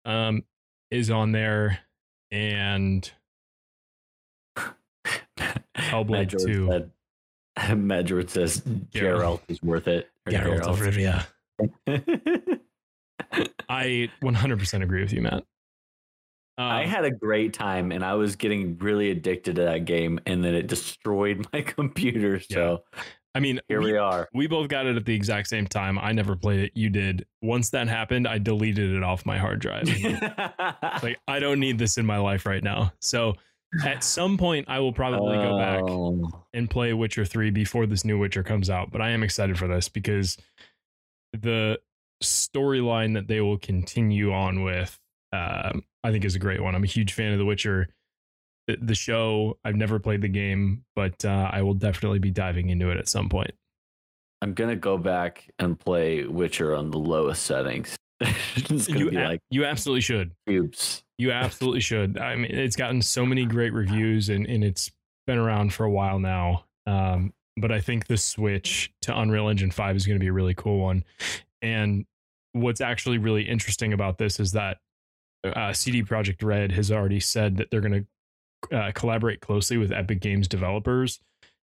um, 0.05 0.42
is 0.90 1.11
on 1.11 1.33
there, 1.33 1.79
and 2.31 3.11
Hellblade 5.77 6.31
2. 6.44 6.68
Said, 6.68 6.90
George 8.07 8.29
says 8.31 8.61
Geralt. 8.61 9.40
Is 9.49 9.62
worth 9.62 9.87
it. 9.87 10.11
Geralt 10.29 10.62
of. 10.62 10.81
Rivia. 10.81 11.25
I 13.68 14.11
100% 14.23 14.83
agree 14.83 15.03
with 15.03 15.12
you, 15.12 15.23
Matt. 15.23 15.44
Uh, 16.59 16.62
I 16.62 16.87
had 16.87 17.05
a 17.05 17.11
great 17.11 17.53
time 17.53 17.90
and 17.93 18.05
I 18.05 18.14
was 18.14 18.37
getting 18.37 18.79
really 18.79 19.11
addicted 19.11 19.57
to 19.57 19.62
that 19.62 19.85
game 19.87 20.21
and 20.27 20.45
then 20.45 20.55
it 20.55 20.67
destroyed 20.69 21.47
my 21.53 21.62
computer. 21.62 22.38
So 22.40 22.85
I 23.35 23.40
mean, 23.40 23.61
here 23.69 23.81
we, 23.81 23.93
we 23.93 23.99
are. 23.99 24.29
we 24.33 24.47
both 24.47 24.69
got 24.69 24.87
it 24.87 24.97
at 24.97 25.05
the 25.05 25.14
exact 25.14 25.49
same 25.49 25.67
time. 25.67 25.99
I 25.99 26.12
never 26.12 26.37
played 26.37 26.61
it. 26.61 26.73
You 26.77 26.88
did. 26.90 27.27
Once 27.43 27.71
that 27.71 27.88
happened, 27.88 28.29
I 28.29 28.38
deleted 28.38 28.95
it 28.95 29.03
off 29.03 29.27
my 29.27 29.37
hard 29.38 29.59
drive. 29.59 29.88
like 31.03 31.19
I 31.27 31.40
don't 31.40 31.59
need 31.59 31.79
this 31.79 31.99
in 31.99 32.07
my 32.07 32.19
life 32.19 32.47
right 32.47 32.62
now. 32.62 32.93
So 33.01 33.35
at 33.85 34.05
some 34.05 34.38
point 34.38 34.67
I 34.69 34.79
will 34.79 34.93
probably 34.93 35.37
go 35.37 35.59
back 35.59 35.83
Oh. 35.83 36.45
and 36.53 36.71
play 36.71 36.93
Witcher 36.93 37.25
3 37.25 37.51
before 37.51 37.87
this 37.87 38.05
new 38.05 38.17
Witcher 38.21 38.45
comes 38.45 38.71
out, 38.71 38.93
but 38.93 39.01
I 39.01 39.11
am 39.11 39.25
excited 39.25 39.59
for 39.59 39.67
this 39.67 39.88
because 39.88 40.37
the 41.33 41.81
storyline 42.23 43.14
that 43.14 43.27
they 43.27 43.40
will 43.40 43.59
continue 43.59 44.33
on 44.33 44.62
with 44.62 45.01
um, 45.35 45.83
I 46.03 46.11
think 46.12 46.25
is 46.25 46.35
a 46.35 46.38
great 46.38 46.62
one. 46.62 46.75
I'm 46.75 46.85
a 46.85 46.88
huge 46.88 47.12
fan 47.12 47.33
of 47.33 47.38
The 47.38 47.44
Witcher 47.44 47.88
the, 48.66 48.77
the 48.81 48.94
show. 48.94 49.59
I've 49.64 49.77
never 49.77 49.99
played 49.99 50.23
the 50.23 50.29
game, 50.29 50.85
but 50.94 51.25
uh, 51.25 51.51
I 51.53 51.62
will 51.62 51.75
definitely 51.75 52.18
be 52.18 52.31
diving 52.31 52.70
into 52.70 52.90
it 52.90 52.99
at 52.99 53.09
some 53.09 53.29
point. 53.29 53.53
I'm 54.42 54.55
gonna 54.55 54.77
go 54.77 54.99
back 54.99 55.49
and 55.59 55.79
play 55.79 56.25
Witcher 56.25 56.75
on 56.75 56.90
the 56.90 56.99
lowest 56.99 57.44
settings. 57.44 57.97
You, 58.88 59.11
be 59.11 59.16
a- 59.16 59.25
like 59.25 59.40
you 59.51 59.64
absolutely 59.64 60.01
should. 60.01 60.33
cubes. 60.47 61.03
You 61.18 61.33
absolutely 61.33 61.81
should. 61.81 62.18
I 62.18 62.37
mean, 62.37 62.51
it's 62.51 62.77
gotten 62.77 63.03
so 63.03 63.27
many 63.27 63.44
great 63.44 63.73
reviews 63.73 64.29
and, 64.29 64.47
and 64.47 64.64
it's 64.64 64.90
been 65.27 65.38
around 65.38 65.73
for 65.73 65.85
a 65.85 65.90
while 65.90 66.18
now. 66.18 66.64
Um, 66.87 67.32
but 67.57 67.70
I 67.72 67.80
think 67.80 68.07
the 68.07 68.16
switch 68.16 68.93
to 69.03 69.18
Unreal 69.18 69.49
Engine 69.49 69.70
5 69.70 69.97
is 69.97 70.07
going 70.07 70.16
to 70.16 70.20
be 70.20 70.28
a 70.28 70.32
really 70.32 70.55
cool 70.55 70.78
one. 70.78 71.05
And 71.62 72.05
what's 72.53 72.80
actually 72.80 73.18
really 73.18 73.43
interesting 73.43 73.93
about 73.93 74.18
this 74.18 74.41
is 74.41 74.53
that 74.53 74.78
uh, 75.45 75.72
CD 75.72 76.03
Projekt 76.03 76.42
Red 76.42 76.72
has 76.72 76.90
already 76.90 77.20
said 77.20 77.57
that 77.59 77.70
they're 77.70 77.80
going 77.80 78.07
to 78.70 78.76
uh, 78.76 78.92
collaborate 78.92 79.40
closely 79.40 79.76
with 79.76 79.92
Epic 79.92 80.20
Games 80.20 80.49
developers 80.49 81.20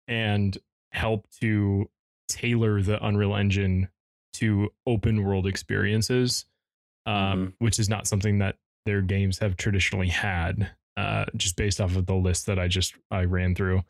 and 0.08 0.58
help 0.92 1.28
to 1.42 1.90
tailor 2.30 2.82
the 2.82 3.04
Unreal 3.06 3.36
Engine 3.36 3.90
to 4.34 4.70
open 4.88 5.24
world 5.24 5.46
experiences, 5.48 6.46
um, 7.06 7.48
Mhm. 7.50 7.54
which 7.60 7.80
is 7.80 7.90
not 7.90 8.08
something 8.08 8.40
that 8.40 8.58
their 8.86 9.02
games 9.02 9.40
have 9.40 9.58
traditionally 9.58 10.08
had, 10.10 10.72
uh, 10.98 11.26
just 11.36 11.56
based 11.58 11.82
off 11.82 11.96
of 11.96 12.06
the 12.06 12.16
list 12.16 12.46
that 12.46 12.60
I 12.60 12.68
just 12.68 12.96
I 13.12 13.24
ran 13.26 13.56
through. 13.56 13.84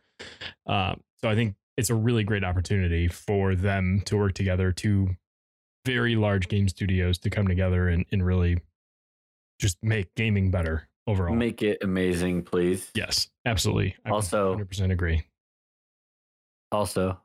Uh, 0.66 0.96
so 1.22 1.30
I 1.30 1.36
think 1.36 1.56
it's 1.78 1.90
a 1.90 1.96
really 1.96 2.24
great 2.24 2.44
opportunity 2.44 3.08
for 3.08 3.54
them 3.56 4.02
to 4.06 4.18
work 4.18 4.34
together, 4.34 4.72
two 4.72 5.16
very 5.86 6.16
large 6.16 6.48
game 6.48 6.68
studios 6.70 7.18
to 7.20 7.30
come 7.30 7.48
together 7.48 7.90
and, 7.90 8.06
and 8.12 8.26
really 8.26 8.60
just 9.60 9.78
make 9.84 10.14
gaming 10.16 10.52
better 10.52 10.88
overall. 11.08 11.36
Make 11.36 11.62
it 11.62 11.80
amazing, 11.84 12.44
please. 12.44 12.92
yes, 12.96 13.30
absolutely. 13.46 13.96
I 14.06 14.10
Also- 14.10 14.56
100% 14.56 14.92
agree. 14.92 15.24
Also, 16.72 17.20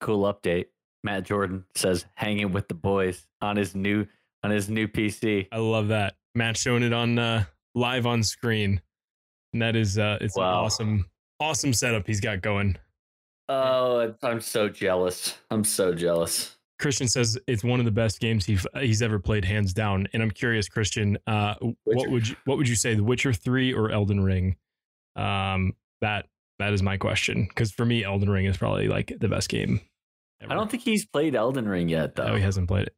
cool 0.00 0.32
update. 0.32 0.66
Matt 1.04 1.24
Jordan 1.24 1.64
says 1.74 2.06
hanging 2.14 2.52
with 2.52 2.68
the 2.68 2.74
boys 2.74 3.26
on 3.40 3.56
his 3.56 3.74
new 3.74 4.06
on 4.42 4.50
his 4.50 4.68
new 4.68 4.86
PC. 4.88 5.48
I 5.52 5.58
love 5.58 5.88
that. 5.88 6.14
Matt 6.34 6.56
showing 6.56 6.82
it 6.82 6.92
on 6.92 7.18
uh, 7.18 7.44
live 7.74 8.06
on 8.06 8.22
screen. 8.22 8.80
And 9.52 9.62
that 9.62 9.76
is 9.76 9.98
uh 9.98 10.18
it's 10.20 10.36
Wow. 10.36 10.60
an 10.60 10.64
awesome 10.64 11.10
awesome 11.40 11.72
setup 11.72 12.06
he's 12.06 12.20
got 12.20 12.40
going. 12.42 12.76
Oh, 13.48 14.14
I'm 14.22 14.40
so 14.40 14.68
jealous. 14.68 15.36
I'm 15.50 15.64
so 15.64 15.94
jealous. 15.94 16.57
Christian 16.78 17.08
says 17.08 17.38
it's 17.46 17.64
one 17.64 17.80
of 17.80 17.84
the 17.84 17.92
best 17.92 18.20
games 18.20 18.46
he 18.46 18.58
he's 18.80 19.02
ever 19.02 19.18
played, 19.18 19.44
hands 19.44 19.72
down. 19.72 20.06
And 20.12 20.22
I'm 20.22 20.30
curious, 20.30 20.68
Christian, 20.68 21.18
uh, 21.26 21.54
what 21.84 22.08
would 22.08 22.28
you 22.28 22.36
what 22.44 22.56
would 22.56 22.68
you 22.68 22.76
say, 22.76 22.94
The 22.94 23.02
Witcher 23.02 23.32
Three 23.32 23.72
or 23.72 23.90
Elden 23.90 24.22
Ring? 24.22 24.56
Um, 25.16 25.74
that 26.00 26.26
that 26.58 26.72
is 26.72 26.82
my 26.82 26.96
question 26.96 27.46
because 27.48 27.72
for 27.72 27.84
me, 27.84 28.04
Elden 28.04 28.30
Ring 28.30 28.46
is 28.46 28.56
probably 28.56 28.88
like 28.88 29.12
the 29.18 29.28
best 29.28 29.48
game. 29.48 29.80
Ever. 30.40 30.52
I 30.52 30.54
don't 30.54 30.70
think 30.70 30.84
he's 30.84 31.04
played 31.04 31.34
Elden 31.34 31.68
Ring 31.68 31.88
yet, 31.88 32.14
though. 32.14 32.28
No, 32.28 32.34
he 32.36 32.42
hasn't 32.42 32.68
played 32.68 32.86
it. 32.86 32.94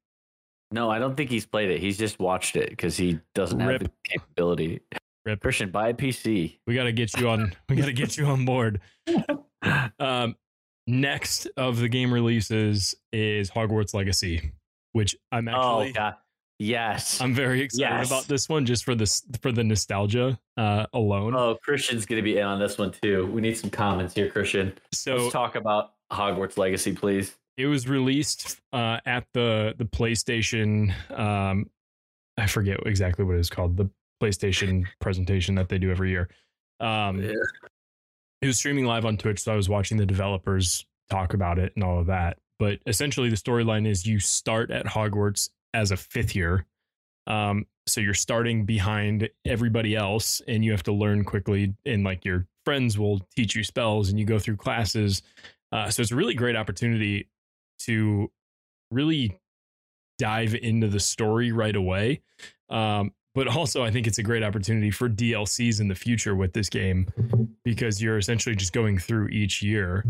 No, 0.73 0.91
I 0.91 0.99
don't 0.99 1.17
think 1.17 1.31
he's 1.31 1.47
played 1.47 1.71
it. 1.71 1.81
He's 1.81 1.99
just 1.99 2.19
watched 2.19 2.55
it 2.55 2.71
because 2.71 2.97
he 2.97 3.19
doesn't 3.35 3.59
have 3.59 3.81
the 3.81 3.91
capability. 4.05 4.81
Rip. 5.25 5.41
Christian, 5.41 5.71
buy 5.71 5.89
a 5.89 5.95
PC. 5.95 6.59
We 6.67 6.75
got 6.75 6.85
to 6.85 6.93
get 6.93 7.19
you 7.19 7.29
on. 7.29 7.55
we 7.69 7.77
got 7.77 7.87
to 7.87 7.93
get 7.93 8.17
you 8.17 8.27
on 8.27 8.45
board. 8.45 8.81
Um, 9.99 10.37
next 10.91 11.47
of 11.57 11.79
the 11.79 11.89
game 11.89 12.13
releases 12.13 12.95
is 13.13 13.51
Hogwarts 13.51 13.95
Legacy, 13.95 14.53
which 14.93 15.15
I'm 15.33 15.49
actually. 15.49 15.63
oh 15.65 15.81
actually 15.81 15.93
God, 15.93 16.15
yes. 16.59 17.21
I'm 17.21 17.35
very 17.35 17.61
excited 17.63 17.81
Yes. 17.99 18.09
about 18.09 18.25
this 18.29 18.49
one 18.49 18.67
just 18.67 18.85
for 18.85 18.95
this 18.95 19.23
for 19.43 19.53
the 19.53 19.65
nostalgia 19.65 20.39
uh, 20.57 20.87
alone. 20.93 21.35
oh, 21.35 21.57
Christian's 21.63 22.07
gonna 22.07 22.23
be 22.23 22.39
in 22.39 22.45
on 22.45 22.59
this 22.59 22.77
one 22.79 22.93
too. 23.03 23.27
We 23.27 23.41
need 23.41 23.57
some 23.57 23.71
comments 23.71 24.15
here, 24.15 24.29
Christian. 24.31 24.73
so 24.93 25.17
Let's 25.17 25.33
talk 25.33 25.55
about 25.57 25.93
Hogwarts 26.13 26.59
Legacy, 26.59 26.93
please. 26.93 27.35
it 27.57 27.67
was 27.67 27.89
released 27.89 28.61
uh, 28.73 28.99
at 29.07 29.27
the 29.35 29.75
the 29.79 29.85
PlayStation. 29.85 30.93
Um, 31.17 31.71
I 32.37 32.47
forget 32.47 32.79
exactly 32.87 33.25
what 33.25 33.37
it's 33.37 33.51
called. 33.51 33.77
The 33.77 33.91
PlayStation 34.23 34.85
presentation 35.01 35.55
that 35.55 35.69
they 35.69 35.79
do 35.79 35.91
every 35.91 36.11
year. 36.11 36.29
Um, 36.81 37.23
Yeah. 37.23 37.33
It 38.43 38.47
was 38.47 38.59
streaming 38.59 38.87
live 38.87 39.05
on 39.05 39.17
Twitch, 39.17 39.41
so 39.41 39.53
I 39.53 39.57
was 39.57 39.69
watching 39.69 39.97
the 39.97 40.07
developers 40.07 40.87
talk 41.11 41.35
about 41.35 41.59
it 41.59 41.73
and 41.75 41.85
all 41.85 42.01
of 42.01 42.07
that. 42.07 42.39
But 42.59 42.79
essentially, 42.87 43.29
the 43.29 43.37
storyline 43.37 43.87
is 43.87 44.07
you 44.07 44.19
start 44.19 44.71
at 44.71 44.87
Hogwarts 44.87 45.51
as 45.75 45.91
a 45.91 45.97
fifth 45.97 46.35
year. 46.35 46.67
Um, 47.27 47.67
so 47.87 48.01
you're 48.01 48.15
starting 48.15 48.65
behind 48.65 49.29
everybody 49.45 49.97
else, 49.97 50.41
and 50.47 50.65
you 50.65 50.71
have 50.71 50.83
to 50.85 50.93
learn 50.93 51.25
quickly. 51.25 51.75
And 51.85 52.05
like 52.05 52.25
your 52.25 52.47
friends 52.65 52.99
will 52.99 53.21
teach 53.37 53.55
you 53.55 53.65
spells, 53.65 54.11
and 54.11 54.19
you 54.19 54.25
go 54.25 54.39
through 54.39 54.57
classes. 54.57 55.23
Uh, 55.73 55.91
so 55.91 56.03
it's 56.03 56.13
a 56.13 56.17
really 56.17 56.35
great 56.35 56.57
opportunity 56.57 57.29
to 57.81 58.31
really 58.91 59.39
dive 60.19 60.55
into 60.55 60.89
the 60.89 61.01
story 61.01 61.53
right 61.53 61.77
away. 61.77 62.21
Um, 62.69 63.13
but 63.35 63.49
also, 63.49 63.83
I 63.85 63.91
think 63.91 64.07
it's 64.07 64.19
a 64.19 64.23
great 64.23 64.43
opportunity 64.43 64.91
for 64.91 65.09
DLCs 65.09 65.81
in 65.81 65.89
the 65.89 65.95
future 65.95 66.35
with 66.35 66.53
this 66.53 66.69
game 66.69 67.07
because 67.65 68.03
you're 68.03 68.19
essentially 68.19 68.55
just 68.57 68.73
going 68.73 68.99
through 68.99 69.29
each 69.29 69.63
year 69.63 70.05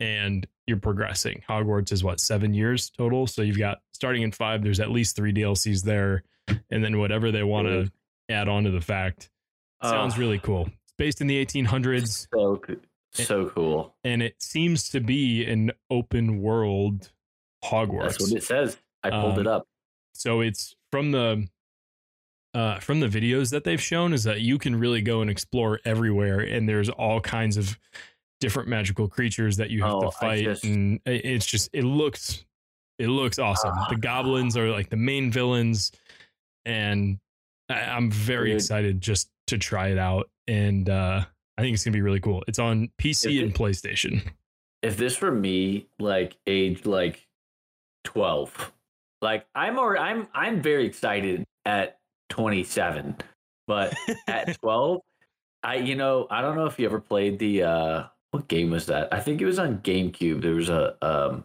and 0.00 0.46
you're 0.66 0.78
progressing. 0.78 1.42
Hogwarts 1.48 1.92
is 1.92 2.02
what, 2.04 2.20
seven 2.20 2.54
years 2.54 2.90
total? 2.90 3.26
So 3.26 3.42
you've 3.42 3.58
got 3.58 3.78
starting 3.92 4.22
in 4.22 4.32
five, 4.32 4.62
there's 4.62 4.80
at 4.80 4.90
least 4.90 5.16
three 5.16 5.32
DLCs 5.32 5.82
there. 5.82 6.22
And 6.70 6.82
then 6.84 6.98
whatever 6.98 7.30
they 7.32 7.42
want 7.42 7.66
to 7.68 7.90
add 8.28 8.48
on 8.48 8.64
to 8.64 8.70
the 8.70 8.80
fact 8.80 9.30
sounds 9.82 10.14
Oh, 10.16 10.20
really 10.20 10.38
cool. 10.38 10.66
It's 10.84 10.92
based 10.96 11.20
in 11.20 11.26
the 11.26 11.44
1800s 11.44 12.26
so 12.32 12.60
so 13.12 13.48
cool. 13.50 13.94
and 14.04 14.22
it 14.22 14.34
seems 14.42 14.90
to 14.90 15.00
be 15.00 15.44
an 15.46 15.72
open 15.90 16.40
world 16.42 17.10
Hogwarts. 17.64 18.02
That's 18.02 18.20
what 18.30 18.32
it 18.32 18.42
says. 18.44 18.76
I 19.02 19.10
pulled 19.10 19.34
Um, 19.34 19.40
it 19.40 19.46
up. 19.46 19.66
so 20.14 20.40
it's 20.40 20.74
from 20.92 21.12
the 21.12 21.48
uh, 22.56 22.78
from 22.80 23.00
the 23.00 23.06
videos 23.08 23.50
that 23.50 23.64
they've 23.64 23.82
shown 23.82 24.12
is 24.14 24.24
that 24.24 24.40
you 24.40 24.56
can 24.58 24.74
really 24.74 25.02
go 25.02 25.20
and 25.20 25.28
explore 25.30 25.78
everywhere 25.84 26.40
and 26.40 26.66
there's 26.68 26.88
all 26.88 27.20
kinds 27.20 27.56
of 27.56 27.78
different 28.40 28.68
magical 28.68 29.08
creatures 29.08 29.56
that 29.58 29.68
you 29.70 29.82
have 29.82 29.94
Oh, 29.94 30.00
to 30.02 30.10
fight 30.10 30.44
just- 30.44 30.64
and 30.64 31.00
it's 31.04 31.44
just 31.46 31.68
it 31.72 31.84
looks 31.84 32.44
it 32.98 33.08
looks 33.08 33.38
awesome 33.38 33.72
Ah. 33.74 33.86
the 33.90 33.96
goblins 33.96 34.56
are 34.56 34.70
like 34.70 34.88
the 34.88 34.96
main 34.96 35.30
villains 35.30 35.92
and 36.64 37.18
I, 37.68 37.80
i'm 37.96 38.10
very 38.10 38.48
Dude. 38.50 38.56
excited 38.56 39.00
just 39.00 39.28
to 39.48 39.58
try 39.58 39.88
it 39.88 39.98
out 39.98 40.30
and 40.48 40.88
uh 40.88 41.24
i 41.58 41.62
think 41.62 41.74
it's 41.74 41.84
gonna 41.84 41.92
be 41.94 42.00
really 42.02 42.20
cool 42.20 42.42
it's 42.48 42.58
on 42.58 42.88
pc 43.00 43.40
and 43.42 43.50
it- 43.52 43.54
playstation 43.56 44.22
If 44.82 44.96
this 44.98 45.20
were 45.20 45.32
me, 45.32 45.88
like 45.98 46.36
age 46.46 46.86
like 46.86 47.26
twelve, 48.04 48.72
like 49.22 49.46
I'm 49.54 49.78
already, 49.78 50.00
I'm 50.00 50.28
I'm 50.32 50.62
very 50.62 50.86
excited 50.86 51.44
at 51.64 51.98
twenty 52.28 52.64
seven, 52.64 53.16
but 53.66 53.94
at 54.28 54.58
12 54.60 55.00
i 55.62 55.76
you 55.76 55.94
know 55.94 56.26
i 56.30 56.40
don't 56.42 56.54
know 56.54 56.66
if 56.66 56.78
you 56.78 56.84
ever 56.86 57.00
played 57.00 57.38
the 57.38 57.62
uh 57.62 58.04
what 58.30 58.46
game 58.48 58.70
was 58.70 58.86
that 58.86 59.08
i 59.12 59.18
think 59.18 59.40
it 59.40 59.46
was 59.46 59.58
on 59.58 59.78
gamecube 59.78 60.42
there 60.42 60.54
was 60.54 60.68
a 60.68 60.94
um 61.04 61.42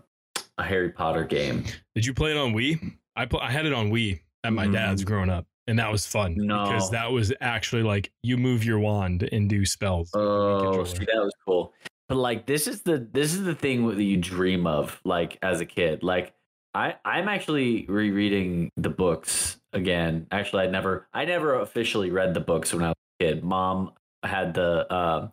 a 0.58 0.64
harry 0.64 0.90
potter 0.90 1.24
game 1.24 1.64
Did 1.96 2.06
you 2.06 2.14
play 2.14 2.32
it 2.32 2.38
on 2.38 2.54
Wii? 2.54 2.94
I 3.16 3.26
pl- 3.26 3.40
I 3.40 3.50
had 3.52 3.66
it 3.66 3.74
on 3.74 3.90
Wii 3.90 4.20
at 4.44 4.52
my 4.54 4.68
Mm. 4.68 4.74
dad's 4.74 5.04
growing 5.04 5.30
up, 5.30 5.46
and 5.68 5.80
that 5.80 5.92
was 5.92 6.06
fun 6.06 6.36
no. 6.38 6.64
because 6.66 6.90
that 6.92 7.12
was 7.12 7.32
actually 7.42 7.84
like 7.84 8.12
you 8.24 8.38
move 8.38 8.64
your 8.66 8.80
wand 8.80 9.28
and 9.32 9.50
do 9.50 9.66
spells. 9.66 10.10
with 10.14 10.22
the 10.24 10.28
Wii 10.30 10.78
oh 10.78 10.84
see 10.84 11.06
that 11.06 11.16
was 11.16 11.34
cool 11.46 11.74
but 12.10 12.16
like 12.18 12.46
this 12.46 12.68
is 12.68 12.82
the 12.82 13.08
this 13.14 13.34
is 13.34 13.44
the 13.44 13.56
thing 13.56 13.88
that 13.88 14.04
you 14.04 14.18
dream 14.18 14.68
of 14.68 15.00
like 15.06 15.38
as 15.42 15.62
a 15.62 15.66
kid 15.66 16.04
like 16.04 16.34
i 16.74 16.96
i'm 17.06 17.28
actually 17.30 17.86
rereading 17.88 18.70
the 18.78 18.90
books 18.90 19.58
again 19.74 20.28
actually 20.32 20.64
i 20.64 20.68
never 20.70 21.08
i 21.14 21.24
never 21.26 21.56
officially 21.62 22.10
read 22.12 22.34
the 22.34 22.40
books 22.40 22.74
when 22.74 22.84
i 22.84 22.90
was 22.90 22.96
a 23.20 23.24
kid 23.24 23.44
mom 23.44 23.92
had 24.24 24.54
the 24.54 24.92
uh 24.92 25.28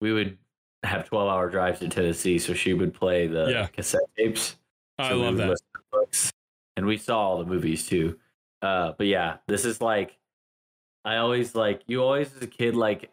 we 0.00 0.12
would 0.12 0.36
have 0.84 1.04
12 1.08 1.28
hour 1.28 1.48
drives 1.50 1.80
to 1.80 1.88
tennessee 1.88 2.38
so 2.38 2.52
she 2.54 2.74
would 2.74 2.92
play 2.94 3.26
the 3.26 3.48
Yeah. 3.50 3.66
cassette 3.68 4.00
tapes 4.16 4.56
I 5.00 5.10
So 5.10 5.16
we 5.20 5.22
love 5.26 5.36
that. 5.36 5.58
books, 5.92 6.32
and 6.76 6.84
we 6.84 6.96
saw 6.96 7.18
all 7.20 7.38
the 7.38 7.44
movies 7.46 7.86
too. 7.86 8.18
Uh, 8.62 8.94
but 8.98 9.06
yeah, 9.06 9.36
this 9.46 9.64
is 9.64 9.80
like 9.80 10.18
I 11.04 11.18
always 11.18 11.54
like 11.54 11.82
you 11.86 12.02
always 12.02 12.34
as 12.34 12.42
a 12.42 12.48
kid 12.48 12.74
like 12.74 13.12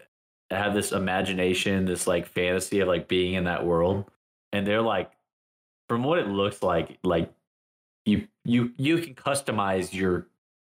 have 0.49 0.73
this 0.73 0.91
imagination, 0.91 1.85
this 1.85 2.07
like 2.07 2.25
fantasy 2.25 2.79
of 2.79 2.87
like 2.87 3.07
being 3.07 3.35
in 3.35 3.43
that 3.43 3.63
world, 3.63 4.09
and 4.51 4.65
they're 4.65 4.81
like, 4.81 5.11
from 5.87 6.03
what 6.03 6.17
it 6.17 6.27
looks 6.27 6.63
like, 6.63 6.97
like 7.03 7.31
you 8.07 8.27
you 8.43 8.73
you 8.77 8.97
can 8.97 9.13
customize 9.13 9.93
your 9.93 10.25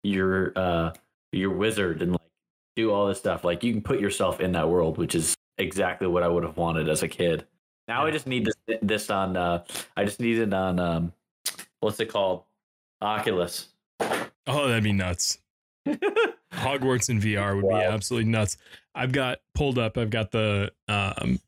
your 0.03 0.53
uh 0.57 0.93
your 1.33 1.51
wizard 1.51 2.03
and 2.03 2.13
like 2.13 2.21
do 2.77 2.91
all 2.93 3.07
this 3.07 3.19
stuff. 3.19 3.45
Like 3.45 3.63
you 3.63 3.73
can 3.73 3.83
put 3.83 4.01
yourself 4.01 4.41
in 4.41 4.53
that 4.53 4.69
world, 4.69 4.99
which 4.99 5.15
is 5.15 5.35
exactly 5.59 6.07
what 6.07 6.23
I 6.23 6.29
would 6.29 6.43
have 6.45 6.57
wanted 6.57 6.89
as 6.89 7.03
a 7.03 7.09
kid. 7.09 7.47
Now 7.89 8.07
I 8.07 8.11
just 8.11 8.27
need 8.27 8.47
this 8.47 8.79
this 8.83 9.11
on 9.11 9.37
uh 9.37 9.65
I 9.97 10.05
just 10.05 10.21
need 10.21 10.39
it 10.39 10.53
on 10.53 10.79
um 10.79 11.13
what's 11.81 12.01
it 12.01 12.09
called? 12.09 12.45
Oculus. 13.01 13.69
Oh, 14.47 14.69
that'd 14.69 14.85
be 14.85 14.93
nuts. 14.93 15.39
Hogwarts 16.53 17.09
in 17.09 17.21
VR 17.21 17.57
would 17.57 17.65
Wow. 17.65 17.79
be 17.79 17.85
absolutely 17.85 18.31
nuts. 18.31 18.57
I've 18.95 19.13
got 19.13 19.39
pulled 19.55 19.79
up. 19.79 19.97
I've 19.99 20.11
got 20.11 20.31
the 20.31 20.73
um 20.89 21.41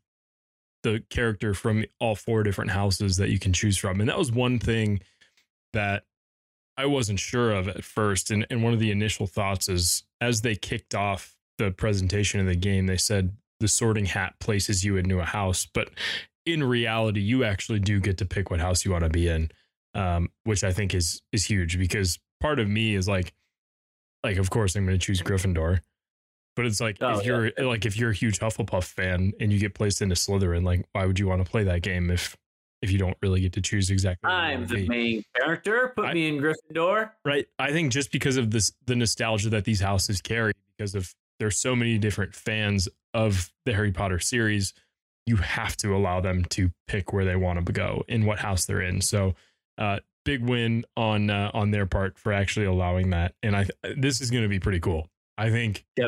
the 0.83 1.03
character 1.09 1.55
from 1.55 1.85
all 1.99 2.15
four 2.15 2.43
different 2.43 2.71
houses 2.71 3.17
that 3.17 3.31
you 3.31 3.39
can 3.39 3.53
choose 3.53 3.77
from, 3.79 4.01
and 4.01 4.09
that 4.09 4.19
was 4.19 4.31
one 4.31 4.59
thing 4.59 5.01
that 5.73 6.05
I 6.77 6.87
wasn't 6.87 7.21
sure 7.21 7.53
of 7.53 7.69
at 7.69 7.85
first. 7.85 8.31
And 8.31 8.47
and 8.51 8.63
one 8.63 8.73
of 8.73 8.81
the 8.81 8.91
initial 8.91 9.27
thoughts 9.27 9.69
is 9.69 10.03
as 10.21 10.43
they 10.43 10.57
kicked 10.57 10.95
off 10.95 11.37
the 11.59 11.71
presentation 11.71 12.41
of 12.41 12.47
the 12.47 12.57
game, 12.57 12.87
they 12.87 12.97
said 12.97 13.37
the 13.61 13.69
Sorting 13.69 14.07
Hat 14.07 14.35
places 14.41 14.85
you 14.85 14.97
into 14.97 15.21
a 15.21 15.25
house, 15.25 15.67
but 15.73 15.91
in 16.45 16.63
reality, 16.63 17.21
you 17.21 17.45
actually 17.45 17.79
do 17.79 18.01
get 18.01 18.19
to 18.19 18.27
pick 18.27 18.51
what 18.51 18.61
house 18.61 18.85
you 18.85 18.91
want 18.91 19.05
to 19.05 19.11
be 19.11 19.29
in, 19.29 19.51
um, 19.95 20.29
which 20.45 20.65
I 20.65 20.73
think 20.73 20.95
is 20.95 21.23
is 21.33 21.45
huge 21.45 21.79
because 21.79 22.19
part 22.41 22.59
of 22.59 22.69
me 22.69 22.95
is 22.95 23.09
like 23.09 23.33
like 24.23 24.37
of 24.39 24.51
course 24.51 24.75
I'm 24.75 24.85
going 24.85 24.99
to 24.99 25.05
choose 25.05 25.23
Gryffindor. 25.23 25.81
But 26.57 26.67
it's 26.67 26.81
like 26.81 26.99
Oh, 27.01 27.19
if 27.19 27.27
you're 27.27 27.51
like 27.59 27.87
if 27.87 27.97
you're 27.97 28.11
a 28.11 28.15
huge 28.15 28.39
Hufflepuff 28.39 28.85
fan 28.85 29.33
and 29.41 29.53
you 29.53 29.59
get 29.59 29.75
placed 29.75 30.03
into 30.03 30.15
Slytherin, 30.15 30.65
like 30.65 30.85
why 30.93 31.07
would 31.07 31.19
you 31.19 31.27
want 31.27 31.45
to 31.45 31.51
play 31.51 31.65
that 31.65 31.83
game 31.83 32.11
if 32.11 32.37
if 32.85 32.93
you 32.93 32.99
don't 32.99 33.17
really 33.23 33.41
get 33.41 33.53
to 33.55 33.61
choose 33.61 33.91
exactly 33.91 34.31
I'm 34.31 34.67
the 34.67 34.75
be? 34.77 34.89
main 34.89 35.25
character. 35.37 35.93
Put 35.97 36.07
I- 36.07 36.15
me 36.15 36.29
in 36.29 36.39
Gryffindor. 36.39 37.11
Right. 37.25 37.47
I 37.59 37.73
think 37.73 37.91
just 37.91 38.13
because 38.13 38.37
of 38.37 38.51
this 38.51 38.73
the 38.87 38.95
nostalgia 38.95 39.49
that 39.51 39.65
these 39.65 39.81
houses 39.81 40.21
carry, 40.21 40.53
because 40.77 40.95
of 40.95 41.13
there's 41.41 41.57
so 41.57 41.75
many 41.75 41.99
different 41.99 42.35
fans 42.35 42.89
of 43.13 43.51
the 43.65 43.73
Harry 43.73 43.91
Potter 43.91 44.19
series, 44.19 44.73
you 45.27 45.37
have 45.37 45.77
to 45.79 45.97
allow 45.97 46.21
them 46.21 46.45
to 46.51 46.71
pick 46.87 47.13
where 47.13 47.25
they 47.25 47.37
want 47.37 47.65
to 47.67 47.73
go 47.73 48.05
in 48.07 48.27
what 48.27 48.39
house 48.39 48.67
they're 48.67 48.83
in. 48.83 49.01
So, 49.01 49.35
uh, 49.79 50.01
big 50.25 50.43
win 50.43 50.85
on 50.97 51.31
uh, 51.31 51.51
on 51.55 51.71
their 51.71 51.87
part 51.87 52.19
for 52.19 52.33
actually 52.33 52.67
allowing 52.67 53.11
that. 53.11 53.35
And 53.43 53.57
I 53.57 53.67
this 53.97 54.21
is 54.21 54.31
going 54.31 54.43
to 54.45 54.49
be 54.49 54.61
pretty 54.61 54.81
cool. 54.81 55.09
I 55.39 55.51
think. 55.51 55.85
Yeah. 55.97 56.07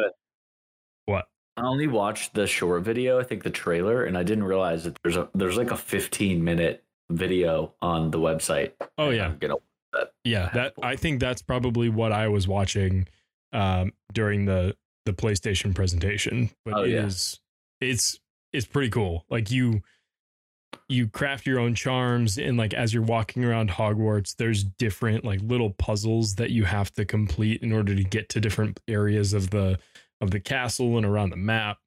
I 1.57 1.63
only 1.63 1.87
watched 1.87 2.35
the 2.35 2.47
short 2.47 2.83
video. 2.83 3.19
I 3.19 3.23
think 3.25 3.43
the 3.43 3.51
trailer, 3.51 4.05
and 4.05 4.17
I 4.19 4.23
didn't 4.23 4.45
realize 4.45 4.85
that 4.85 4.99
there's 5.03 5.17
a 5.17 5.29
there's 5.35 5.57
like 5.57 5.71
a 5.71 5.77
15 5.77 6.43
minute 6.45 6.85
video 7.11 7.73
on 7.81 8.11
the 8.11 8.19
website. 8.19 8.73
Oh 8.99 9.11
yeah, 9.11 9.27
I'm 9.27 9.39
gonna 9.39 9.55
that. 9.93 10.13
yeah. 10.25 10.51
That 10.53 10.75
I 10.83 10.97
think 10.97 11.21
that's 11.21 11.43
probably 11.43 11.89
what 11.89 12.13
I 12.13 12.29
was 12.29 12.47
watching 12.47 13.09
um, 13.53 13.93
during 14.13 14.45
the 14.45 14.77
the 15.07 15.13
PlayStation 15.13 15.75
presentation. 15.75 16.51
But 16.65 16.75
Oh, 16.75 16.85
it 16.85 16.91
yeah. 16.91 17.07
is 17.07 17.41
it's 17.81 18.19
it's 18.53 18.67
pretty 18.67 18.91
cool. 18.91 19.25
Like 19.31 19.51
you 19.51 19.83
you 20.89 21.09
craft 21.09 21.47
your 21.47 21.59
own 21.59 21.75
charms 21.75 22.39
and 22.39 22.57
like 22.57 22.75
as 22.75 22.93
you're 22.93 23.03
walking 23.03 23.45
around 23.45 23.71
Hogwarts, 23.71 24.37
there's 24.37 24.63
different 24.63 25.25
like 25.25 25.41
little 25.43 25.71
puzzles 25.71 26.35
that 26.37 26.51
you 26.51 26.65
have 26.65 26.93
to 26.95 27.05
complete 27.05 27.63
in 27.63 27.73
order 27.73 27.95
to 27.95 28.05
get 28.05 28.29
to 28.31 28.41
different 28.41 28.81
areas 28.87 29.33
of 29.33 29.51
the 29.51 29.79
of 30.21 30.31
the 30.31 30.41
castle 30.41 30.97
and 30.97 31.07
around 31.07 31.31
the 31.31 31.37
map. 31.37 31.79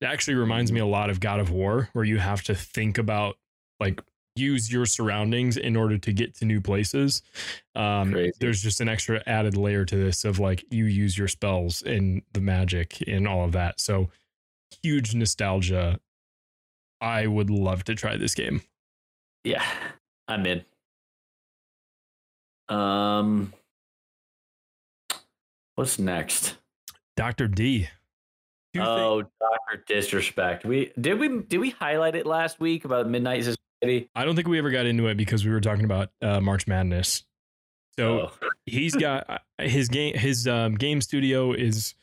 It 0.00 0.06
actually 0.06 0.34
reminds 0.34 0.70
me 0.70 0.80
a 0.80 0.86
lot 0.86 1.10
of 1.10 1.20
God 1.20 1.40
of 1.40 1.50
War, 1.50 1.88
where 1.92 2.04
you 2.04 2.18
have 2.18 2.42
to 2.44 2.54
think 2.54 2.98
about 2.98 3.36
like 3.80 4.00
use 4.36 4.72
your 4.72 4.86
surroundings 4.86 5.56
in 5.56 5.76
order 5.76 5.98
to 5.98 6.12
get 6.12 6.34
to 6.36 6.44
new 6.44 6.60
places. 6.60 7.22
Um, 7.74 8.30
there's 8.40 8.62
just 8.62 8.80
an 8.80 8.88
extra 8.88 9.22
added 9.26 9.56
layer 9.56 9.84
to 9.84 9.96
this 9.96 10.24
of 10.24 10.38
like 10.38 10.64
you 10.70 10.84
use 10.84 11.18
your 11.18 11.28
spells 11.28 11.82
and 11.82 12.22
the 12.32 12.40
magic 12.40 13.02
and 13.06 13.26
all 13.26 13.44
of 13.44 13.52
that. 13.52 13.80
So 13.80 14.10
huge 14.82 15.14
nostalgia. 15.14 15.98
I 17.00 17.26
would 17.26 17.50
love 17.50 17.84
to 17.84 17.94
try 17.94 18.16
this 18.16 18.34
game. 18.34 18.62
Yeah, 19.44 19.64
I'm 20.26 20.46
in. 20.46 20.64
Um, 22.68 23.52
what's 25.74 25.98
next? 25.98 26.57
Dr. 27.18 27.48
D. 27.48 27.88
Do 28.72 28.80
you 28.80 28.80
think- 28.80 28.88
Oh, 28.88 29.22
Doctor 29.40 29.84
Disrespect. 29.86 30.64
We 30.64 30.92
did 31.00 31.18
we 31.18 31.42
did 31.42 31.58
we 31.58 31.70
highlight 31.70 32.14
it 32.14 32.26
last 32.26 32.60
week 32.60 32.84
about 32.84 33.08
Midnight 33.08 33.44
Society? 33.44 34.08
I 34.14 34.24
don't 34.24 34.36
think 34.36 34.46
we 34.48 34.58
ever 34.58 34.70
got 34.70 34.86
into 34.86 35.06
it 35.08 35.16
because 35.16 35.44
we 35.44 35.50
were 35.50 35.60
talking 35.60 35.84
about 35.84 36.10
uh, 36.22 36.40
March 36.40 36.66
Madness. 36.66 37.24
So 37.98 38.30
Oh, 38.42 38.48
he's 38.66 38.94
got 38.94 39.28
uh, 39.28 39.38
his 39.58 39.88
game 39.88 40.14
his 40.16 40.46
um, 40.46 40.74
game 40.76 41.00
studio 41.00 41.52
is 41.52 41.94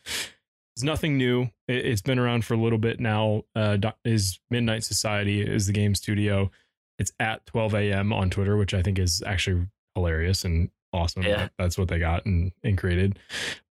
is 0.78 0.84
nothing 0.84 1.18
new 1.18 1.44
it, 1.70 1.86
it's 1.86 2.02
been 2.02 2.20
around 2.20 2.44
for 2.44 2.54
a 2.54 2.58
little 2.58 2.78
bit 2.80 3.00
now 3.00 3.44
uh 3.56 3.78
his 4.04 4.40
midnight 4.50 4.84
society 4.84 5.42
is 5.42 5.68
the 5.68 5.72
game 5.74 5.96
studio 5.96 6.52
it's 7.00 7.14
at 7.22 7.46
12 7.46 7.76
a.m 7.76 8.12
on 8.12 8.30
twitter 8.30 8.58
which 8.58 8.74
i 8.74 8.82
think 8.82 9.00
is 9.00 9.24
actually 9.26 9.66
hilarious 9.96 10.44
and 10.44 10.70
awesome 10.96 11.24
Yeah. 11.24 11.50
that's 11.58 11.78
what 11.78 11.88
they 11.90 12.00
got 12.00 12.26
and, 12.26 12.52
and 12.64 12.78
created. 12.78 13.20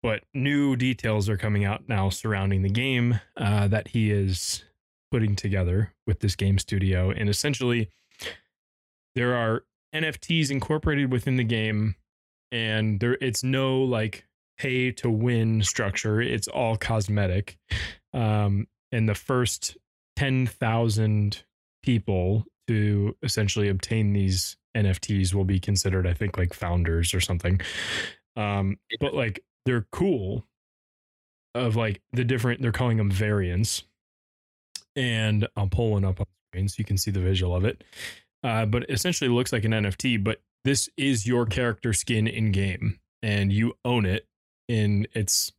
But 0.02 0.22
new 0.34 0.76
details 0.76 1.28
are 1.28 1.36
coming 1.36 1.64
out 1.64 1.88
now 1.88 2.10
surrounding 2.10 2.62
the 2.62 2.70
game 2.70 3.20
uh, 3.36 3.66
that 3.68 3.88
he 3.88 4.10
is 4.10 4.64
putting 5.10 5.34
together 5.36 5.92
with 6.06 6.20
this 6.20 6.36
game 6.36 6.58
studio. 6.58 7.10
And 7.10 7.28
essentially 7.28 7.88
there 9.14 9.34
are 9.34 9.64
nfts 9.94 10.50
incorporated 10.50 11.12
within 11.12 11.36
the 11.36 11.44
game 11.44 11.94
and 12.50 12.98
there 12.98 13.16
it's 13.20 13.44
no 13.44 13.80
like 13.80 14.26
pay 14.58 14.90
to 14.92 15.08
win 15.10 15.62
structure. 15.62 16.20
It's 16.20 16.48
all 16.48 16.76
cosmetic. 16.76 17.56
Um 18.12 18.66
and 18.92 19.08
the 19.08 19.14
first 19.14 19.76
10,000 20.16 21.42
people 21.82 22.44
to 22.68 23.16
essentially 23.22 23.68
obtain 23.68 24.12
these 24.12 24.56
NFTs 24.76 25.34
will 25.34 25.44
be 25.44 25.60
considered 25.60 26.06
I 26.06 26.14
think 26.14 26.36
like 26.36 26.54
founders 26.54 27.14
or 27.14 27.20
something. 27.20 27.60
Um 28.36 28.78
but 29.00 29.14
like 29.14 29.44
they're 29.64 29.86
cool 29.92 30.44
of 31.54 31.76
like 31.76 32.00
the 32.12 32.24
different 32.24 32.60
they're 32.62 32.72
calling 32.72 32.96
them 32.96 33.10
variants. 33.10 33.84
And 34.96 35.48
I'm 35.56 35.70
pulling 35.70 36.04
up 36.04 36.20
on 36.20 36.26
screen 36.52 36.68
so 36.68 36.76
you 36.78 36.84
can 36.84 36.98
see 36.98 37.10
the 37.10 37.20
visual 37.20 37.54
of 37.54 37.64
it. 37.64 37.82
Uh, 38.44 38.66
but 38.66 38.88
essentially 38.90 39.28
looks 39.30 39.52
like 39.52 39.64
an 39.64 39.72
NFT 39.72 40.22
but 40.22 40.40
this 40.64 40.88
is 40.96 41.26
your 41.26 41.46
character 41.46 41.92
skin 41.92 42.26
in 42.26 42.52
game 42.52 42.98
and 43.22 43.52
you 43.52 43.74
own 43.84 44.06
it 44.06 44.26
and 44.68 45.06
it's 45.12 45.52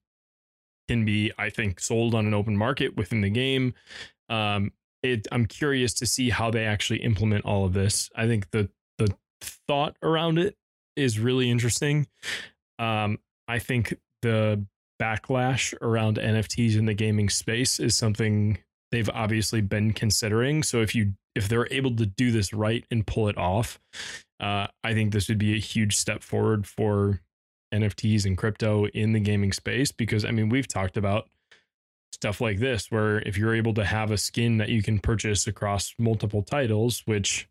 can 0.87 1.03
be 1.03 1.31
i 1.39 1.49
think 1.49 1.79
sold 1.79 2.13
on 2.13 2.27
an 2.27 2.33
open 2.33 2.55
market 2.55 2.95
within 2.95 3.21
the 3.21 3.29
game. 3.29 3.73
Um 4.29 4.71
it 5.11 5.27
i'm 5.31 5.45
curious 5.45 5.93
to 5.93 6.05
see 6.05 6.29
how 6.29 6.51
they 6.51 6.65
actually 6.65 7.01
implement 7.01 7.45
all 7.45 7.65
of 7.65 7.73
this. 7.73 8.09
I 8.15 8.27
think 8.27 8.51
the 8.51 8.69
the 8.97 9.15
thought 9.41 9.97
around 10.01 10.37
it 10.37 10.55
is 10.95 11.19
really 11.19 11.49
interesting. 11.49 12.07
Um 12.79 13.19
i 13.47 13.59
think 13.59 13.95
the 14.21 14.65
backlash 15.01 15.73
around 15.81 16.17
nfts 16.17 16.77
in 16.77 16.85
the 16.85 16.93
gaming 16.93 17.29
space 17.29 17.79
is 17.79 17.95
something 17.95 18.57
they've 18.91 19.09
obviously 19.09 19.61
been 19.61 19.93
considering. 19.93 20.63
So 20.63 20.81
if 20.81 20.95
you 20.95 21.13
if 21.35 21.49
they're 21.49 21.71
able 21.71 21.95
to 21.97 22.05
do 22.05 22.31
this 22.31 22.53
right 22.53 22.85
and 22.89 23.05
pull 23.05 23.27
it 23.27 23.37
off 23.37 23.79
uh, 24.39 24.67
I 24.83 24.93
think 24.93 25.13
this 25.13 25.29
would 25.29 25.37
be 25.37 25.55
a 25.55 25.59
huge 25.59 25.95
step 25.95 26.21
forward 26.21 26.67
for 26.67 27.21
NFTs 27.73 28.25
and 28.25 28.37
crypto 28.37 28.87
in 28.87 29.13
the 29.13 29.19
gaming 29.19 29.51
space 29.51 29.91
because 29.91 30.25
I 30.25 30.31
mean 30.31 30.49
we've 30.49 30.67
talked 30.67 30.97
about 30.97 31.29
stuff 32.15 32.39
like 32.39 32.59
this 32.59 32.89
where 32.89 33.19
if 33.19 33.37
you're 33.37 33.53
able 33.53 33.73
to 33.73 33.83
have 33.83 34.09
a 34.09 34.17
skin 34.17 34.57
that 34.57 34.69
you 34.69 34.81
can 34.81 34.99
purchase 34.99 35.47
across 35.47 35.93
multiple 35.99 36.41
titles, 36.41 37.03
which 37.05 37.47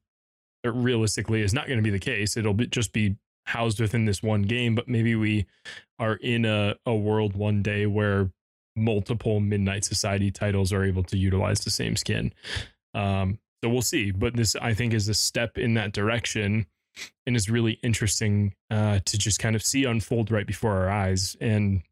realistically 0.64 1.42
is 1.42 1.52
not 1.52 1.66
going 1.66 1.78
to 1.78 1.82
be 1.82 1.90
the 1.90 1.98
case, 1.98 2.36
it'll 2.36 2.54
be, 2.54 2.66
just 2.66 2.92
be 2.92 3.16
housed 3.46 3.78
within 3.78 4.06
this 4.06 4.22
one 4.22 4.42
game. 4.42 4.74
But 4.74 4.88
maybe 4.88 5.14
we 5.14 5.44
are 5.98 6.14
in 6.14 6.46
a, 6.46 6.76
a 6.86 6.94
world 6.94 7.36
one 7.36 7.62
day 7.62 7.84
where 7.84 8.30
multiple 8.74 9.38
Midnight 9.38 9.84
Society 9.84 10.30
titles 10.30 10.72
are 10.72 10.82
able 10.82 11.04
to 11.04 11.18
utilize 11.18 11.60
the 11.60 11.70
same 11.70 11.94
skin. 11.94 12.32
Um, 12.94 13.38
so 13.62 13.68
we'll 13.68 13.82
see. 13.82 14.12
But 14.12 14.34
this, 14.34 14.56
I 14.56 14.72
think, 14.72 14.94
is 14.94 15.08
a 15.08 15.14
step 15.14 15.58
in 15.58 15.74
that 15.74 15.92
direction 15.92 16.66
and 17.26 17.36
is 17.36 17.50
really 17.50 17.78
interesting 17.82 18.54
uh, 18.70 19.00
to 19.04 19.18
just 19.18 19.38
kind 19.38 19.54
of 19.54 19.62
see 19.62 19.84
unfold 19.84 20.30
right 20.30 20.46
before 20.46 20.72
our 20.72 20.88
eyes. 20.88 21.36
And 21.38 21.82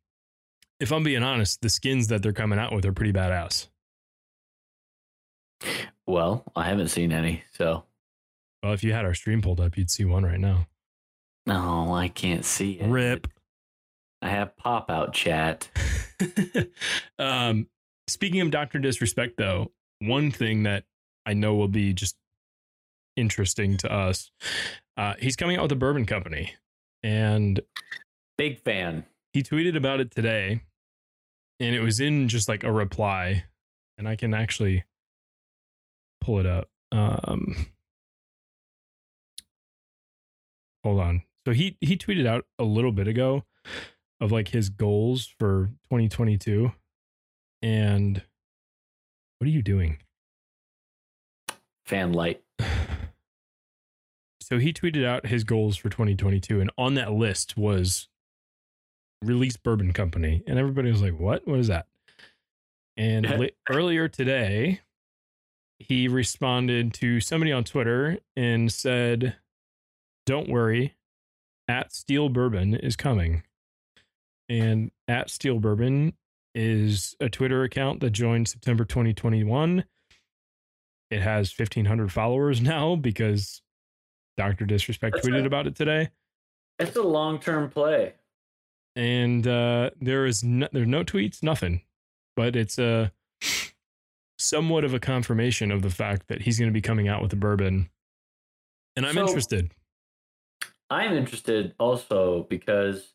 if 0.83 0.91
I'm 0.91 1.05
being 1.05 1.23
honest, 1.23 1.63
the 1.63 1.71
skins 1.71 2.09
that 2.09 2.23
they're 2.25 2.33
coming 2.33 2.59
out 2.59 2.73
with 2.73 2.85
are 2.85 2.93
pretty 2.93 3.13
badass. 3.13 3.69
well, 6.07 6.45
I 6.57 6.65
haven't 6.65 6.89
seen 6.89 7.13
any, 7.13 7.45
so 7.53 7.85
Well, 8.63 8.73
if 8.73 8.83
you 8.83 8.93
had 8.93 9.05
our 9.05 9.15
stream 9.15 9.41
pulled 9.43 9.61
up, 9.61 9.77
you'd 9.79 9.91
see 9.91 10.05
one 10.05 10.25
right 10.25 10.41
now. 10.41 10.67
no, 11.47 11.95
I 11.95 12.09
can't 12.09 12.45
see 12.45 12.73
it. 12.81 12.89
Rip. 12.89 13.29
I 14.21 14.29
have 14.29 14.57
pop 14.57 14.91
out 14.91 15.13
chat. 15.15 15.69
um, 17.19 17.69
speaking 18.09 18.41
of 18.41 18.51
Doctor 18.51 18.79
Disrespect, 18.81 19.37
though, 19.37 19.71
one 20.01 20.31
thing 20.33 20.65
that 20.65 20.85
I 21.25 21.35
know 21.35 21.55
will 21.55 21.69
be 21.69 21.93
just 21.93 22.17
interesting 23.17 23.77
to 23.79 23.93
us, 23.93 24.31
uh, 24.97 25.15
he's 25.21 25.37
coming 25.37 25.57
out 25.59 25.63
with 25.63 25.73
a 25.73 25.77
bourbon 25.77 26.07
company, 26.07 26.55
and 27.05 27.61
Big 28.37 28.59
fan. 28.61 29.05
he 29.33 29.43
tweeted 29.45 29.77
about 29.77 30.01
it 30.01 30.11
today, 30.11 30.63
and 31.61 31.75
it 31.75 31.81
was 31.81 32.01
in 32.01 32.29
just 32.29 32.49
like 32.49 32.65
a 32.65 32.73
reply, 32.73 33.45
and 33.99 34.09
I 34.09 34.17
can 34.17 34.35
actually 34.35 34.85
pull 36.21 36.39
it 36.39 36.47
up. 36.47 36.69
Um, 36.91 37.67
hold 40.85 41.01
on. 41.01 41.23
So 41.47 41.53
he 41.53 41.77
he 41.81 41.97
tweeted 41.97 42.27
out 42.27 42.45
a 42.59 42.65
little 42.65 42.93
bit 42.93 43.09
ago 43.09 43.45
of 44.21 44.31
like 44.31 44.49
his 44.49 44.69
goals 44.69 45.33
for 45.39 45.71
2022, 45.85 46.73
and 47.61 48.23
what 49.39 49.47
are 49.47 49.51
you 49.51 49.63
doing? 49.63 49.99
Fan 51.85 52.13
light. 52.13 52.43
so 54.41 54.59
he 54.59 54.73
tweeted 54.73 55.05
out 55.05 55.27
his 55.27 55.45
goals 55.45 55.77
for 55.77 55.89
2022 55.89 56.61
and 56.61 56.71
on 56.79 56.95
that 56.95 57.13
list 57.13 57.57
was 57.57 58.09
release 59.23 59.57
bourbon 59.57 59.93
company 59.93 60.43
and 60.47 60.59
everybody 60.59 60.91
was 60.91 61.03
like 61.03 61.19
what 61.19 61.47
what 61.47 61.59
is 61.59 61.69
that 61.69 61.87
and 62.97 63.29
li- 63.39 63.53
earlier 63.71 64.09
today 64.09 64.81
he 65.79 66.09
responded 66.09 66.93
to 66.93 67.21
somebody 67.21 67.53
on 67.53 67.65
twitter 67.65 68.19
and 68.37 68.73
said 68.73 69.37
don't 70.27 70.49
worry 70.49 70.95
at 71.69 71.93
steel 71.93 72.29
bourbon 72.29 72.75
is 72.75 72.97
coming 72.97 73.43
and 74.49 74.91
at 75.09 75.31
steel 75.31 75.59
bourbon 75.59 76.13
is 76.55 77.17
a 77.21 77.29
twitter 77.29 77.63
account 77.63 78.01
that 78.01 78.11
joined 78.11 78.49
september 78.49 78.85
2021 78.85 79.85
it 81.11 81.21
has 81.21 81.57
1500 81.57 82.11
followers 82.11 82.61
now 82.63 82.97
because 82.97 83.63
Dr. 84.37 84.65
Disrespect 84.65 85.17
That's 85.17 85.29
tweeted 85.29 85.39
right. 85.41 85.47
about 85.47 85.67
it 85.67 85.77
today. 85.77 86.11
It's 86.79 86.97
a 86.97 87.03
long 87.03 87.39
term 87.39 87.69
play. 87.69 88.15
And 88.95 89.47
uh, 89.47 89.91
there 90.01 90.27
is 90.27 90.45
no, 90.45 90.69
there 90.73 90.83
are 90.83 90.87
no 90.87 91.03
tweets, 91.05 91.43
nothing. 91.43 91.83
But 92.37 92.57
it's 92.57 92.79
a 92.79 93.13
somewhat 94.39 94.85
of 94.85 94.93
a 94.95 95.01
confirmation 95.01 95.71
of 95.71 95.83
the 95.83 95.91
fact 95.91 96.29
that 96.29 96.43
he's 96.43 96.59
going 96.59 96.69
to 96.71 96.75
be 96.75 96.81
coming 96.83 97.09
out 97.09 97.23
with 97.23 97.33
a 97.33 97.37
bourbon. 97.37 97.89
And 98.97 99.07
I'm 99.07 99.15
So- 99.15 99.27
interested. 99.27 99.73
I'm 100.91 101.15
interested 101.15 101.75
also 101.79 102.43
because 102.51 103.15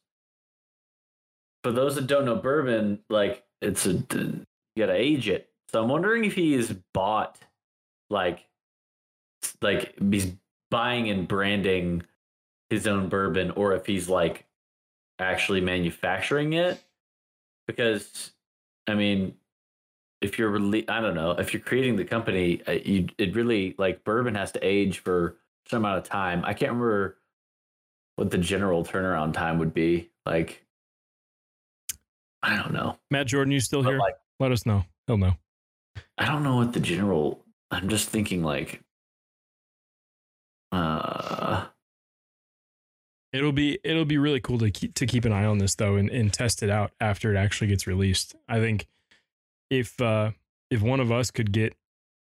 for 1.63 1.71
those 1.71 1.93
that 1.93 2.07
don't 2.07 2.25
know 2.25 2.35
bourbon, 2.35 3.03
like 3.07 3.43
it's 3.61 3.85
a 3.85 3.91
you 3.93 4.45
gotta 4.79 4.95
age 4.95 5.29
it. 5.29 5.51
So 5.69 5.83
I'm 5.83 5.89
wondering 5.89 6.25
if 6.25 6.33
he's 6.33 6.73
bought 6.95 7.37
like 8.09 8.47
like 9.61 9.93
he's 10.09 10.33
buying 10.71 11.07
and 11.11 11.27
branding 11.27 12.01
his 12.71 12.87
own 12.87 13.09
bourbon 13.09 13.51
or 13.51 13.73
if 13.75 13.85
he's 13.85 14.09
like 14.09 14.46
actually 15.19 15.61
manufacturing 15.61 16.53
it. 16.53 16.81
Because 17.67 18.31
I 18.87 18.93
mean, 18.95 19.35
if 20.21 20.39
you're 20.39 20.49
really 20.49 20.87
I 20.87 21.01
don't 21.01 21.15
know, 21.15 21.31
if 21.31 21.53
you're 21.53 21.61
creating 21.61 21.95
the 21.95 22.05
company, 22.05 22.61
uh, 22.67 22.71
you 22.71 23.07
it 23.17 23.35
really 23.35 23.75
like 23.77 24.03
bourbon 24.03 24.35
has 24.35 24.51
to 24.53 24.59
age 24.65 24.99
for 24.99 25.35
some 25.67 25.83
amount 25.83 25.97
of 25.99 26.03
time. 26.05 26.43
I 26.45 26.53
can't 26.53 26.71
remember 26.71 27.17
what 28.15 28.31
the 28.31 28.37
general 28.37 28.83
turnaround 28.83 29.33
time 29.33 29.59
would 29.59 29.73
be. 29.73 30.09
Like, 30.25 30.65
I 32.41 32.55
don't 32.55 32.73
know. 32.73 32.97
Matt 33.11 33.27
Jordan, 33.27 33.51
you 33.51 33.59
still 33.59 33.83
But 33.83 33.89
here? 33.91 33.99
like, 33.99 34.15
Let 34.39 34.51
us 34.51 34.65
know. 34.65 34.85
He'll 35.05 35.17
know. 35.17 35.37
I 36.17 36.25
don't 36.25 36.43
know 36.43 36.55
what 36.55 36.73
the 36.73 36.79
general. 36.79 37.43
I'm 37.69 37.89
just 37.89 38.09
thinking 38.09 38.43
like, 38.43 38.81
uh, 40.71 41.65
It'll 43.37 43.51
be 43.51 43.79
it'll 43.83 44.05
be 44.05 44.17
really 44.17 44.39
cool 44.39 44.57
to 44.59 44.71
keep 44.71 44.95
to 44.95 45.05
keep 45.05 45.25
an 45.25 45.31
eye 45.31 45.45
on 45.45 45.59
this 45.59 45.75
though 45.75 45.95
and, 45.95 46.09
and 46.09 46.33
test 46.33 46.63
it 46.63 46.69
out 46.69 46.91
after 46.99 47.33
it 47.33 47.37
actually 47.37 47.67
gets 47.67 47.85
released. 47.85 48.35
I 48.49 48.59
think 48.59 48.87
if 49.69 49.99
uh 50.01 50.31
if 50.71 50.81
one 50.81 50.99
of 50.99 51.11
us 51.11 51.29
could 51.31 51.51
get 51.51 51.75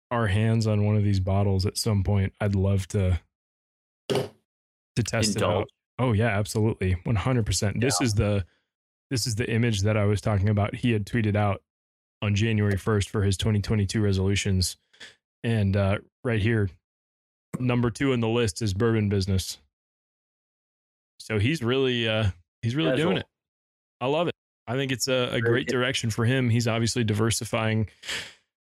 our 0.10 0.28
hands 0.28 0.68
on 0.68 0.86
one 0.86 0.96
of 0.96 1.04
these 1.04 1.20
bottles 1.20 1.66
at 1.66 1.78
some 1.78 2.04
point, 2.04 2.34
I'd 2.42 2.56
love 2.56 2.88
to 2.90 3.20
to 4.10 5.04
test 5.04 5.36
it 5.36 5.44
out. 5.44 5.70
Oh 6.00 6.14
yeah, 6.14 6.28
absolutely. 6.28 6.96
100%. 7.06 7.82
This 7.82 8.02
is 8.02 8.14
the 8.16 8.46
this 9.10 9.28
is 9.28 9.36
the 9.36 9.50
image 9.50 9.82
that 9.82 9.98
I 9.98 10.06
was 10.06 10.20
talking 10.20 10.50
about. 10.50 10.76
He 10.76 10.92
had 10.92 11.06
tweeted 11.06 11.36
out 11.36 11.62
on 12.22 12.36
January 12.36 12.76
1st 12.76 13.10
for 13.10 13.22
his 13.24 13.38
2022 13.38 14.02
resolutions. 14.02 14.78
And 15.44 15.78
uh 15.78 16.00
right 16.24 16.42
here 16.42 16.70
number 17.60 17.90
2 17.90 18.14
in 18.14 18.20
the 18.20 18.28
list 18.28 18.62
is 18.62 18.74
bourbon 18.74 19.10
business. 19.10 19.60
So 21.20 21.40
he's 21.40 21.62
really 21.62 22.08
uh 22.08 22.28
he's 22.62 22.76
really 22.76 22.96
doing 22.96 23.18
it. 23.18 23.26
I 24.00 24.08
love 24.08 24.28
it. 24.28 24.36
I 24.68 24.76
think 24.76 24.92
it's 24.92 25.08
a, 25.08 25.30
a 25.32 25.42
great 25.42 25.68
direction 25.68 26.10
for 26.10 26.26
him. 26.26 26.50
He's 26.50 26.68
obviously 26.68 27.04
diversifying 27.04 27.90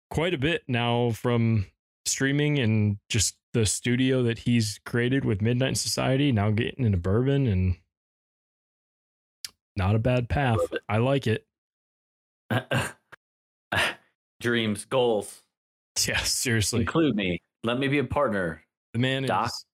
quite 0.10 0.34
a 0.34 0.38
bit 0.38 0.64
now 0.68 1.12
from 1.12 1.68
streaming 2.06 2.60
and 2.60 2.98
just 3.10 3.36
the 3.54 3.66
studio 3.66 4.24
that 4.24 4.40
he's 4.40 4.80
created 4.86 5.26
with 5.26 5.42
Midnight 5.42 5.78
Society, 5.78 6.32
now 6.32 6.50
getting 6.50 6.86
into 6.86 6.98
bourbon 6.98 7.48
and 7.48 7.76
not 9.76 9.96
a 9.96 10.00
bad 10.00 10.30
path. 10.30 10.60
I 10.90 10.98
like 10.98 11.28
it. 11.28 11.46
Dreams, 14.42 14.86
goals. 14.86 15.42
Yeah, 16.08 16.20
seriously. 16.20 16.82
Include 16.82 17.16
me. 17.16 17.40
Let 17.64 17.78
me 17.80 17.88
be 17.88 18.00
a 18.00 18.04
partner. 18.04 18.64
The 18.94 19.00
man 19.00 19.24
Doc. 19.24 19.48
is 19.48 19.66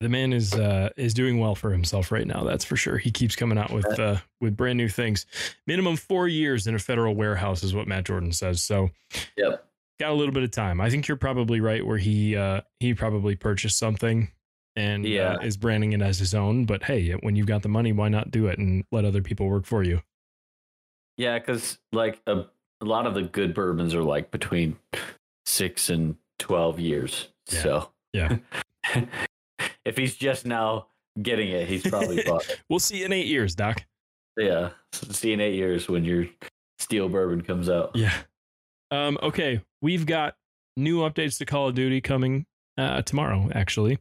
the 0.00 0.08
man 0.08 0.32
is 0.32 0.54
uh 0.54 0.90
is 0.96 1.12
doing 1.14 1.38
well 1.40 1.54
for 1.54 1.70
himself 1.72 2.12
right 2.12 2.26
now, 2.26 2.44
that's 2.44 2.64
for 2.64 2.76
sure. 2.76 2.98
He 2.98 3.10
keeps 3.10 3.34
coming 3.36 3.58
out 3.58 3.70
with 3.72 3.98
uh 3.98 4.16
with 4.40 4.56
brand 4.56 4.76
new 4.76 4.88
things. 4.88 5.26
Minimum 5.66 5.96
4 5.96 6.28
years 6.28 6.66
in 6.66 6.74
a 6.74 6.78
federal 6.78 7.14
warehouse 7.14 7.62
is 7.64 7.74
what 7.74 7.88
Matt 7.88 8.04
Jordan 8.04 8.32
says. 8.32 8.62
So 8.62 8.90
Yep. 9.36 9.64
got 9.98 10.10
a 10.10 10.14
little 10.14 10.32
bit 10.34 10.44
of 10.44 10.50
time. 10.52 10.80
I 10.80 10.88
think 10.90 11.08
you're 11.08 11.16
probably 11.16 11.60
right 11.60 11.84
where 11.84 11.98
he 11.98 12.36
uh 12.36 12.60
he 12.80 12.94
probably 12.94 13.34
purchased 13.34 13.78
something 13.78 14.30
and 14.76 15.04
uh, 15.04 15.08
Yeah. 15.08 15.36
is 15.42 15.56
branding 15.56 15.92
it 15.92 16.02
as 16.02 16.20
his 16.20 16.34
own, 16.34 16.64
but 16.64 16.84
hey, 16.84 17.10
when 17.14 17.34
you've 17.34 17.46
got 17.48 17.62
the 17.62 17.68
money, 17.68 17.90
why 17.92 18.08
not 18.08 18.30
do 18.30 18.46
it 18.46 18.58
and 18.60 18.84
let 18.92 19.04
other 19.04 19.22
people 19.22 19.48
work 19.48 19.64
for 19.66 19.82
you? 19.82 20.02
Yeah, 21.16 21.36
because 21.40 21.78
like 21.90 22.20
a, 22.28 22.44
a 22.80 22.84
lot 22.84 23.06
of 23.08 23.14
the 23.14 23.22
good 23.22 23.52
bourbons 23.54 23.92
are 23.96 24.04
like 24.04 24.30
between 24.30 24.76
six 25.46 25.90
and 25.90 26.14
twelve 26.38 26.78
years. 26.78 27.26
Yeah. 27.50 27.62
So 27.62 27.90
Yeah. 28.12 28.36
if 29.88 29.96
he's 29.96 30.14
just 30.14 30.46
now 30.46 30.86
getting 31.20 31.48
it, 31.48 31.68
he's 31.68 31.82
probably 31.82 32.22
bought 32.26 32.48
it. 32.48 32.60
We'll 32.68 32.78
see 32.78 33.04
in 33.04 33.12
8 33.12 33.26
years, 33.26 33.54
doc. 33.54 33.82
Yeah. 34.38 34.70
See 34.92 35.32
in 35.32 35.40
eight 35.40 35.54
years 35.54 35.88
when 35.88 36.04
your 36.04 36.26
steel 36.78 37.08
bourbon 37.08 37.42
comes 37.42 37.68
out. 37.68 37.90
Yeah. 37.94 38.14
Um, 38.90 39.18
okay, 39.22 39.60
we've 39.82 40.06
got 40.06 40.36
new 40.76 41.00
updates 41.00 41.38
to 41.38 41.44
Call 41.44 41.68
of 41.68 41.74
Duty 41.74 42.00
coming 42.00 42.46
uh, 42.78 43.02
tomorrow. 43.02 43.50
Actually, 43.52 43.98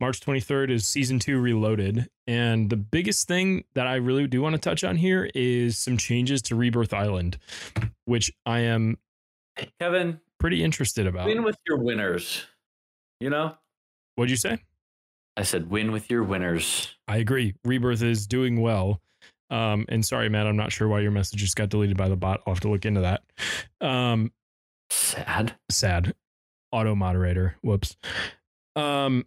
March 0.00 0.20
23rd 0.20 0.70
is 0.70 0.86
Season 0.86 1.18
Two 1.18 1.40
Reloaded, 1.40 2.08
and 2.26 2.68
the 2.68 2.76
biggest 2.76 3.28
thing 3.28 3.64
that 3.74 3.86
I 3.86 3.94
really 3.94 4.26
do 4.26 4.42
want 4.42 4.54
to 4.54 4.60
touch 4.60 4.82
on 4.84 4.96
here 4.96 5.30
is 5.34 5.78
some 5.78 5.96
changes 5.96 6.42
to 6.42 6.56
Rebirth 6.56 6.92
Island, 6.92 7.38
which 8.04 8.32
I 8.44 8.60
am 8.60 8.98
Kevin, 9.80 10.20
pretty 10.38 10.62
interested 10.62 11.06
about. 11.06 11.26
win 11.26 11.44
with 11.44 11.56
your 11.66 11.78
winners. 11.78 12.44
You 13.20 13.30
know? 13.30 13.56
What'd 14.16 14.30
you 14.30 14.36
say? 14.36 14.58
I 15.38 15.42
said 15.42 15.70
win 15.70 15.92
with 15.92 16.10
your 16.10 16.24
winners. 16.24 16.94
I 17.06 17.18
agree. 17.18 17.54
Rebirth 17.64 18.02
is 18.02 18.26
doing 18.26 18.60
well. 18.60 19.00
Um, 19.50 19.86
and 19.88 20.04
sorry, 20.04 20.28
Matt, 20.28 20.46
I'm 20.48 20.56
not 20.56 20.72
sure 20.72 20.88
why 20.88 21.00
your 21.00 21.12
message 21.12 21.38
just 21.38 21.56
got 21.56 21.68
deleted 21.70 21.96
by 21.96 22.08
the 22.08 22.16
bot. 22.16 22.40
I'll 22.46 22.52
have 22.54 22.60
to 22.62 22.68
look 22.68 22.84
into 22.84 23.00
that. 23.02 23.22
Um, 23.80 24.32
Sad. 24.90 25.54
sad 25.70 26.14
auto 26.72 26.94
moderator 26.94 27.56
whoops 27.62 27.96
um 28.76 29.24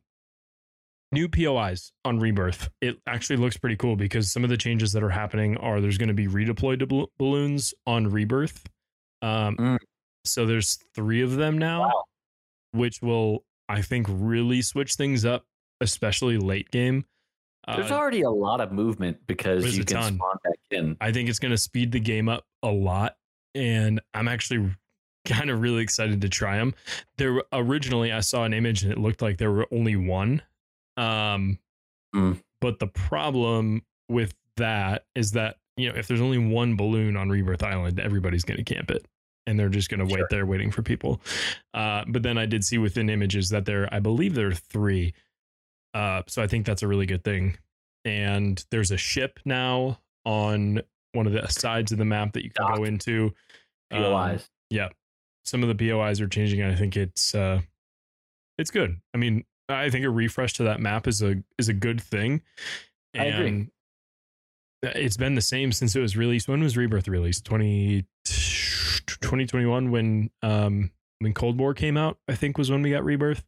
new 1.12 1.28
pois 1.28 1.92
on 2.06 2.20
rebirth 2.20 2.70
it 2.82 2.98
actually 3.08 3.38
looks 3.38 3.58
pretty 3.58 3.76
cool 3.76 3.96
because 3.96 4.32
some 4.32 4.44
of 4.44 4.50
the 4.50 4.58
changes 4.58 4.92
that 4.94 5.04
are 5.04 5.10
happening 5.10 5.56
are 5.58 5.82
there's 5.82 5.98
going 5.98 6.08
to 6.08 6.14
be 6.14 6.28
redeployed 6.28 7.08
balloons 7.20 7.74
on 7.88 8.08
rebirth 8.08 8.64
um 9.22 9.56
Mm. 9.58 9.78
so 10.26 10.46
there's 10.46 10.78
three 10.96 11.22
of 11.22 11.36
them 11.36 11.58
now 11.58 11.82
Wow. 11.82 12.04
which 12.72 13.02
will 13.02 13.44
i 13.70 13.82
think 13.82 14.08
really 14.10 14.62
switch 14.62 14.96
things 14.96 15.26
up 15.26 15.44
especially 15.82 16.38
late 16.38 16.72
game 16.72 17.04
There's 17.76 17.92
Uh, 17.92 17.96
already 17.96 18.22
a 18.22 18.30
lot 18.30 18.60
of 18.62 18.72
movement 18.72 19.18
because 19.28 19.78
you 19.78 19.84
can 19.84 19.98
ton. 19.98 20.16
spawn 20.16 20.38
back 20.44 20.54
in. 20.72 20.98
I 21.02 21.12
think 21.12 21.30
it's 21.30 21.38
going 21.40 21.52
to 21.52 21.58
speed 21.58 21.92
the 21.92 22.00
game 22.00 22.28
up 22.30 22.46
a 22.64 22.72
lot, 22.72 23.18
and 23.54 24.02
I'm 24.14 24.28
actually 24.28 24.74
kind 25.26 25.50
of 25.52 25.62
really 25.62 25.84
excited 25.84 26.22
to 26.22 26.30
try 26.30 26.58
them. 26.58 26.74
There 27.18 27.44
originally 27.54 28.12
I 28.12 28.22
saw 28.22 28.44
an 28.46 28.54
image 28.54 28.82
and 28.84 28.92
it 28.92 28.98
looked 28.98 29.22
like 29.22 29.38
there 29.38 29.52
were 29.52 29.68
only 29.72 29.96
one, 29.96 30.42
um, 30.98 31.60
Mm. 32.16 32.42
but 32.60 32.80
the 32.80 32.88
problem 32.88 33.84
with 34.10 34.34
that 34.58 35.06
is 35.16 35.32
that 35.34 35.58
you 35.78 35.88
know 35.90 35.96
if 35.96 36.08
there's 36.08 36.20
only 36.22 36.38
one 36.40 36.76
balloon 36.76 37.16
on 37.16 37.30
Rebirth 37.30 37.64
Island, 37.64 38.00
everybody's 38.00 38.44
going 38.44 38.64
to 38.64 38.74
camp 38.74 38.90
it. 38.92 39.06
And 39.48 39.58
they're 39.60 39.70
just 39.70 39.90
going 39.90 40.00
to 40.00 40.06
wait 40.06 40.18
Sure. 40.20 40.28
there 40.30 40.46
waiting 40.46 40.70
for 40.70 40.84
people. 40.84 41.20
Uh, 41.74 42.04
but 42.08 42.22
then 42.22 42.38
I 42.38 42.46
did 42.46 42.64
see 42.64 42.78
within 42.78 43.10
images 43.10 43.50
that 43.50 43.66
there, 43.66 43.92
I 43.92 44.00
believe 44.00 44.36
there 44.36 44.48
are 44.50 44.54
three. 44.54 45.14
Uh, 45.94 46.22
so 46.28 46.42
I 46.42 46.48
think 46.48 46.66
that's 46.66 46.82
a 46.84 46.88
really 46.88 47.06
good 47.06 47.24
thing. 47.24 47.58
And 48.06 48.64
there's 48.72 48.92
a 48.92 48.98
ship 48.98 49.40
now 49.46 50.00
on 50.26 50.82
one 51.14 51.28
of 51.28 51.34
the 51.34 51.48
sides 51.48 51.92
of 51.92 51.98
the 51.98 52.06
map 52.06 52.34
that 52.34 52.44
you 52.44 52.52
can 52.52 52.66
go 52.68 52.78
Dock. 52.78 52.88
into. 52.88 53.34
Um, 53.92 54.04
POIs. 54.04 54.50
yeah. 54.70 54.90
Some 55.44 55.64
of 55.64 55.70
the 55.70 55.90
POIs 55.90 56.22
are 56.22 56.28
changing. 56.28 56.62
and 56.62 56.72
I 56.72 56.76
think 56.76 56.96
it's 56.96 57.36
uh 57.36 57.62
it's 58.58 58.72
good. 58.72 59.00
I 59.14 59.18
mean, 59.18 59.44
I 59.70 59.90
think 59.90 60.06
a 60.06 60.10
refresh 60.10 60.54
to 60.54 60.64
that 60.64 60.80
map 60.80 61.08
is 61.08 61.22
a 61.22 61.36
is 61.58 61.68
a 61.68 61.74
good 61.74 62.00
thing. 62.02 62.42
I 63.18 63.26
agree. 63.26 63.48
And 63.48 63.72
It's 64.84 65.18
been 65.18 65.36
the 65.36 65.42
same 65.42 65.72
since 65.72 65.96
it 65.96 66.00
was 66.00 66.16
released. 66.16 66.48
When 66.48 66.62
was 66.64 66.78
Rebirth 66.78 67.08
released? 67.08 67.44
20, 67.46 68.06
2021 68.26 69.92
when 69.92 70.30
um 70.42 70.92
when 71.20 71.34
Cold 71.34 71.60
War 71.60 71.74
came 71.74 71.98
out, 71.98 72.18
I 72.28 72.36
think 72.36 72.58
was 72.58 72.72
when 72.72 72.82
we 72.82 72.90
got 72.92 73.04
Rebirth. 73.04 73.44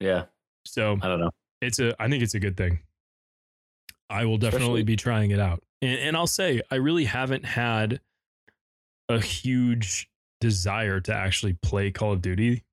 Yeah. 0.00 0.24
So 0.64 0.98
I 1.02 1.08
don't 1.08 1.20
know. 1.20 1.30
It's 1.60 1.78
a 1.78 1.94
I 2.00 2.08
think 2.08 2.22
it's 2.22 2.34
a 2.34 2.40
good 2.40 2.56
thing. 2.56 2.80
I 4.10 4.24
will 4.24 4.38
definitely 4.38 4.66
Especially- 4.66 4.82
be 4.84 4.96
trying 4.96 5.30
it 5.32 5.40
out. 5.40 5.62
And, 5.82 5.98
and 5.98 6.16
I'll 6.16 6.26
say 6.26 6.62
I 6.70 6.76
really 6.76 7.04
haven't 7.04 7.44
had 7.44 8.00
a 9.08 9.20
huge 9.20 10.08
desire 10.40 11.00
to 11.00 11.14
actually 11.14 11.54
play 11.54 11.90
Call 11.90 12.12
of 12.12 12.22
Duty 12.22 12.64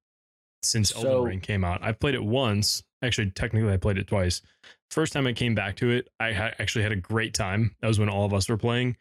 since 0.63 0.89
So- 0.89 1.07
Elden 1.07 1.23
Ring 1.23 1.39
came 1.41 1.63
out. 1.63 1.83
I've 1.83 1.99
played 1.99 2.15
it 2.15 2.23
once. 2.23 2.83
Actually, 3.01 3.31
technically 3.31 3.71
I 3.73 3.77
played 3.77 3.97
it 3.97 4.07
twice. 4.07 4.41
First 4.89 5.13
time 5.13 5.27
I 5.27 5.33
came 5.33 5.55
back 5.55 5.75
to 5.77 5.91
it, 5.91 6.09
I 6.19 6.31
ha- 6.33 6.51
actually 6.59 6.83
had 6.83 6.91
a 6.91 6.95
great 6.97 7.33
time. 7.33 7.75
That 7.81 7.87
was 7.87 7.99
when 7.99 8.09
all 8.09 8.25
of 8.25 8.33
us 8.33 8.47
were 8.49 8.57
playing. 8.57 8.97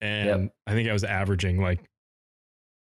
And 0.00 0.50
I 0.66 0.72
think 0.72 0.88
I 0.88 0.92
was 0.92 1.04
averaging 1.04 1.60
like 1.60 1.80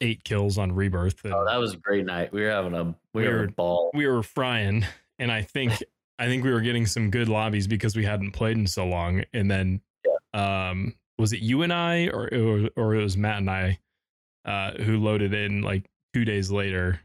eight 0.00 0.24
kills 0.24 0.58
on 0.58 0.72
Rebirth. 0.72 1.20
Oh, 1.24 1.28
and- 1.28 1.34
Oh, 1.34 1.44
that 1.46 1.56
was 1.58 1.74
a 1.74 1.76
great 1.76 2.04
night. 2.06 2.32
We 2.32 2.42
were 2.42 2.50
having 2.50 2.74
a 2.74 2.84
we 2.84 3.22
were 3.22 3.28
Weird. 3.28 3.34
having 3.34 3.48
a 3.50 3.52
ball. 3.52 3.90
we 3.94 4.06
were 4.06 4.22
frying 4.22 4.84
and 5.18 5.32
i 5.32 5.42
think 5.42 5.72
i 6.18 6.26
think 6.26 6.44
we 6.44 6.50
were 6.52 6.60
getting 6.60 6.86
some 6.86 7.10
good 7.10 7.28
lobbies 7.28 7.66
because 7.66 7.96
we 7.96 8.04
hadn't 8.04 8.32
played 8.32 8.56
in 8.56 8.66
so 8.66 8.86
long 8.86 9.22
and 9.32 9.50
then 9.50 9.80
um 10.34 10.94
was 11.18 11.32
it 11.32 11.40
you 11.40 11.62
and 11.62 11.72
i 11.72 12.08
or 12.08 12.28
or, 12.32 12.68
or 12.76 12.94
it 12.94 13.02
was 13.02 13.16
matt 13.16 13.38
and 13.38 13.50
i 13.50 13.78
uh 14.44 14.72
who 14.72 14.98
loaded 14.98 15.34
in 15.34 15.62
like 15.62 15.84
two 16.14 16.24
days 16.24 16.50
later, 16.50 17.00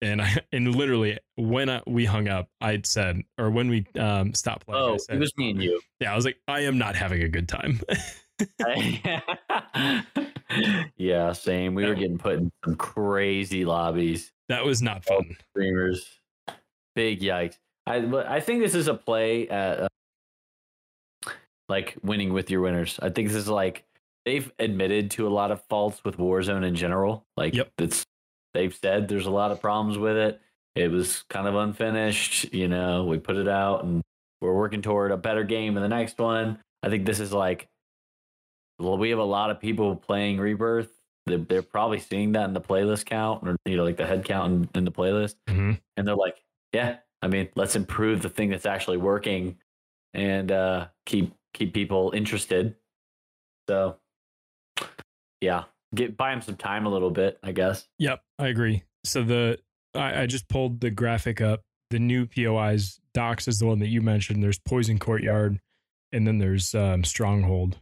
and 0.00 0.22
I 0.22 0.36
and 0.52 0.74
literally 0.76 1.18
when 1.34 1.68
I, 1.68 1.82
we 1.88 2.04
hung 2.04 2.28
up, 2.28 2.48
I'd 2.60 2.86
said, 2.86 3.22
or 3.36 3.50
when 3.50 3.68
we 3.68 3.84
um, 3.98 4.32
stopped 4.32 4.66
playing, 4.66 4.80
Oh, 4.82 4.94
I 4.94 4.96
said, 4.98 5.16
it 5.16 5.18
was 5.18 5.36
me 5.36 5.50
and 5.50 5.62
you. 5.62 5.80
yeah, 5.98 6.12
I 6.12 6.16
was 6.16 6.24
like, 6.24 6.38
I 6.46 6.60
am 6.60 6.78
not 6.78 6.94
having 6.94 7.22
a 7.22 7.28
good 7.28 7.48
time. 7.48 7.80
yeah, 10.96 11.32
same. 11.32 11.74
We 11.74 11.84
were 11.86 11.94
getting 11.94 12.18
put 12.18 12.34
in 12.34 12.52
some 12.64 12.76
crazy 12.76 13.64
lobbies. 13.64 14.32
that 14.48 14.64
was 14.64 14.82
not 14.82 15.04
fun. 15.04 15.36
Streamers, 15.50 16.06
big 16.94 17.20
yikes. 17.20 17.56
I 17.86 17.96
I 18.36 18.40
think 18.40 18.62
this 18.62 18.74
is 18.74 18.88
a 18.88 18.94
play 18.94 19.48
at 19.48 19.80
uh, 19.80 19.88
like 21.68 21.96
winning 22.02 22.32
with 22.32 22.50
your 22.50 22.60
winners. 22.60 22.98
I 23.02 23.08
think 23.10 23.28
this 23.28 23.36
is 23.36 23.48
like 23.48 23.84
they've 24.24 24.50
admitted 24.58 25.10
to 25.12 25.26
a 25.26 25.30
lot 25.30 25.50
of 25.50 25.62
faults 25.68 26.04
with 26.04 26.16
Warzone 26.16 26.64
in 26.64 26.74
general. 26.74 27.24
Like 27.36 27.54
Yep. 27.54 27.72
it's 27.78 28.04
they've 28.54 28.74
said 28.74 29.08
there's 29.08 29.26
a 29.26 29.30
lot 29.30 29.50
of 29.50 29.60
problems 29.60 29.98
with 29.98 30.16
it. 30.16 30.40
It 30.74 30.90
was 30.90 31.22
kind 31.28 31.46
of 31.46 31.54
unfinished. 31.54 32.52
You 32.52 32.68
know, 32.68 33.04
we 33.04 33.18
put 33.18 33.36
it 33.36 33.48
out 33.48 33.84
and 33.84 34.02
we're 34.40 34.54
working 34.54 34.82
toward 34.82 35.10
a 35.12 35.16
better 35.16 35.44
game 35.44 35.76
in 35.76 35.82
the 35.82 35.88
next 35.88 36.18
one. 36.18 36.58
I 36.82 36.88
think 36.88 37.06
this 37.06 37.20
is 37.20 37.32
like 37.32 37.68
well, 38.78 38.98
we 38.98 39.10
have 39.10 39.18
a 39.20 39.24
lot 39.24 39.50
of 39.50 39.60
people 39.60 39.94
playing 39.94 40.38
Rebirth. 40.38 40.90
They're, 41.26 41.38
they're 41.38 41.62
probably 41.62 42.00
seeing 42.00 42.32
that 42.32 42.46
in 42.46 42.52
the 42.52 42.60
playlist 42.60 43.04
count 43.04 43.46
or 43.46 43.56
you 43.64 43.76
know 43.76 43.84
like 43.84 43.96
the 43.96 44.06
head 44.06 44.24
count 44.24 44.52
in, 44.52 44.68
in 44.80 44.84
the 44.84 44.90
playlist, 44.90 45.36
Mhm. 45.48 45.78
and 45.96 46.08
they're 46.08 46.16
like, 46.16 46.42
yeah, 46.72 46.96
I 47.22 47.28
mean, 47.28 47.48
let's 47.54 47.76
improve 47.76 48.20
the 48.20 48.28
thing 48.28 48.50
that's 48.50 48.66
actually 48.66 48.96
working 48.96 49.56
and 50.12 50.50
uh, 50.50 50.88
keep 51.06 51.32
keep 51.54 51.72
people 51.72 52.12
interested. 52.14 52.74
So, 53.68 53.96
yeah, 55.40 55.64
get 55.94 56.16
buy 56.16 56.30
them 56.30 56.42
some 56.42 56.56
time 56.56 56.86
a 56.86 56.90
little 56.90 57.10
bit, 57.10 57.38
I 57.42 57.52
guess. 57.52 57.86
Yep, 57.98 58.20
I 58.38 58.48
agree. 58.48 58.82
So 59.04 59.22
the 59.22 59.58
I, 59.94 60.22
I 60.22 60.26
just 60.26 60.48
pulled 60.48 60.80
the 60.80 60.90
graphic 60.90 61.40
up. 61.40 61.62
The 61.90 61.98
new 61.98 62.26
POIs 62.26 63.00
Docs 63.14 63.48
is 63.48 63.58
the 63.58 63.66
one 63.66 63.78
that 63.80 63.88
you 63.88 64.00
mentioned. 64.00 64.42
There's 64.42 64.58
Poison 64.58 64.98
Courtyard, 64.98 65.60
and 66.10 66.26
then 66.26 66.38
there's 66.38 66.74
um, 66.74 67.04
Stronghold, 67.04 67.78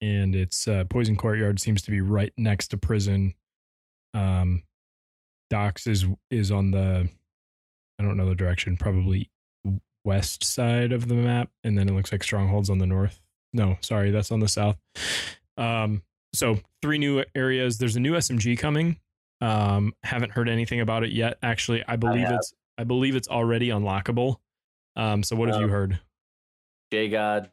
and 0.00 0.34
it's 0.34 0.68
uh, 0.68 0.84
Poison 0.90 1.16
Courtyard 1.16 1.60
seems 1.60 1.82
to 1.82 1.90
be 1.90 2.00
right 2.00 2.32
next 2.36 2.68
to 2.68 2.76
prison. 2.76 3.34
Um, 4.14 4.64
Docs 5.50 5.86
is 5.86 6.06
is 6.30 6.50
on 6.50 6.72
the 6.72 7.08
I 7.98 8.02
don't 8.02 8.16
know 8.16 8.28
the 8.28 8.34
direction, 8.34 8.76
probably 8.76 9.30
west 10.04 10.44
side 10.44 10.92
of 10.92 11.08
the 11.08 11.14
map, 11.14 11.50
and 11.64 11.76
then 11.78 11.88
it 11.88 11.92
looks 11.92 12.12
like 12.12 12.22
Stronghold's 12.22 12.70
on 12.70 12.78
the 12.78 12.86
north. 12.86 13.20
No, 13.52 13.76
sorry, 13.80 14.10
that's 14.10 14.30
on 14.30 14.40
the 14.40 14.48
south. 14.48 14.76
Um, 15.56 16.02
so 16.34 16.58
three 16.82 16.98
new 16.98 17.24
areas. 17.34 17.78
There's 17.78 17.96
a 17.96 18.00
new 18.00 18.12
SMG 18.12 18.58
coming. 18.58 18.98
Um, 19.40 19.94
haven't 20.02 20.32
heard 20.32 20.48
anything 20.48 20.80
about 20.80 21.04
it 21.04 21.10
yet. 21.12 21.38
Actually, 21.42 21.82
I 21.88 21.96
believe 21.96 22.26
have. 22.26 22.36
it's 22.36 22.54
I 22.78 22.84
believe 22.84 23.16
it's 23.16 23.28
already 23.28 23.68
unlockable. 23.68 24.36
Um, 24.96 25.22
so 25.22 25.34
what 25.36 25.48
have 25.48 25.58
you 25.58 25.64
Um, 25.66 25.70
heard? 25.70 26.00
JGOD 26.92 27.50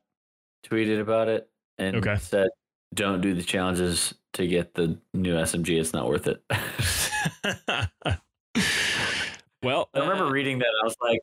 tweeted 0.66 1.00
about 1.02 1.28
it 1.30 1.50
and 1.78 1.96
Okay. 1.98 2.18
said, 2.18 2.50
"Don't 2.94 3.22
do 3.22 3.34
the 3.34 3.44
challenges 3.44 4.14
to 4.34 4.46
get 4.48 4.74
the 4.74 5.00
new 5.14 5.36
SMG. 5.38 5.80
It's 5.80 5.94
not 5.94 6.08
worth 6.10 6.28
it." 6.28 6.44
well, 9.64 9.90
I 9.94 10.00
remember 10.00 10.26
uh, 10.26 10.30
reading 10.32 10.60
that. 10.60 10.70
I 10.82 10.86
was 10.86 10.96
like, 11.02 11.20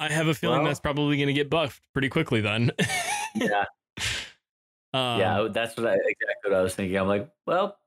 I 0.00 0.08
have 0.08 0.28
a 0.28 0.34
feeling 0.34 0.58
Well- 0.58 0.66
that's 0.66 0.80
probably 0.80 1.16
going 1.16 1.26
to 1.26 1.32
get 1.32 1.50
buffed 1.50 1.82
pretty 1.92 2.08
quickly 2.08 2.40
then. 2.40 2.70
"Yeah, 3.34 3.64
um, 4.94 5.18
yeah." 5.20 5.48
That's 5.50 5.76
what 5.76 5.86
I 5.86 5.94
exactly 5.94 6.50
what 6.50 6.54
I 6.54 6.62
was 6.62 6.74
thinking. 6.74 6.96
I'm 6.96 7.08
like, 7.08 7.28
well, 7.46 7.78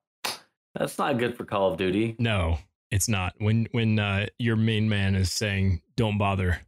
that's 0.75 0.97
not 0.97 1.17
good 1.17 1.37
for 1.37 1.45
Call 1.45 1.71
of 1.71 1.77
Duty. 1.77 2.15
No, 2.19 2.57
it's 2.91 3.07
not. 3.07 3.33
When 3.37 3.67
when 3.71 3.97
uh, 3.97 4.27
your 4.39 4.57
main 4.57 4.89
man 4.89 5.15
is 5.15 5.31
saying 5.31 5.81
don't 5.95 6.17
bother, 6.17 6.59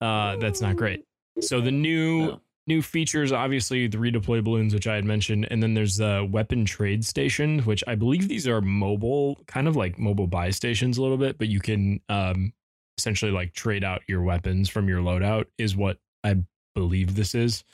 uh, 0.00 0.36
that's 0.36 0.60
not 0.60 0.76
great. 0.76 1.04
So 1.40 1.60
the 1.62 1.70
new 1.72 2.26
No. 2.26 2.40
New 2.66 2.82
features, 2.82 3.32
obviously 3.32 3.86
the 3.86 3.98
redeploy 3.98 4.42
balloons, 4.42 4.74
which 4.74 4.86
I 4.86 4.94
had 4.94 5.04
mentioned, 5.04 5.48
and 5.50 5.62
then 5.62 5.74
there's 5.74 5.96
the 5.96 6.28
weapon 6.30 6.64
trade 6.64 7.04
station, 7.04 7.60
which 7.60 7.82
I 7.86 7.94
believe 7.94 8.28
these 8.28 8.46
are 8.46 8.60
mobile, 8.60 9.38
kind 9.46 9.66
of 9.66 9.76
like 9.76 9.98
mobile 9.98 10.26
buy 10.26 10.50
stations 10.50 10.98
a 10.98 11.02
little 11.02 11.16
bit, 11.16 11.38
but 11.38 11.48
you 11.48 11.60
can 11.60 12.00
um, 12.08 12.52
essentially 12.98 13.32
like 13.32 13.52
trade 13.52 13.84
out 13.84 14.02
your 14.06 14.22
weapons 14.22 14.68
from 14.68 14.88
your 14.88 15.00
loadout. 15.00 15.46
Is 15.58 15.76
what 15.76 15.98
I 16.22 16.36
believe 16.74 17.14
this 17.14 17.34
is. 17.34 17.64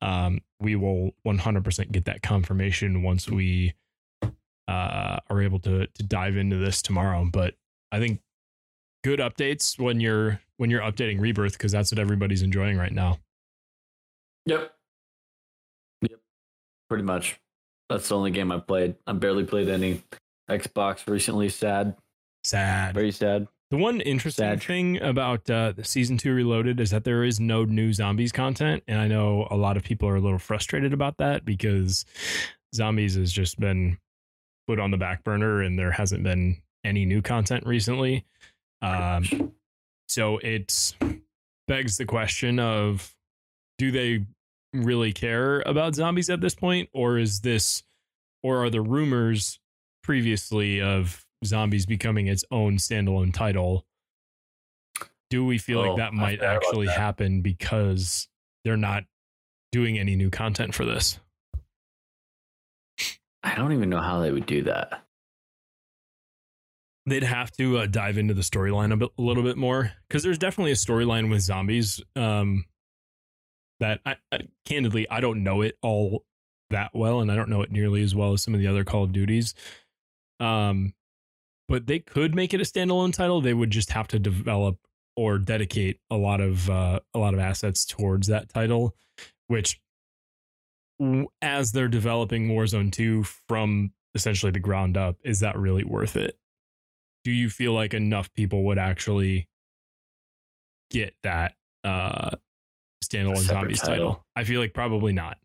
Um, 0.00 0.40
we 0.60 0.76
will 0.76 1.12
100% 1.26 1.92
get 1.92 2.06
that 2.06 2.22
confirmation 2.22 3.02
once 3.02 3.28
we 3.28 3.74
uh, 4.22 5.18
are 5.28 5.42
able 5.42 5.58
to 5.58 5.86
to 5.86 6.02
dive 6.02 6.36
into 6.36 6.56
this 6.56 6.80
tomorrow. 6.80 7.28
But 7.30 7.54
I 7.92 7.98
think 7.98 8.20
good 9.02 9.18
updates 9.18 9.78
when 9.78 10.00
you're 10.00 10.40
when 10.56 10.70
you're 10.70 10.82
updating 10.82 11.20
Rebirth 11.20 11.52
because 11.52 11.72
that's 11.72 11.90
what 11.90 11.98
everybody's 11.98 12.42
enjoying 12.42 12.78
right 12.78 12.92
now. 12.92 13.18
Yep. 14.46 14.72
Yep. 16.02 16.20
Pretty 16.88 17.04
much. 17.04 17.40
That's 17.88 18.08
the 18.08 18.16
only 18.16 18.30
game 18.30 18.52
I 18.52 18.58
played. 18.58 18.96
I 19.06 19.12
barely 19.12 19.44
played 19.44 19.68
any 19.68 20.02
Xbox 20.48 21.06
recently. 21.08 21.48
Sad. 21.48 21.96
Sad. 22.44 22.94
Very 22.94 23.12
sad. 23.12 23.48
The 23.70 23.76
one 23.76 24.00
interesting 24.00 24.44
Sad. 24.44 24.62
thing 24.62 25.00
about 25.00 25.48
uh, 25.48 25.72
the 25.72 25.84
season 25.84 26.18
two 26.18 26.34
Reloaded 26.34 26.80
is 26.80 26.90
that 26.90 27.04
there 27.04 27.22
is 27.22 27.38
no 27.38 27.64
new 27.64 27.92
zombies 27.92 28.32
content, 28.32 28.82
and 28.88 28.98
I 28.98 29.06
know 29.06 29.46
a 29.48 29.56
lot 29.56 29.76
of 29.76 29.84
people 29.84 30.08
are 30.08 30.16
a 30.16 30.20
little 30.20 30.40
frustrated 30.40 30.92
about 30.92 31.18
that 31.18 31.44
because 31.44 32.04
zombies 32.74 33.14
has 33.14 33.32
just 33.32 33.60
been 33.60 33.98
put 34.66 34.80
on 34.80 34.90
the 34.90 34.96
back 34.96 35.22
burner, 35.22 35.62
and 35.62 35.78
there 35.78 35.92
hasn't 35.92 36.24
been 36.24 36.56
any 36.82 37.04
new 37.04 37.22
content 37.22 37.64
recently. 37.64 38.24
Um, 38.82 39.52
so 40.08 40.38
it 40.38 40.96
begs 41.68 41.96
the 41.96 42.06
question 42.06 42.58
of 42.58 43.14
do 43.80 43.90
they 43.90 44.26
really 44.74 45.10
care 45.10 45.60
about 45.62 45.94
zombies 45.94 46.28
at 46.28 46.42
this 46.42 46.54
point 46.54 46.86
or 46.92 47.16
is 47.16 47.40
this 47.40 47.82
or 48.42 48.62
are 48.62 48.68
the 48.68 48.82
rumors 48.82 49.58
previously 50.04 50.82
of 50.82 51.24
zombies 51.46 51.86
becoming 51.86 52.26
its 52.26 52.44
own 52.50 52.76
standalone 52.76 53.32
title 53.32 53.86
do 55.30 55.46
we 55.46 55.56
feel 55.56 55.78
Oh, 55.80 55.88
like 55.88 55.96
that 55.96 56.12
might 56.12 56.42
actually 56.42 56.88
that. 56.88 56.98
happen 56.98 57.40
because 57.40 58.28
they're 58.64 58.76
not 58.76 59.04
doing 59.72 59.98
any 59.98 60.14
new 60.14 60.28
content 60.28 60.74
for 60.74 60.84
this 60.84 61.18
I 63.42 63.54
don't 63.54 63.72
even 63.72 63.88
know 63.88 64.02
how 64.02 64.20
they 64.20 64.30
would 64.30 64.44
do 64.44 64.62
that. 64.64 65.04
they'd 67.06 67.22
have 67.22 67.50
to 67.52 67.78
uh, 67.78 67.86
dive 67.86 68.18
into 68.18 68.34
the 68.34 68.42
storyline 68.42 68.92
a, 68.92 68.96
bit, 68.98 69.08
a 69.18 69.22
little 69.22 69.42
bit 69.42 69.56
more 69.56 69.92
because 70.06 70.22
there's 70.22 70.36
definitely 70.38 70.72
a 70.72 70.74
storyline 70.74 71.30
with 71.30 71.40
zombies 71.40 72.02
um, 72.14 72.66
that 73.80 74.00
I, 74.06 74.16
I 74.32 74.40
candidly 74.64 75.08
I 75.10 75.20
don't 75.20 75.42
know 75.42 75.62
it 75.62 75.76
all 75.82 76.24
that 76.70 76.90
well, 76.94 77.20
and 77.20 77.30
I 77.30 77.36
don't 77.36 77.48
know 77.48 77.62
it 77.62 77.72
nearly 77.72 78.02
as 78.02 78.14
well 78.14 78.32
as 78.32 78.42
some 78.42 78.54
of 78.54 78.60
the 78.60 78.66
other 78.66 78.84
Call 78.84 79.04
of 79.04 79.12
Duties. 79.12 79.54
Um, 80.38 80.94
but 81.68 81.86
they 81.86 81.98
could 81.98 82.34
make 82.34 82.54
it 82.54 82.60
a 82.60 82.64
standalone 82.64 83.12
title. 83.12 83.40
They 83.40 83.54
would 83.54 83.70
just 83.70 83.92
have 83.92 84.08
to 84.08 84.18
develop 84.18 84.78
or 85.16 85.38
dedicate 85.38 86.00
a 86.10 86.16
lot 86.16 86.40
of 86.40 86.70
uh, 86.70 87.00
a 87.14 87.18
lot 87.18 87.34
of 87.34 87.40
assets 87.40 87.84
towards 87.84 88.28
that 88.28 88.48
title, 88.48 88.94
which 89.48 89.80
as 91.42 91.72
they're 91.72 91.88
developing 91.88 92.48
Warzone 92.48 92.92
2 92.92 93.24
from 93.24 93.92
essentially 94.14 94.52
the 94.52 94.58
ground 94.58 94.96
up, 94.96 95.16
is 95.24 95.40
that 95.40 95.56
really 95.56 95.84
worth 95.84 96.16
it? 96.16 96.36
do 97.24 97.30
you 97.30 97.50
feel 97.50 97.72
like 97.72 97.94
enough 97.94 98.32
people 98.34 98.64
would 98.64 98.78
actually 98.78 99.48
get 100.90 101.14
that 101.22 101.54
uh 101.84 102.30
standalone 103.04 103.36
zombies 103.38 103.80
title. 103.80 103.94
title. 104.14 104.26
I 104.36 104.44
feel 104.44 104.60
like 104.60 104.74
probably 104.74 105.12
not. 105.12 105.38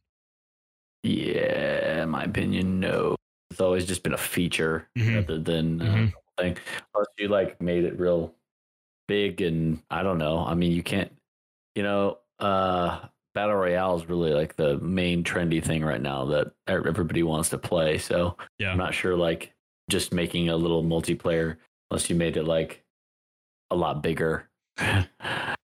Yeah, 1.03 2.03
in 2.03 2.10
my 2.10 2.24
opinion, 2.24 2.80
no. 2.80 3.16
It's 3.51 3.62
always 3.62 3.86
just 3.86 4.03
been 4.03 4.14
a 4.14 4.18
feature 4.18 4.88
Mhm. 4.97 5.16
rather 5.16 5.39
than 5.39 5.82
uh, 5.82 5.86
Mhm. 5.86 6.14
thing. 6.38 6.58
Unless 6.93 7.08
you 7.18 7.28
like 7.28 7.62
made 7.62 7.84
it 7.86 7.97
real 7.99 8.34
big 9.08 9.41
and 9.41 9.82
I 9.89 10.01
don't 10.03 10.18
know. 10.18 10.39
I 10.39 10.56
mean, 10.56 10.72
you 10.72 10.82
can't, 10.84 11.12
you 11.76 11.84
know, 11.84 12.18
uh, 12.39 13.08
battle 13.36 13.56
royale 13.56 13.95
is 13.97 14.08
really 14.10 14.34
like 14.34 14.56
the 14.56 14.78
main 14.80 15.24
trendy 15.24 15.64
thing 15.64 15.84
right 15.86 16.01
now 16.01 16.26
that 16.26 16.51
everybody 16.68 17.22
wants 17.22 17.49
to 17.49 17.58
play. 17.58 17.97
So 17.99 18.36
Yeah. 18.58 18.72
I'm 18.72 18.78
not 18.78 18.93
sure 18.95 19.16
like 19.16 19.53
just 19.89 20.12
making 20.12 20.49
a 20.49 20.58
little 20.58 20.84
multiplayer 20.84 21.58
unless 21.91 22.10
you 22.10 22.16
made 22.16 22.36
it 22.36 22.43
like 22.45 22.84
a 23.70 23.76
lot 23.76 24.01
bigger. 24.01 24.49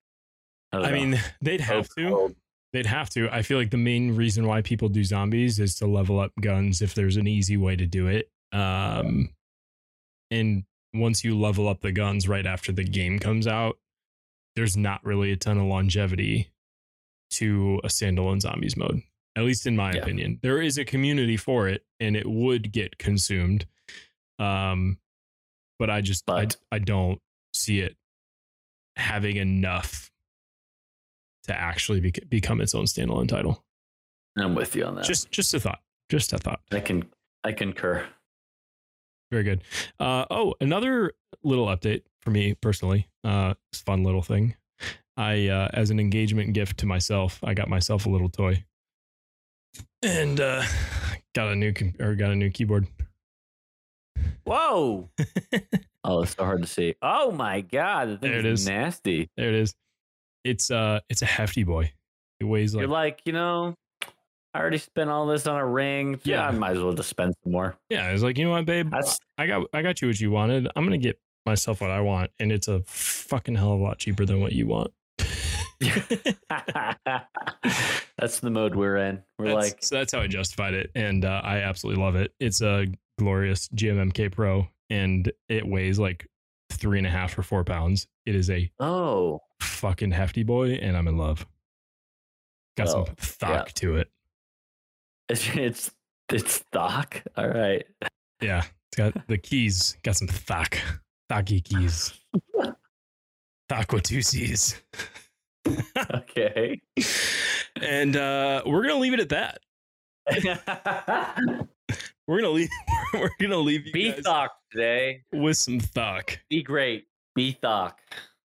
I, 0.72 0.78
I 0.78 0.92
mean, 0.92 1.20
they'd 1.42 1.60
have 1.60 1.88
to. 1.96 2.34
They'd 2.72 2.86
have 2.86 3.10
to. 3.10 3.28
I 3.30 3.42
feel 3.42 3.58
like 3.58 3.70
the 3.70 3.76
main 3.76 4.16
reason 4.16 4.46
why 4.46 4.62
people 4.62 4.88
do 4.88 5.04
zombies 5.04 5.60
is 5.60 5.74
to 5.76 5.86
level 5.86 6.18
up 6.20 6.32
guns 6.40 6.80
if 6.80 6.94
there's 6.94 7.16
an 7.18 7.26
easy 7.26 7.56
way 7.56 7.76
to 7.76 7.86
do 7.86 8.06
it. 8.06 8.30
Um 8.52 9.30
and 10.30 10.64
once 10.94 11.24
you 11.24 11.38
level 11.38 11.68
up 11.68 11.80
the 11.80 11.92
guns 11.92 12.26
right 12.28 12.46
after 12.46 12.72
the 12.72 12.84
game 12.84 13.18
comes 13.18 13.46
out, 13.46 13.78
there's 14.56 14.76
not 14.76 15.04
really 15.04 15.32
a 15.32 15.36
ton 15.36 15.58
of 15.58 15.64
longevity 15.64 16.50
to 17.32 17.80
a 17.84 17.88
standalone 17.88 18.40
zombies 18.40 18.76
mode. 18.76 19.02
At 19.36 19.44
least 19.44 19.66
in 19.66 19.76
my 19.76 19.92
Yeah. 19.92 20.00
opinion. 20.02 20.38
There 20.42 20.60
is 20.60 20.76
a 20.78 20.84
community 20.84 21.36
for 21.36 21.68
it 21.68 21.84
and 22.00 22.16
it 22.16 22.26
would 22.26 22.72
get 22.72 22.98
consumed. 22.98 23.66
Um, 24.38 24.98
but 25.78 25.90
I 25.90 26.00
just 26.00 26.24
But. 26.26 26.56
I 26.72 26.76
I 26.76 26.78
don't 26.78 27.20
see 27.54 27.80
it 27.80 27.96
having 28.96 29.36
enough 29.36 30.10
to 31.44 31.54
actually 31.54 32.00
bec- 32.00 32.28
become 32.28 32.60
its 32.60 32.74
own 32.74 32.84
standalone 32.84 33.28
title. 33.28 33.64
I'm 34.38 34.54
with 34.54 34.74
you 34.76 34.84
on 34.84 34.94
that. 34.96 35.04
Just 35.04 35.30
just 35.30 35.52
a 35.54 35.60
thought. 35.60 35.80
Just 36.08 36.32
a 36.32 36.38
thought. 36.38 36.60
I 36.70 36.80
can 36.80 37.04
I 37.44 37.52
concur. 37.52 38.06
Very 39.30 39.44
good. 39.44 39.62
Uh, 39.98 40.26
oh, 40.30 40.54
another 40.60 41.12
little 41.42 41.66
update 41.66 42.02
for 42.20 42.30
me 42.30 42.54
personally. 42.54 43.08
Uh, 43.24 43.54
it's 43.72 43.80
a 43.80 43.84
fun 43.84 44.04
little 44.04 44.22
thing. 44.22 44.54
I, 45.16 45.48
uh, 45.48 45.68
as 45.74 45.90
an 45.90 46.00
engagement 46.00 46.52
gift 46.54 46.78
to 46.78 46.86
myself, 46.86 47.38
I 47.42 47.52
got 47.54 47.68
myself 47.68 48.06
a 48.06 48.08
little 48.10 48.28
toy, 48.30 48.64
and 50.02 50.40
uh, 50.40 50.62
got 51.34 51.48
a 51.48 51.56
new 51.56 51.72
com- 51.72 51.94
or 52.00 52.14
got 52.14 52.30
a 52.30 52.34
new 52.36 52.50
keyboard. 52.50 52.86
Whoa! 54.44 55.10
oh, 56.04 56.22
it's 56.22 56.34
so 56.34 56.44
hard 56.44 56.62
to 56.62 56.68
see. 56.68 56.94
Oh 57.02 57.30
my 57.30 57.60
god, 57.60 58.08
the 58.08 58.16
thing 58.18 58.30
There 58.30 58.40
it 58.40 58.46
is 58.46 58.62
is. 58.62 58.68
nasty. 58.68 59.30
There 59.36 59.48
it 59.48 59.54
is. 59.54 59.74
It's 60.44 60.70
uh, 60.70 61.00
it's 61.08 61.22
a 61.22 61.26
hefty 61.26 61.64
boy. 61.64 61.92
It 62.40 62.44
weighs 62.44 62.74
like 62.74 62.80
You're 62.82 62.88
like, 62.90 63.20
you 63.24 63.32
know, 63.32 63.74
I 64.54 64.58
already 64.60 64.78
spent 64.78 65.08
all 65.10 65.26
this 65.26 65.46
on 65.46 65.56
a 65.58 65.66
ring. 65.66 66.20
Yeah, 66.24 66.36
Yeah. 66.42 66.48
I 66.48 66.50
might 66.50 66.72
as 66.72 66.78
well 66.82 66.92
just 66.92 67.08
spend 67.08 67.34
some 67.42 67.52
more. 67.52 67.76
yeah. 67.88 68.10
It's 68.10 68.22
like 68.22 68.36
you 68.38 68.44
know 68.44 68.50
what, 68.50 68.66
babe. 68.66 68.90
That's 68.90 69.18
I 69.38 69.46
got 69.46 69.66
I 69.72 69.82
got 69.82 70.02
you 70.02 70.08
what 70.08 70.20
you 70.20 70.30
wanted. 70.30 70.68
I'm 70.74 70.84
gonna 70.84 70.98
get 70.98 71.18
myself 71.46 71.80
what 71.80 71.90
I 71.90 72.00
want, 72.00 72.30
and 72.38 72.50
it's 72.52 72.68
a 72.68 72.82
fucking 72.86 73.54
hell 73.54 73.72
of 73.74 73.80
a 73.80 73.82
lot 73.82 73.98
cheaper 73.98 74.24
than 74.24 74.40
what 74.40 74.52
you 74.52 74.66
want. 74.66 74.92
that's 78.18 78.40
the 78.40 78.50
mode 78.50 78.74
we're 78.74 78.96
in. 78.98 79.22
We're 79.38 79.46
That's- 79.46 79.72
like, 79.72 79.82
so 79.82 79.96
that's 79.96 80.12
how 80.12 80.20
I 80.20 80.26
justified 80.26 80.74
it, 80.74 80.90
and 80.94 81.24
uh, 81.24 81.40
I 81.44 81.58
absolutely 81.58 82.02
love 82.02 82.14
it. 82.16 82.32
It's 82.40 82.60
a 82.60 82.86
glorious 83.18 83.68
GMMK 83.68 84.32
Pro, 84.32 84.68
and 84.90 85.30
it 85.48 85.66
weighs 85.66 85.98
like 85.98 86.26
three 86.70 86.98
and 86.98 87.06
a 87.06 87.10
half 87.10 87.36
or 87.38 87.42
four 87.42 87.64
pounds. 87.64 88.06
It 88.26 88.34
is 88.34 88.50
a 88.50 88.70
oh, 88.80 89.40
fucking 89.62 90.10
hefty 90.12 90.42
boy, 90.42 90.72
and 90.74 90.96
I'm 90.96 91.08
in 91.08 91.16
love. 91.16 91.46
Got 92.76 92.88
some 92.88 93.04
thock 93.16 93.72
to 93.74 93.96
it. 93.96 94.08
it's 95.28 95.48
it's 95.54 95.90
it's 96.30 96.54
stock. 96.54 97.22
All 97.36 97.48
right. 97.48 97.84
Yeah, 98.40 98.62
it's 98.88 98.96
got 98.96 99.26
the 99.28 99.38
keys. 99.42 99.96
Got 100.02 100.16
some 100.16 100.28
thock, 100.28 100.78
thocky 101.28 101.60
keys. 101.60 102.12
Thock 103.68 104.02
two 104.02 104.20
Okay. 106.14 106.80
and 107.80 108.16
uh, 108.16 108.62
we're 108.66 108.82
gonna 108.82 108.96
leave 108.98 109.14
it 109.14 109.20
at 109.20 109.28
that. 109.30 109.58
We're 112.28 112.40
gonna 112.40 112.52
leave. 112.52 112.68
We're 113.14 113.30
gonna 113.40 113.56
leave 113.58 113.86
you 113.86 113.92
Be 113.92 114.12
guys 114.12 114.20
thock 114.20 114.52
today. 114.70 115.22
with 115.32 115.56
some 115.56 115.80
thock. 115.80 116.38
Be 116.48 116.62
great. 116.62 117.06
Be 117.34 117.52
thock. 117.52 117.98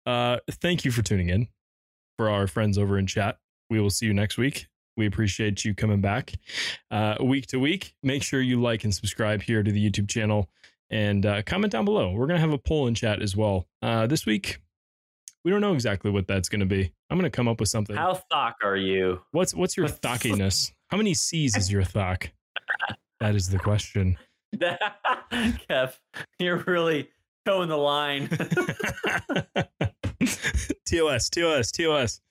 Uh, 0.05 0.37
thank 0.49 0.85
you 0.85 0.91
for 0.91 1.01
tuning 1.01 1.29
in. 1.29 1.47
For 2.17 2.29
our 2.29 2.47
friends 2.47 2.77
over 2.77 2.97
in 2.97 3.07
chat, 3.07 3.37
we 3.69 3.79
will 3.79 3.89
see 3.89 4.05
you 4.05 4.13
next 4.13 4.37
week. 4.37 4.67
We 4.97 5.07
appreciate 5.07 5.63
you 5.63 5.73
coming 5.73 6.01
back 6.01 6.33
uh, 6.91 7.15
week 7.21 7.47
to 7.47 7.59
week. 7.59 7.95
Make 8.03 8.23
sure 8.23 8.41
you 8.41 8.61
like 8.61 8.83
and 8.83 8.93
subscribe 8.93 9.41
here 9.41 9.63
to 9.63 9.71
the 9.71 9.89
YouTube 9.89 10.09
channel 10.09 10.49
and 10.89 11.25
uh, 11.25 11.41
comment 11.43 11.71
down 11.71 11.85
below. 11.85 12.11
We're 12.11 12.27
gonna 12.27 12.39
have 12.39 12.53
a 12.53 12.57
poll 12.57 12.87
in 12.87 12.93
chat 12.93 13.21
as 13.21 13.35
well. 13.35 13.67
Uh, 13.81 14.05
this 14.07 14.25
week, 14.25 14.61
we 15.43 15.49
don't 15.49 15.61
know 15.61 15.73
exactly 15.73 16.11
what 16.11 16.27
that's 16.27 16.49
gonna 16.49 16.65
be. 16.65 16.91
I'm 17.09 17.17
gonna 17.17 17.29
come 17.29 17.47
up 17.47 17.59
with 17.59 17.69
something. 17.69 17.95
How 17.95 18.15
thock 18.29 18.57
are 18.63 18.75
you? 18.75 19.21
What's 19.31 19.55
what's 19.55 19.77
your 19.77 19.87
thockiness? 19.87 20.73
How 20.89 20.97
many 20.97 21.13
C's 21.13 21.55
is 21.55 21.71
your 21.71 21.83
thock? 21.83 22.29
That 23.21 23.35
is 23.35 23.49
the 23.49 23.59
question. 23.59 24.17
Kev, 25.31 25.93
you're 26.39 26.57
really 26.65 27.07
toeing 27.45 27.69
the 27.69 27.77
line. 27.77 28.27
TOS, 30.85 31.29
TOS, 31.29 31.71
TOS. 31.71 32.21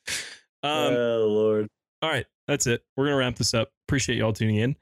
Um, 0.62 0.94
oh 0.94 1.26
Lord. 1.28 1.68
all 2.02 2.10
right, 2.10 2.26
that's 2.46 2.66
it. 2.66 2.82
We're 2.96 3.06
gonna 3.06 3.16
wrap 3.16 3.36
this 3.36 3.54
up. 3.54 3.70
Appreciate 3.88 4.18
y'all 4.18 4.32
tuning 4.32 4.56
in. 4.56 4.76